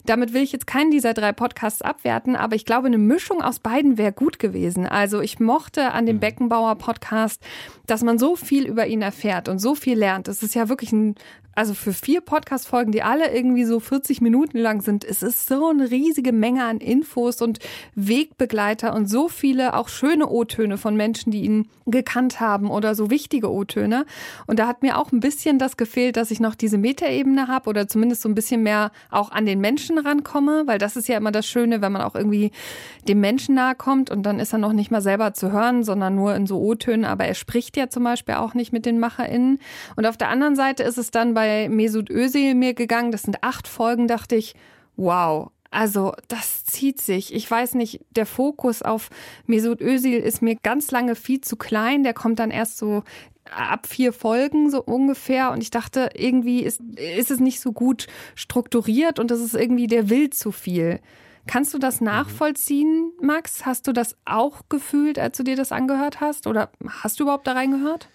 Damit 0.05 0.33
will 0.33 0.41
ich 0.41 0.51
jetzt 0.51 0.67
keinen 0.67 0.91
dieser 0.91 1.13
drei 1.13 1.31
Podcasts 1.31 1.81
abwerten, 1.81 2.35
aber 2.35 2.55
ich 2.55 2.65
glaube, 2.65 2.87
eine 2.87 2.97
Mischung 2.97 3.41
aus 3.41 3.59
beiden 3.59 3.97
wäre 3.97 4.11
gut 4.11 4.39
gewesen. 4.39 4.87
Also 4.87 5.21
ich 5.21 5.39
mochte 5.39 5.91
an 5.91 6.05
dem 6.05 6.17
mhm. 6.17 6.21
Beckenbauer 6.21 6.75
Podcast, 6.75 7.41
dass 7.85 8.03
man 8.03 8.17
so 8.17 8.35
viel 8.35 8.65
über 8.65 8.87
ihn 8.87 9.01
erfährt 9.01 9.47
und 9.49 9.59
so 9.59 9.75
viel 9.75 9.97
lernt. 9.97 10.27
Es 10.27 10.43
ist 10.43 10.55
ja 10.55 10.69
wirklich 10.69 10.91
ein 10.91 11.15
also 11.55 11.73
für 11.73 11.93
vier 11.93 12.19
Podcast-Folgen, 12.19 12.91
die 12.91 13.01
alle 13.01 13.33
irgendwie 13.33 13.63
so 13.63 13.79
40 13.79 14.19
Minuten 14.19 14.57
lang 14.57 14.81
sind, 14.81 15.05
es 15.05 15.23
ist 15.23 15.47
so 15.47 15.69
eine 15.69 15.89
riesige 15.89 16.33
Menge 16.33 16.65
an 16.65 16.79
Infos 16.79 17.41
und 17.41 17.59
Wegbegleiter 17.95 18.93
und 18.93 19.09
so 19.09 19.29
viele 19.29 19.73
auch 19.73 19.87
schöne 19.87 20.27
O-Töne 20.27 20.77
von 20.77 20.97
Menschen, 20.97 21.31
die 21.31 21.43
ihn 21.45 21.69
gekannt 21.85 22.41
haben 22.41 22.69
oder 22.69 22.93
so 22.93 23.09
wichtige 23.09 23.49
O-Töne. 23.51 24.05
Und 24.47 24.59
da 24.59 24.67
hat 24.67 24.81
mir 24.81 24.97
auch 24.97 25.13
ein 25.13 25.21
bisschen 25.21 25.57
das 25.57 25.77
gefehlt, 25.77 26.17
dass 26.17 26.29
ich 26.29 26.41
noch 26.41 26.55
diese 26.55 26.77
Metaebene 26.77 27.47
habe 27.47 27.69
oder 27.69 27.87
zumindest 27.87 28.23
so 28.23 28.29
ein 28.29 28.35
bisschen 28.35 28.61
mehr 28.61 28.91
auch 29.09 29.31
an 29.31 29.45
den 29.45 29.61
Menschen 29.61 29.97
rankomme, 29.97 30.63
weil 30.65 30.77
das 30.77 30.97
ist 30.97 31.07
ja 31.07 31.15
immer 31.15 31.31
das 31.31 31.47
Schöne, 31.47 31.81
wenn 31.81 31.93
man 31.93 32.01
auch 32.01 32.15
irgendwie 32.15 32.51
dem 33.07 33.21
Menschen 33.21 33.55
nahe 33.55 33.75
kommt 33.75 34.11
und 34.11 34.23
dann 34.23 34.41
ist 34.41 34.51
er 34.51 34.59
noch 34.59 34.73
nicht 34.73 34.91
mal 34.91 35.01
selber 35.01 35.33
zu 35.33 35.53
hören, 35.53 35.83
sondern 35.85 36.15
nur 36.15 36.35
in 36.35 36.47
so 36.47 36.59
O-Tönen. 36.59 37.05
Aber 37.05 37.23
er 37.23 37.33
spricht 37.33 37.77
ja 37.77 37.89
zum 37.89 38.03
Beispiel 38.03 38.35
auch 38.35 38.53
nicht 38.55 38.73
mit 38.73 38.85
den 38.85 38.99
MacherInnen. 38.99 39.59
Und 39.95 40.05
auf 40.05 40.17
der 40.17 40.27
anderen 40.27 40.57
Seite 40.57 40.83
ist 40.83 40.97
es 40.97 41.11
dann 41.11 41.33
bei 41.33 41.44
bei 41.45 41.69
Mesut 41.69 42.09
Özil 42.09 42.55
mir 42.55 42.73
gegangen. 42.73 43.11
Das 43.11 43.21
sind 43.21 43.43
acht 43.43 43.67
Folgen, 43.67 44.07
dachte 44.07 44.35
ich, 44.35 44.55
wow. 44.95 45.51
Also 45.69 46.13
das 46.27 46.63
zieht 46.65 46.99
sich. 47.01 47.33
Ich 47.35 47.49
weiß 47.49 47.75
nicht, 47.75 48.01
der 48.15 48.25
Fokus 48.25 48.81
auf 48.81 49.09
Mesut 49.45 49.79
Özil 49.79 50.19
ist 50.19 50.41
mir 50.41 50.55
ganz 50.55 50.89
lange 50.89 51.15
viel 51.15 51.41
zu 51.41 51.55
klein. 51.55 52.03
Der 52.03 52.13
kommt 52.13 52.39
dann 52.39 52.49
erst 52.49 52.77
so 52.77 53.03
ab 53.51 53.85
vier 53.85 54.11
Folgen 54.11 54.71
so 54.71 54.81
ungefähr 54.81 55.51
und 55.51 55.61
ich 55.61 55.69
dachte, 55.69 56.09
irgendwie 56.15 56.63
ist, 56.63 56.81
ist 56.95 57.29
es 57.29 57.39
nicht 57.39 57.59
so 57.59 57.73
gut 57.73 58.07
strukturiert 58.33 59.19
und 59.19 59.29
das 59.29 59.39
ist 59.39 59.53
irgendwie, 59.53 59.85
der 59.85 60.09
will 60.09 60.31
zu 60.31 60.51
viel. 60.51 60.99
Kannst 61.45 61.75
du 61.75 61.77
das 61.77 62.01
mhm. 62.01 62.07
nachvollziehen, 62.07 63.11
Max? 63.21 63.67
Hast 63.67 63.85
du 63.85 63.91
das 63.91 64.17
auch 64.25 64.63
gefühlt, 64.67 65.19
als 65.19 65.37
du 65.37 65.43
dir 65.43 65.55
das 65.55 65.71
angehört 65.71 66.21
hast? 66.21 66.47
Oder 66.47 66.71
hast 66.87 67.19
du 67.19 67.25
überhaupt 67.25 67.45
da 67.45 67.51
reingehört? 67.51 68.09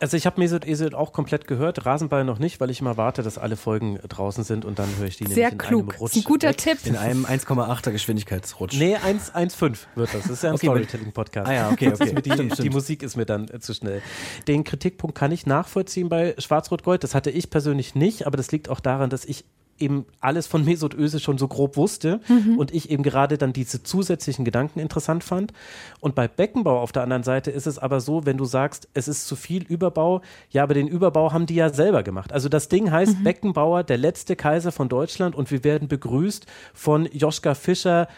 Also 0.00 0.16
ich 0.16 0.26
habe 0.26 0.40
Mesut 0.40 0.66
Esel 0.66 0.94
auch 0.94 1.12
komplett 1.12 1.48
gehört, 1.48 1.84
Rasenball 1.84 2.24
noch 2.24 2.38
nicht, 2.38 2.60
weil 2.60 2.70
ich 2.70 2.80
immer 2.80 2.96
warte, 2.96 3.22
dass 3.22 3.36
alle 3.36 3.56
Folgen 3.56 3.98
draußen 4.08 4.44
sind 4.44 4.64
und 4.64 4.78
dann 4.78 4.88
höre 4.96 5.08
ich 5.08 5.16
die 5.16 5.24
Sehr 5.24 5.50
nämlich 5.50 5.52
in 5.52 5.58
klug. 5.58 5.90
einem 5.90 6.00
Rutsch. 6.00 6.16
Ein 6.16 6.24
guter 6.24 6.48
weg. 6.50 6.58
Tipp. 6.58 6.78
In 6.84 6.96
einem 6.96 7.26
1,8er 7.26 7.90
Geschwindigkeitsrutsch. 7.90 8.78
Nee, 8.78 8.96
1,5 8.96 9.78
wird 9.96 10.14
das. 10.14 10.22
Das 10.22 10.30
ist 10.30 10.42
ja 10.42 10.50
ein 10.50 10.54
okay, 10.54 10.66
Storytelling-Podcast. 10.66 11.48
Ah 11.48 11.52
ja, 11.52 11.70
okay, 11.70 11.92
okay. 11.92 12.14
Die, 12.22 12.30
stimmt, 12.30 12.52
stimmt. 12.52 12.64
die, 12.64 12.70
Musik 12.70 13.02
ist 13.02 13.16
mir 13.16 13.26
dann 13.26 13.48
äh, 13.48 13.58
zu 13.58 13.74
schnell. 13.74 14.02
Den 14.46 14.62
Kritikpunkt 14.62 15.16
kann 15.16 15.32
ich 15.32 15.46
nachvollziehen 15.46 16.08
bei 16.08 16.34
Schwarz-Rot-Gold. 16.38 17.02
Das 17.02 17.14
hatte 17.14 17.30
ich 17.30 17.50
persönlich 17.50 17.94
nicht, 17.94 18.26
aber 18.26 18.36
das 18.36 18.52
liegt 18.52 18.68
auch 18.68 18.80
daran, 18.80 19.10
dass 19.10 19.24
ich 19.24 19.44
eben 19.78 20.06
alles 20.20 20.46
von 20.46 20.64
Mesut 20.66 20.94
Özil 20.94 21.20
schon 21.20 21.38
so 21.38 21.48
grob 21.48 21.76
wusste 21.76 22.20
mhm. 22.28 22.58
und 22.58 22.74
ich 22.74 22.90
eben 22.90 23.02
gerade 23.02 23.38
dann 23.38 23.52
diese 23.52 23.82
zusätzlichen 23.82 24.44
Gedanken 24.44 24.80
interessant 24.80 25.24
fand. 25.24 25.52
Und 26.00 26.14
bei 26.14 26.28
Beckenbau 26.28 26.80
auf 26.80 26.92
der 26.92 27.02
anderen 27.02 27.22
Seite 27.22 27.50
ist 27.50 27.66
es 27.66 27.78
aber 27.78 28.00
so, 28.00 28.26
wenn 28.26 28.36
du 28.36 28.44
sagst, 28.44 28.88
es 28.94 29.08
ist 29.08 29.26
zu 29.26 29.36
viel 29.36 29.62
Überbau, 29.62 30.22
ja, 30.50 30.62
aber 30.62 30.74
den 30.74 30.88
Überbau 30.88 31.32
haben 31.32 31.46
die 31.46 31.54
ja 31.54 31.70
selber 31.70 32.02
gemacht. 32.02 32.32
Also 32.32 32.48
das 32.48 32.68
Ding 32.68 32.90
heißt 32.90 33.20
mhm. 33.20 33.24
Beckenbauer, 33.24 33.84
der 33.84 33.98
letzte 33.98 34.36
Kaiser 34.36 34.72
von 34.72 34.88
Deutschland 34.88 35.34
und 35.34 35.50
wir 35.50 35.64
werden 35.64 35.88
begrüßt 35.88 36.46
von 36.74 37.06
Joschka 37.12 37.54
Fischer, 37.54 38.08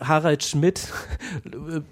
Harald 0.00 0.42
Schmidt, 0.42 0.92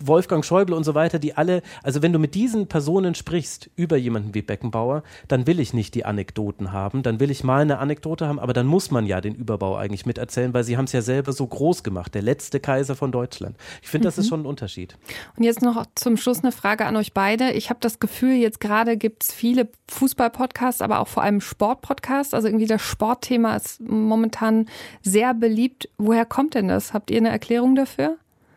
Wolfgang 0.01 0.45
Schäuble 0.45 0.75
und 0.75 0.85
so 0.85 0.95
weiter, 0.95 1.19
die 1.19 1.37
alle, 1.37 1.63
also 1.83 2.03
wenn 2.03 2.13
du 2.13 2.19
mit 2.19 2.35
diesen 2.35 2.67
Personen 2.67 3.15
sprichst 3.15 3.71
über 3.77 3.97
jemanden 3.97 4.35
wie 4.35 4.43
Beckenbauer, 4.43 5.03
dann 5.29 5.47
will 5.47 5.61
ich 5.61 5.75
nicht 5.75 5.95
die 5.95 6.05
Anekdoten 6.05 6.73
haben, 6.73 7.03
dann 7.03 7.21
will 7.21 7.31
ich 7.31 7.45
mal 7.45 7.63
eine 7.63 7.79
Anekdote 7.79 8.27
haben, 8.27 8.39
aber 8.39 8.53
dann 8.53 8.67
muss 8.67 8.91
man 8.91 9.07
ja 9.07 9.21
den 9.21 9.35
Überbau 9.35 9.77
eigentlich 9.77 10.07
miterzählen, 10.07 10.55
weil 10.55 10.65
sie 10.65 10.77
haben 10.77 10.87
es 10.87 10.93
ja 10.93 11.03
selber 11.03 11.33
so 11.33 11.47
groß 11.47 11.83
gemacht, 11.83 12.15
der 12.15 12.23
letzte 12.23 12.61
Kaiser 12.61 12.97
von 12.97 13.13
Deutschland. 13.13 13.57
Ich 13.83 13.89
finde, 13.89 14.09
das 14.09 14.17
mhm. 14.17 14.21
ist 14.23 14.29
schon 14.29 14.41
ein 14.43 14.47
Unterschied. 14.47 14.97
Und 15.37 15.45
jetzt 15.45 15.63
noch 15.63 15.85
zum 15.95 16.17
Schluss 16.17 16.41
eine 16.43 16.53
Frage 16.53 16.87
an 16.87 16.97
euch 16.97 17.13
beide. 17.13 17.53
Ich 17.53 17.71
habe 17.71 17.81
das 17.81 18.01
Gefühl, 18.01 18.35
jetzt 18.35 18.61
gerade 18.61 18.97
gibt 18.97 19.25
es 19.25 19.33
viele 19.33 19.69
Fußball-Podcasts, 19.89 20.81
aber 20.83 21.01
auch 21.01 21.09
vor 21.09 21.23
allem 21.23 21.41
Sport-Podcasts. 21.41 22.35
Also 22.35 22.49
irgendwie 22.49 22.67
das 22.67 22.83
Sportthema 22.83 23.57
ist 23.57 23.81
momentan 23.81 24.67
sehr 25.03 25.35
beliebt. 25.35 25.89
Woher 25.99 26.25
kommt 26.25 26.55
denn 26.55 26.69
das? 26.69 26.93
Habt 26.93 27.11
ihr 27.11 27.19
eine 27.19 27.29
Erklärung 27.29 27.75
dafür? 27.75 27.97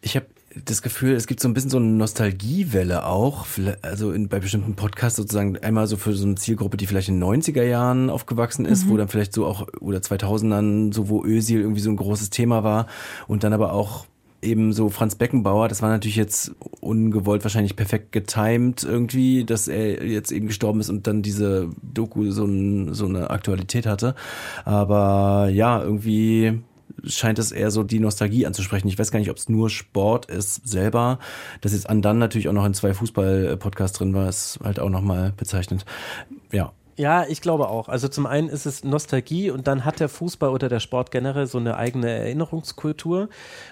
Ich 0.01 0.15
habe 0.15 0.27
das 0.65 0.81
Gefühl, 0.81 1.13
es 1.13 1.27
gibt 1.27 1.39
so 1.39 1.47
ein 1.47 1.53
bisschen 1.53 1.69
so 1.69 1.77
eine 1.77 1.87
Nostalgiewelle 1.87 3.05
auch, 3.05 3.45
also 3.81 4.11
in, 4.11 4.27
bei 4.27 4.39
bestimmten 4.39 4.75
Podcasts 4.75 5.15
sozusagen 5.15 5.57
einmal 5.57 5.87
so 5.87 5.97
für 5.97 6.13
so 6.13 6.25
eine 6.25 6.35
Zielgruppe, 6.35 6.77
die 6.77 6.87
vielleicht 6.87 7.09
in 7.09 7.19
den 7.19 7.41
90er 7.41 7.63
Jahren 7.63 8.09
aufgewachsen 8.09 8.65
ist, 8.65 8.85
mhm. 8.85 8.89
wo 8.89 8.97
dann 8.97 9.07
vielleicht 9.07 9.33
so 9.33 9.45
auch, 9.45 9.67
oder 9.79 9.99
2000ern, 9.99 10.93
so 10.93 11.09
wo 11.09 11.23
Ösil 11.23 11.61
irgendwie 11.61 11.81
so 11.81 11.89
ein 11.89 11.95
großes 11.95 12.31
Thema 12.31 12.63
war 12.63 12.87
und 13.27 13.43
dann 13.43 13.53
aber 13.53 13.73
auch 13.73 14.05
eben 14.41 14.73
so 14.73 14.89
Franz 14.89 15.15
Beckenbauer, 15.15 15.67
das 15.67 15.81
war 15.81 15.89
natürlich 15.89 16.15
jetzt 16.15 16.51
ungewollt 16.79 17.43
wahrscheinlich 17.43 17.75
perfekt 17.75 18.11
getimed 18.11 18.83
irgendwie, 18.83 19.45
dass 19.45 19.67
er 19.67 20.03
jetzt 20.05 20.31
eben 20.31 20.47
gestorben 20.47 20.79
ist 20.79 20.89
und 20.89 21.07
dann 21.07 21.21
diese 21.21 21.69
Doku 21.81 22.31
so, 22.31 22.45
ein, 22.45 22.93
so 22.93 23.05
eine 23.05 23.29
Aktualität 23.29 23.85
hatte. 23.85 24.15
Aber 24.65 25.49
ja, 25.49 25.81
irgendwie 25.81 26.59
scheint 27.05 27.39
es 27.39 27.51
eher 27.51 27.71
so 27.71 27.83
die 27.83 27.99
Nostalgie 27.99 28.45
anzusprechen. 28.45 28.87
Ich 28.87 28.97
weiß 28.97 29.11
gar 29.11 29.19
nicht, 29.19 29.29
ob 29.29 29.37
es 29.37 29.49
nur 29.49 29.69
Sport 29.69 30.27
ist 30.27 30.67
selber. 30.67 31.19
Dass 31.61 31.73
jetzt 31.73 31.89
Andan 31.89 32.17
natürlich 32.17 32.47
auch 32.47 32.53
noch 32.53 32.65
in 32.65 32.73
zwei 32.73 32.93
Fußball-Podcasts 32.93 33.97
drin 33.97 34.13
war, 34.13 34.29
ist 34.29 34.59
halt 34.63 34.79
auch 34.79 34.89
nochmal 34.89 35.33
bezeichnet. 35.35 35.85
Ja, 36.51 36.73
ja, 37.01 37.25
ich 37.27 37.41
glaube 37.41 37.67
auch. 37.67 37.89
Also 37.89 38.07
zum 38.07 38.27
einen 38.27 38.47
ist 38.47 38.67
es 38.67 38.83
Nostalgie 38.83 39.49
und 39.49 39.65
dann 39.65 39.85
hat 39.85 39.99
der 39.99 40.07
Fußball 40.07 40.51
oder 40.51 40.69
der 40.69 40.79
Sport 40.79 41.09
generell 41.09 41.47
so 41.47 41.57
eine 41.57 41.75
eigene 41.75 42.11
Erinnerungskultur, 42.11 43.27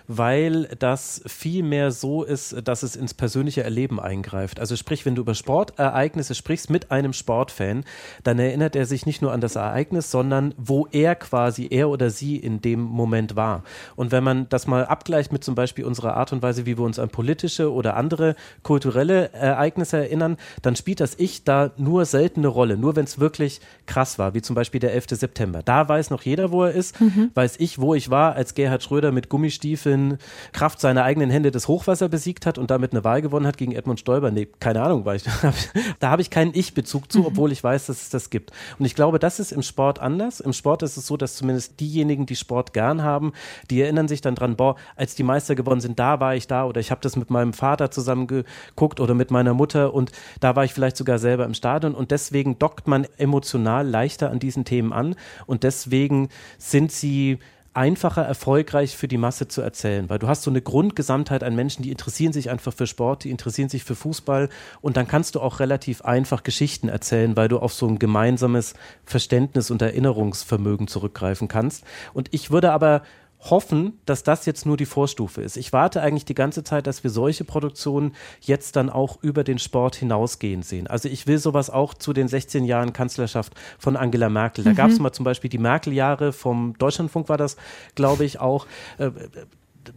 weil 0.07 0.63
das 0.79 1.21
viel 1.27 1.61
mehr 1.61 1.91
so 1.91 2.23
ist, 2.23 2.55
dass 2.67 2.81
es 2.81 2.95
ins 2.95 3.13
persönliche 3.13 3.61
Erleben 3.61 3.99
eingreift. 3.99 4.59
Also 4.59 4.75
sprich, 4.75 5.05
wenn 5.05 5.13
du 5.13 5.21
über 5.21 5.35
Sportereignisse 5.35 6.33
sprichst 6.33 6.71
mit 6.71 6.89
einem 6.89 7.13
Sportfan, 7.13 7.83
dann 8.23 8.39
erinnert 8.39 8.75
er 8.75 8.87
sich 8.87 9.05
nicht 9.05 9.21
nur 9.21 9.31
an 9.31 9.41
das 9.41 9.55
Ereignis, 9.55 10.09
sondern 10.09 10.55
wo 10.57 10.87
er 10.91 11.13
quasi, 11.13 11.67
er 11.69 11.89
oder 11.89 12.09
sie 12.09 12.35
in 12.35 12.61
dem 12.61 12.81
Moment 12.81 13.35
war. 13.35 13.63
Und 13.95 14.11
wenn 14.11 14.23
man 14.23 14.49
das 14.49 14.65
mal 14.65 14.87
abgleicht 14.87 15.31
mit 15.31 15.43
zum 15.43 15.53
Beispiel 15.53 15.85
unserer 15.85 16.17
Art 16.17 16.33
und 16.33 16.41
Weise, 16.41 16.65
wie 16.65 16.79
wir 16.79 16.83
uns 16.83 16.97
an 16.97 17.09
politische 17.09 17.71
oder 17.71 17.95
andere 17.95 18.35
kulturelle 18.63 19.31
Ereignisse 19.33 19.97
erinnern, 19.97 20.37
dann 20.63 20.75
spielt 20.75 20.99
das 20.99 21.13
Ich 21.19 21.43
da 21.43 21.69
nur 21.77 22.05
selten 22.05 22.39
eine 22.39 22.47
Rolle. 22.47 22.75
Nur 22.75 22.95
wenn 22.95 23.05
es 23.05 23.18
wirklich 23.19 23.61
krass 23.85 24.19
war, 24.19 24.33
wie 24.33 24.41
zum 24.41 24.55
Beispiel 24.55 24.79
der 24.79 24.93
11. 24.93 25.07
September. 25.11 25.61
Da 25.63 25.87
weiß 25.87 26.09
noch 26.09 26.21
jeder, 26.23 26.51
wo 26.51 26.63
er 26.63 26.71
ist. 26.71 26.99
Mhm. 27.01 27.31
Weiß 27.33 27.55
ich, 27.59 27.79
wo 27.79 27.95
ich 27.95 28.09
war, 28.09 28.35
als 28.35 28.53
Gerhard 28.53 28.83
Schröder 28.83 29.11
mit 29.11 29.29
Gummistiefeln 29.29 30.17
Kraft 30.51 30.79
seiner 30.79 31.03
eigenen 31.03 31.29
Hände 31.29 31.51
das 31.51 31.67
Hochwasser 31.67 32.09
besiegt 32.09 32.45
hat 32.45 32.57
und 32.57 32.71
damit 32.71 32.91
eine 32.91 33.03
Wahl 33.03 33.21
gewonnen 33.21 33.47
hat 33.47 33.57
gegen 33.57 33.71
Edmund 33.71 33.99
Stoiber. 33.99 34.31
Nee, 34.31 34.47
keine 34.59 34.81
Ahnung, 34.81 35.05
war 35.05 35.15
ich. 35.15 35.23
da 35.99 36.09
habe 36.09 36.21
ich 36.21 36.29
keinen 36.29 36.53
Ich-Bezug 36.53 37.11
zu, 37.11 37.19
mhm. 37.19 37.25
obwohl 37.25 37.51
ich 37.51 37.63
weiß, 37.63 37.87
dass 37.87 38.01
es 38.01 38.09
das 38.09 38.29
gibt. 38.29 38.51
Und 38.77 38.85
ich 38.85 38.95
glaube, 38.95 39.19
das 39.19 39.39
ist 39.39 39.51
im 39.51 39.61
Sport 39.61 39.99
anders. 39.99 40.39
Im 40.39 40.53
Sport 40.53 40.83
ist 40.83 40.97
es 40.97 41.07
so, 41.07 41.17
dass 41.17 41.35
zumindest 41.35 41.79
diejenigen, 41.79 42.25
die 42.25 42.35
Sport 42.35 42.73
gern 42.73 43.03
haben, 43.03 43.33
die 43.69 43.81
erinnern 43.81 44.07
sich 44.07 44.21
dann 44.21 44.35
dran, 44.35 44.55
boah, 44.55 44.75
als 44.95 45.15
die 45.15 45.23
Meister 45.23 45.55
gewonnen 45.55 45.81
sind, 45.81 45.99
da 45.99 46.19
war 46.19 46.35
ich 46.35 46.47
da 46.47 46.65
oder 46.65 46.79
ich 46.79 46.91
habe 46.91 47.01
das 47.01 47.15
mit 47.15 47.29
meinem 47.29 47.53
Vater 47.53 47.91
zusammen 47.91 48.27
geguckt 48.27 48.99
oder 48.99 49.13
mit 49.13 49.31
meiner 49.31 49.53
Mutter 49.53 49.93
und 49.93 50.11
da 50.39 50.55
war 50.55 50.63
ich 50.63 50.73
vielleicht 50.73 50.97
sogar 50.97 51.19
selber 51.19 51.45
im 51.45 51.53
Stadion 51.53 51.95
und 51.95 52.11
deswegen 52.11 52.59
dockt 52.59 52.87
man 52.87 53.05
emotional 53.17 53.87
leichter 53.87 54.29
an 54.29 54.39
diesen 54.39 54.65
Themen 54.65 54.93
an. 54.93 55.15
Und 55.45 55.63
deswegen 55.63 56.29
sind 56.57 56.91
sie 56.91 57.39
einfacher 57.73 58.23
erfolgreich 58.23 58.97
für 58.97 59.07
die 59.07 59.17
Masse 59.17 59.47
zu 59.47 59.61
erzählen, 59.61 60.09
weil 60.09 60.19
du 60.19 60.27
hast 60.27 60.41
so 60.41 60.49
eine 60.49 60.61
Grundgesamtheit 60.61 61.43
an 61.43 61.55
Menschen, 61.55 61.83
die 61.83 61.91
interessieren 61.91 62.33
sich 62.33 62.49
einfach 62.49 62.73
für 62.73 62.87
Sport, 62.87 63.23
die 63.23 63.29
interessieren 63.29 63.69
sich 63.69 63.83
für 63.83 63.95
Fußball. 63.95 64.49
Und 64.81 64.97
dann 64.97 65.07
kannst 65.07 65.35
du 65.35 65.39
auch 65.39 65.59
relativ 65.59 66.01
einfach 66.01 66.43
Geschichten 66.43 66.89
erzählen, 66.89 67.37
weil 67.37 67.47
du 67.47 67.59
auf 67.59 67.73
so 67.73 67.87
ein 67.87 67.99
gemeinsames 67.99 68.73
Verständnis 69.05 69.71
und 69.71 69.81
Erinnerungsvermögen 69.81 70.87
zurückgreifen 70.87 71.47
kannst. 71.47 71.83
Und 72.13 72.33
ich 72.33 72.51
würde 72.51 72.71
aber 72.71 73.03
hoffen, 73.39 73.99
dass 74.05 74.23
das 74.23 74.45
jetzt 74.45 74.65
nur 74.65 74.75
die 74.75 74.85
Vorstufe 74.85 75.41
ist. 75.41 75.55
Ich 75.55 75.71
warte 75.71 76.01
eigentlich 76.01 76.25
die 76.25 76.35
ganze 76.35 76.63
Zeit, 76.63 76.87
dass 76.87 77.03
wir 77.03 77.09
solche 77.09 77.45
Produktionen 77.45 78.13
jetzt 78.41 78.75
dann 78.75 78.89
auch 78.89 79.17
über 79.21 79.43
den 79.43 79.59
Sport 79.59 79.95
hinausgehen 79.95 80.61
sehen. 80.61 80.87
Also 80.87 81.07
ich 81.07 81.25
will 81.25 81.37
sowas 81.37 81.69
auch 81.69 81.93
zu 81.93 82.11
den 82.11 82.27
16 82.27 82.65
Jahren 82.65 82.91
Kanzlerschaft 82.91 83.53
von 83.77 83.95
Angela 83.95 84.29
Merkel. 84.29 84.63
Da 84.63 84.71
mhm. 84.71 84.75
gab 84.75 84.89
es 84.89 84.99
mal 84.99 85.13
zum 85.13 85.23
Beispiel 85.23 85.49
die 85.49 85.57
Merkel-Jahre 85.57 86.33
vom 86.33 86.77
Deutschlandfunk 86.77 87.29
war 87.29 87.37
das, 87.37 87.55
glaube 87.95 88.25
ich, 88.25 88.39
auch. 88.39 88.67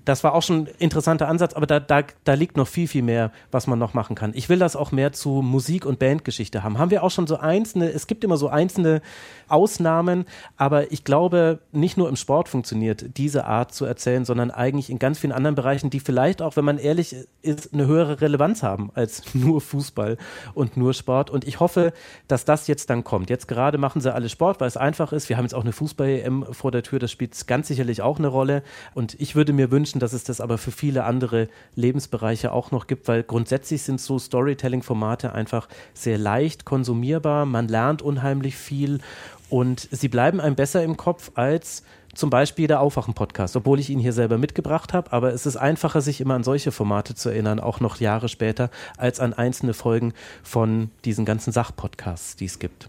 Das 0.04 0.24
war 0.24 0.34
auch 0.34 0.42
schon 0.42 0.64
ein 0.64 0.68
interessanter 0.78 1.28
Ansatz, 1.28 1.54
aber 1.54 1.66
da, 1.66 1.80
da, 1.80 2.02
da 2.24 2.34
liegt 2.34 2.56
noch 2.56 2.68
viel, 2.68 2.88
viel 2.88 3.02
mehr, 3.02 3.32
was 3.50 3.66
man 3.66 3.78
noch 3.78 3.94
machen 3.94 4.16
kann. 4.16 4.32
Ich 4.34 4.48
will 4.48 4.58
das 4.58 4.76
auch 4.76 4.92
mehr 4.92 5.12
zu 5.12 5.42
Musik- 5.42 5.86
und 5.86 5.98
Bandgeschichte 5.98 6.62
haben. 6.62 6.78
Haben 6.78 6.90
wir 6.90 7.02
auch 7.02 7.10
schon 7.10 7.26
so 7.26 7.36
einzelne, 7.36 7.90
es 7.90 8.06
gibt 8.06 8.24
immer 8.24 8.36
so 8.36 8.48
einzelne 8.48 9.02
Ausnahmen, 9.48 10.24
aber 10.56 10.92
ich 10.92 11.04
glaube, 11.04 11.60
nicht 11.72 11.96
nur 11.96 12.08
im 12.08 12.16
Sport 12.16 12.48
funktioniert 12.48 13.16
diese 13.16 13.44
Art 13.44 13.74
zu 13.74 13.84
erzählen, 13.84 14.24
sondern 14.24 14.50
eigentlich 14.50 14.90
in 14.90 14.98
ganz 14.98 15.18
vielen 15.18 15.32
anderen 15.32 15.54
Bereichen, 15.54 15.90
die 15.90 16.00
vielleicht 16.00 16.42
auch, 16.42 16.56
wenn 16.56 16.64
man 16.64 16.78
ehrlich 16.78 17.16
ist, 17.42 17.72
eine 17.72 17.86
höhere 17.86 18.20
Relevanz 18.20 18.62
haben 18.62 18.90
als 18.94 19.22
nur 19.34 19.60
Fußball 19.60 20.16
und 20.54 20.76
nur 20.76 20.94
Sport. 20.94 21.30
Und 21.30 21.46
ich 21.46 21.60
hoffe, 21.60 21.92
dass 22.28 22.44
das 22.44 22.66
jetzt 22.66 22.90
dann 22.90 23.04
kommt. 23.04 23.30
Jetzt 23.30 23.48
gerade 23.48 23.78
machen 23.78 24.00
sie 24.00 24.12
alle 24.12 24.28
Sport, 24.28 24.60
weil 24.60 24.68
es 24.68 24.76
einfach 24.76 25.12
ist. 25.12 25.28
Wir 25.28 25.36
haben 25.36 25.44
jetzt 25.44 25.54
auch 25.54 25.62
eine 25.62 25.72
Fußball-EM 25.72 26.46
vor 26.52 26.70
der 26.70 26.82
Tür, 26.82 26.98
das 26.98 27.10
spielt 27.10 27.46
ganz 27.46 27.68
sicherlich 27.68 28.02
auch 28.02 28.18
eine 28.18 28.28
Rolle. 28.28 28.62
Und 28.94 29.20
ich 29.20 29.34
würde 29.34 29.52
mir 29.52 29.70
wünschen, 29.70 29.81
dass 29.84 30.12
es 30.12 30.24
das 30.24 30.40
aber 30.40 30.58
für 30.58 30.70
viele 30.70 31.04
andere 31.04 31.48
Lebensbereiche 31.74 32.52
auch 32.52 32.70
noch 32.70 32.86
gibt, 32.86 33.08
weil 33.08 33.22
grundsätzlich 33.22 33.82
sind 33.82 34.00
so 34.00 34.18
Storytelling-Formate 34.18 35.32
einfach 35.32 35.68
sehr 35.94 36.18
leicht 36.18 36.64
konsumierbar. 36.64 37.46
Man 37.46 37.68
lernt 37.68 38.02
unheimlich 38.02 38.56
viel 38.56 39.00
und 39.48 39.88
sie 39.90 40.08
bleiben 40.08 40.40
einem 40.40 40.56
besser 40.56 40.82
im 40.82 40.96
Kopf 40.96 41.32
als 41.34 41.82
zum 42.14 42.30
Beispiel 42.30 42.66
der 42.66 42.80
Aufwachen-Podcast, 42.80 43.56
obwohl 43.56 43.80
ich 43.80 43.90
ihn 43.90 43.98
hier 43.98 44.12
selber 44.12 44.38
mitgebracht 44.38 44.92
habe. 44.92 45.12
Aber 45.12 45.32
es 45.32 45.46
ist 45.46 45.56
einfacher, 45.56 46.00
sich 46.00 46.20
immer 46.20 46.34
an 46.34 46.44
solche 46.44 46.72
Formate 46.72 47.14
zu 47.14 47.30
erinnern, 47.30 47.60
auch 47.60 47.80
noch 47.80 48.00
Jahre 48.00 48.28
später, 48.28 48.70
als 48.96 49.20
an 49.20 49.32
einzelne 49.32 49.74
Folgen 49.74 50.12
von 50.42 50.90
diesen 51.04 51.24
ganzen 51.24 51.52
Sachpodcasts, 51.52 52.36
die 52.36 52.46
es 52.46 52.58
gibt. 52.58 52.88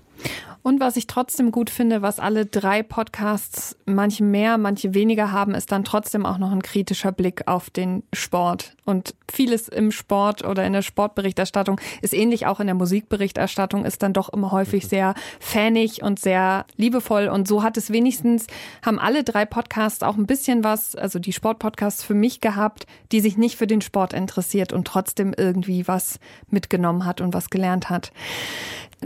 Und 0.63 0.80
was 0.80 0.95
ich 0.95 1.07
trotzdem 1.07 1.51
gut 1.51 1.69
finde, 1.69 2.01
was 2.01 2.19
alle 2.19 2.45
drei 2.45 2.84
Podcasts, 2.84 3.76
manche 3.86 4.24
mehr, 4.24 4.57
manche 4.57 4.93
weniger 4.93 5.34
haben, 5.34 5.55
ist 5.55 5.74
dann 5.74 5.84
trotzdem 5.84 6.26
auch 6.26 6.38
noch 6.38 6.53
ein 6.53 6.61
kritischer 6.61 7.11
Blick 7.11 7.47
auf 7.47 7.69
den 7.69 8.03
Sport. 8.13 8.74
Und 8.86 9.13
vieles 9.30 9.67
im 9.67 9.91
Sport 9.91 10.45
oder 10.45 10.65
in 10.65 10.71
der 10.71 10.82
Sportberichterstattung 10.82 11.82
ist 12.01 12.13
ähnlich 12.13 12.45
auch 12.45 12.61
in 12.61 12.67
der 12.67 12.76
Musikberichterstattung, 12.76 13.84
ist 13.84 14.01
dann 14.03 14.13
doch 14.13 14.30
immer 14.30 14.51
häufig 14.51 14.88
sehr 14.88 15.15
fanig 15.41 16.01
und 16.01 16.19
sehr 16.19 16.65
liebevoll. 16.78 17.28
Und 17.28 17.45
so 17.45 17.61
hat 17.61 17.76
es 17.76 17.91
wenigstens, 17.91 18.47
haben 18.86 18.99
alle 18.99 19.26
drei 19.26 19.45
Podcasts 19.45 20.01
auch 20.01 20.15
ein 20.15 20.28
bisschen 20.28 20.63
was, 20.63 20.95
also 20.95 21.19
die 21.19 21.34
Sportpodcasts 21.34 22.03
für 22.03 22.13
mich 22.13 22.39
gehabt, 22.39 22.86
die 23.11 23.19
sich 23.19 23.38
nicht 23.38 23.57
für 23.57 23.67
den 23.67 23.82
Sport 23.82 24.13
interessiert 24.13 24.71
und 24.71 24.88
trotzdem 24.88 25.34
irgendwie 25.36 25.89
was 25.89 26.19
mitgenommen 26.47 27.05
hat 27.05 27.19
und 27.19 27.34
was 27.34 27.49
gelernt 27.49 27.89
hat. 27.89 28.13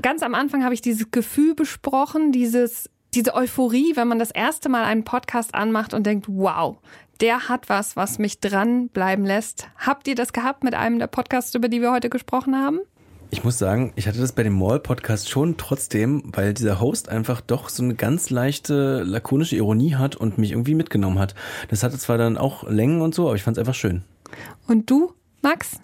Ganz 0.02 0.24
am 0.24 0.36
Anfang 0.36 0.64
habe 0.64 0.74
ich 0.74 0.82
dieses 0.82 1.12
Gefühl 1.12 1.56
besprochen, 1.56 2.32
dieses, 2.32 2.90
diese 3.14 3.34
Euphorie, 3.34 3.96
wenn 3.96 4.08
man 4.08 4.20
das 4.20 4.32
erste 4.32 4.70
Mal 4.70 4.84
einen 4.84 5.04
Podcast 5.04 5.56
anmacht 5.56 5.94
und 5.94 6.06
denkt, 6.06 6.28
wow, 6.30 6.78
der 7.22 7.50
hat 7.50 7.70
was, 7.70 7.96
was 7.96 8.20
mich 8.20 8.40
dranbleiben 8.40 9.26
lässt. 9.26 9.70
Habt 9.78 10.08
ihr 10.08 10.16
das 10.16 10.34
gehabt 10.34 10.64
mit 10.64 10.76
einem 10.76 11.00
der 11.00 11.08
Podcasts, 11.08 11.56
über 11.56 11.68
die 11.68 11.82
wir 11.82 11.92
heute 11.92 12.10
gesprochen 12.10 12.56
haben? 12.56 12.80
Ich 13.30 13.44
muss 13.44 13.58
sagen, 13.58 13.92
ich 13.96 14.08
hatte 14.08 14.20
das 14.20 14.32
bei 14.32 14.44
dem 14.44 14.58
Mall-Podcast 14.58 15.30
schon 15.30 15.58
trotzdem, 15.58 16.24
weil 16.28 16.54
dieser 16.54 16.80
Host 16.80 17.10
einfach 17.10 17.42
doch 17.42 17.68
so 17.68 17.84
eine 17.84 17.96
ganz 17.96 18.30
leichte, 18.30 19.04
lakonische 19.04 19.58
Ironie 19.58 19.96
hat 19.96 20.16
und 20.16 20.38
mich 20.38 20.52
irgendwie 20.52 20.76
mitgenommen 20.76 21.20
hat. 21.20 21.36
Das 21.70 21.84
hatte 21.84 21.98
zwar 21.98 22.18
dann 22.18 22.38
auch 22.38 22.64
Längen 22.70 23.02
und 23.02 23.14
so, 23.14 23.28
aber 23.28 23.36
ich 23.36 23.44
fand 23.44 23.58
es 23.58 23.60
einfach 23.60 23.76
schön. 23.76 24.04
Und 24.68 24.90
du, 24.90 25.14
Max? 25.42 25.80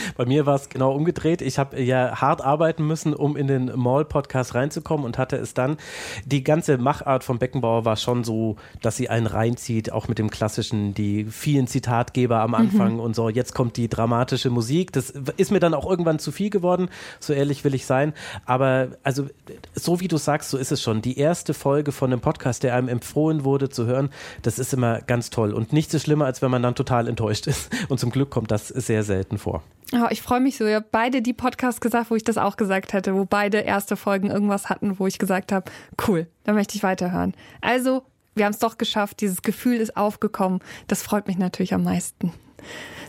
Bei 0.16 0.26
mir 0.26 0.46
war 0.46 0.56
es 0.56 0.68
genau 0.68 0.92
umgedreht. 0.92 1.42
Ich 1.42 1.58
habe 1.58 1.80
ja 1.80 2.20
hart 2.20 2.42
arbeiten 2.42 2.86
müssen, 2.86 3.14
um 3.14 3.36
in 3.36 3.46
den 3.46 3.72
Mall-Podcast 3.74 4.54
reinzukommen 4.54 5.06
und 5.06 5.18
hatte 5.18 5.36
es 5.36 5.54
dann. 5.54 5.76
Die 6.24 6.44
ganze 6.44 6.78
Machart 6.78 7.24
von 7.24 7.38
Beckenbauer 7.38 7.84
war 7.84 7.96
schon 7.96 8.24
so, 8.24 8.56
dass 8.82 8.96
sie 8.96 9.08
einen 9.08 9.26
reinzieht, 9.26 9.92
auch 9.92 10.08
mit 10.08 10.18
dem 10.18 10.30
klassischen, 10.30 10.94
die 10.94 11.24
vielen 11.24 11.66
Zitatgeber 11.66 12.40
am 12.40 12.54
Anfang 12.54 12.94
mhm. 12.94 13.00
und 13.00 13.16
so. 13.16 13.28
Jetzt 13.28 13.54
kommt 13.54 13.76
die 13.76 13.88
dramatische 13.88 14.50
Musik. 14.50 14.92
Das 14.92 15.10
ist 15.10 15.50
mir 15.50 15.60
dann 15.60 15.74
auch 15.74 15.88
irgendwann 15.88 16.18
zu 16.18 16.32
viel 16.32 16.50
geworden. 16.50 16.88
So 17.20 17.32
ehrlich 17.32 17.64
will 17.64 17.74
ich 17.74 17.86
sein. 17.86 18.12
Aber 18.44 18.88
also, 19.02 19.26
so 19.74 20.00
wie 20.00 20.08
du 20.08 20.16
sagst, 20.16 20.50
so 20.50 20.58
ist 20.58 20.72
es 20.72 20.82
schon. 20.82 21.02
Die 21.02 21.18
erste 21.18 21.54
Folge 21.54 21.92
von 21.92 22.12
einem 22.12 22.20
Podcast, 22.20 22.62
der 22.62 22.74
einem 22.74 22.88
empfohlen 22.88 23.44
wurde 23.44 23.68
zu 23.68 23.86
hören, 23.86 24.10
das 24.42 24.58
ist 24.58 24.72
immer 24.74 25.00
ganz 25.00 25.30
toll. 25.30 25.52
Und 25.52 25.72
nichts 25.72 25.94
so 25.94 25.98
schlimmer, 25.98 26.26
als 26.26 26.42
wenn 26.42 26.50
man 26.50 26.62
dann 26.62 26.74
total 26.74 27.08
enttäuscht 27.08 27.46
ist. 27.46 27.70
Und 27.88 27.98
zum 27.98 28.10
Glück 28.10 28.30
kommt 28.30 28.50
das 28.50 28.68
sehr 28.68 29.04
selten 29.04 29.38
vor. 29.38 29.62
Oh, 29.92 30.06
ich 30.10 30.22
freue 30.22 30.40
mich 30.40 30.56
so. 30.56 30.66
Ihr 30.66 30.76
habt 30.76 30.90
beide 30.90 31.22
die 31.22 31.32
Podcasts 31.32 31.80
gesagt, 31.80 32.10
wo 32.10 32.16
ich 32.16 32.24
das 32.24 32.38
auch 32.38 32.56
gesagt 32.56 32.92
hätte, 32.92 33.14
wo 33.14 33.24
beide 33.24 33.58
erste 33.58 33.96
Folgen 33.96 34.30
irgendwas 34.30 34.68
hatten, 34.68 34.98
wo 34.98 35.06
ich 35.06 35.18
gesagt 35.18 35.52
habe, 35.52 35.70
cool, 36.08 36.26
da 36.44 36.52
möchte 36.52 36.76
ich 36.76 36.82
weiterhören. 36.82 37.34
Also, 37.60 38.02
wir 38.34 38.46
haben 38.46 38.52
es 38.52 38.58
doch 38.58 38.78
geschafft. 38.78 39.20
Dieses 39.20 39.42
Gefühl 39.42 39.76
ist 39.76 39.96
aufgekommen. 39.96 40.60
Das 40.88 41.02
freut 41.02 41.26
mich 41.26 41.38
natürlich 41.38 41.74
am 41.74 41.84
meisten. 41.84 42.32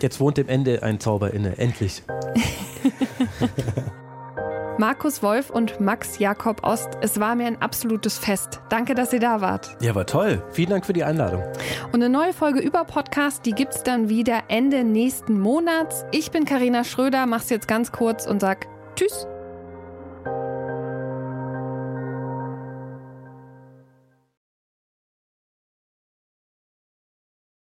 Jetzt 0.02 0.20
wohnt 0.20 0.38
dem 0.38 0.50
Ende 0.50 0.84
ein 0.84 1.00
Zauber 1.00 1.34
inne. 1.34 1.58
Endlich. 1.58 2.04
Markus 4.78 5.24
Wolf 5.24 5.52
und 5.52 5.80
Max 5.80 6.20
Jakob 6.20 6.66
Ost, 6.66 6.98
es 7.00 7.18
war 7.20 7.36
mir 7.36 7.48
ein 7.48 7.62
absolutes 7.62 8.18
Fest. 8.18 8.60
Danke, 8.68 8.94
dass 8.94 9.14
ihr 9.14 9.22
da 9.22 9.40
wart. 9.40 9.78
Ja, 9.80 9.96
war 9.96 10.06
toll. 10.06 10.44
Vielen 10.52 10.70
Dank 10.70 10.86
für 10.86 10.92
die 10.92 11.06
Einladung. 11.06 11.44
Und 11.94 12.04
eine 12.04 12.10
neue 12.10 12.34
Folge 12.34 12.60
über 12.60 12.84
Podcast, 12.84 13.46
die 13.46 13.54
gibt 13.54 13.74
es 13.74 13.84
dann 13.84 14.10
wieder 14.10 14.44
Ende 14.50 14.84
nächsten 14.84 15.40
Monats. 15.40 16.06
Ich 16.12 16.32
bin 16.32 16.44
Karina 16.44 16.84
Schröder, 16.84 17.26
mach's 17.26 17.50
jetzt 17.50 17.70
ganz 17.70 17.94
kurz 17.94 18.28
und 18.28 18.42
sag 18.42 18.68
Tschüss. 18.96 19.28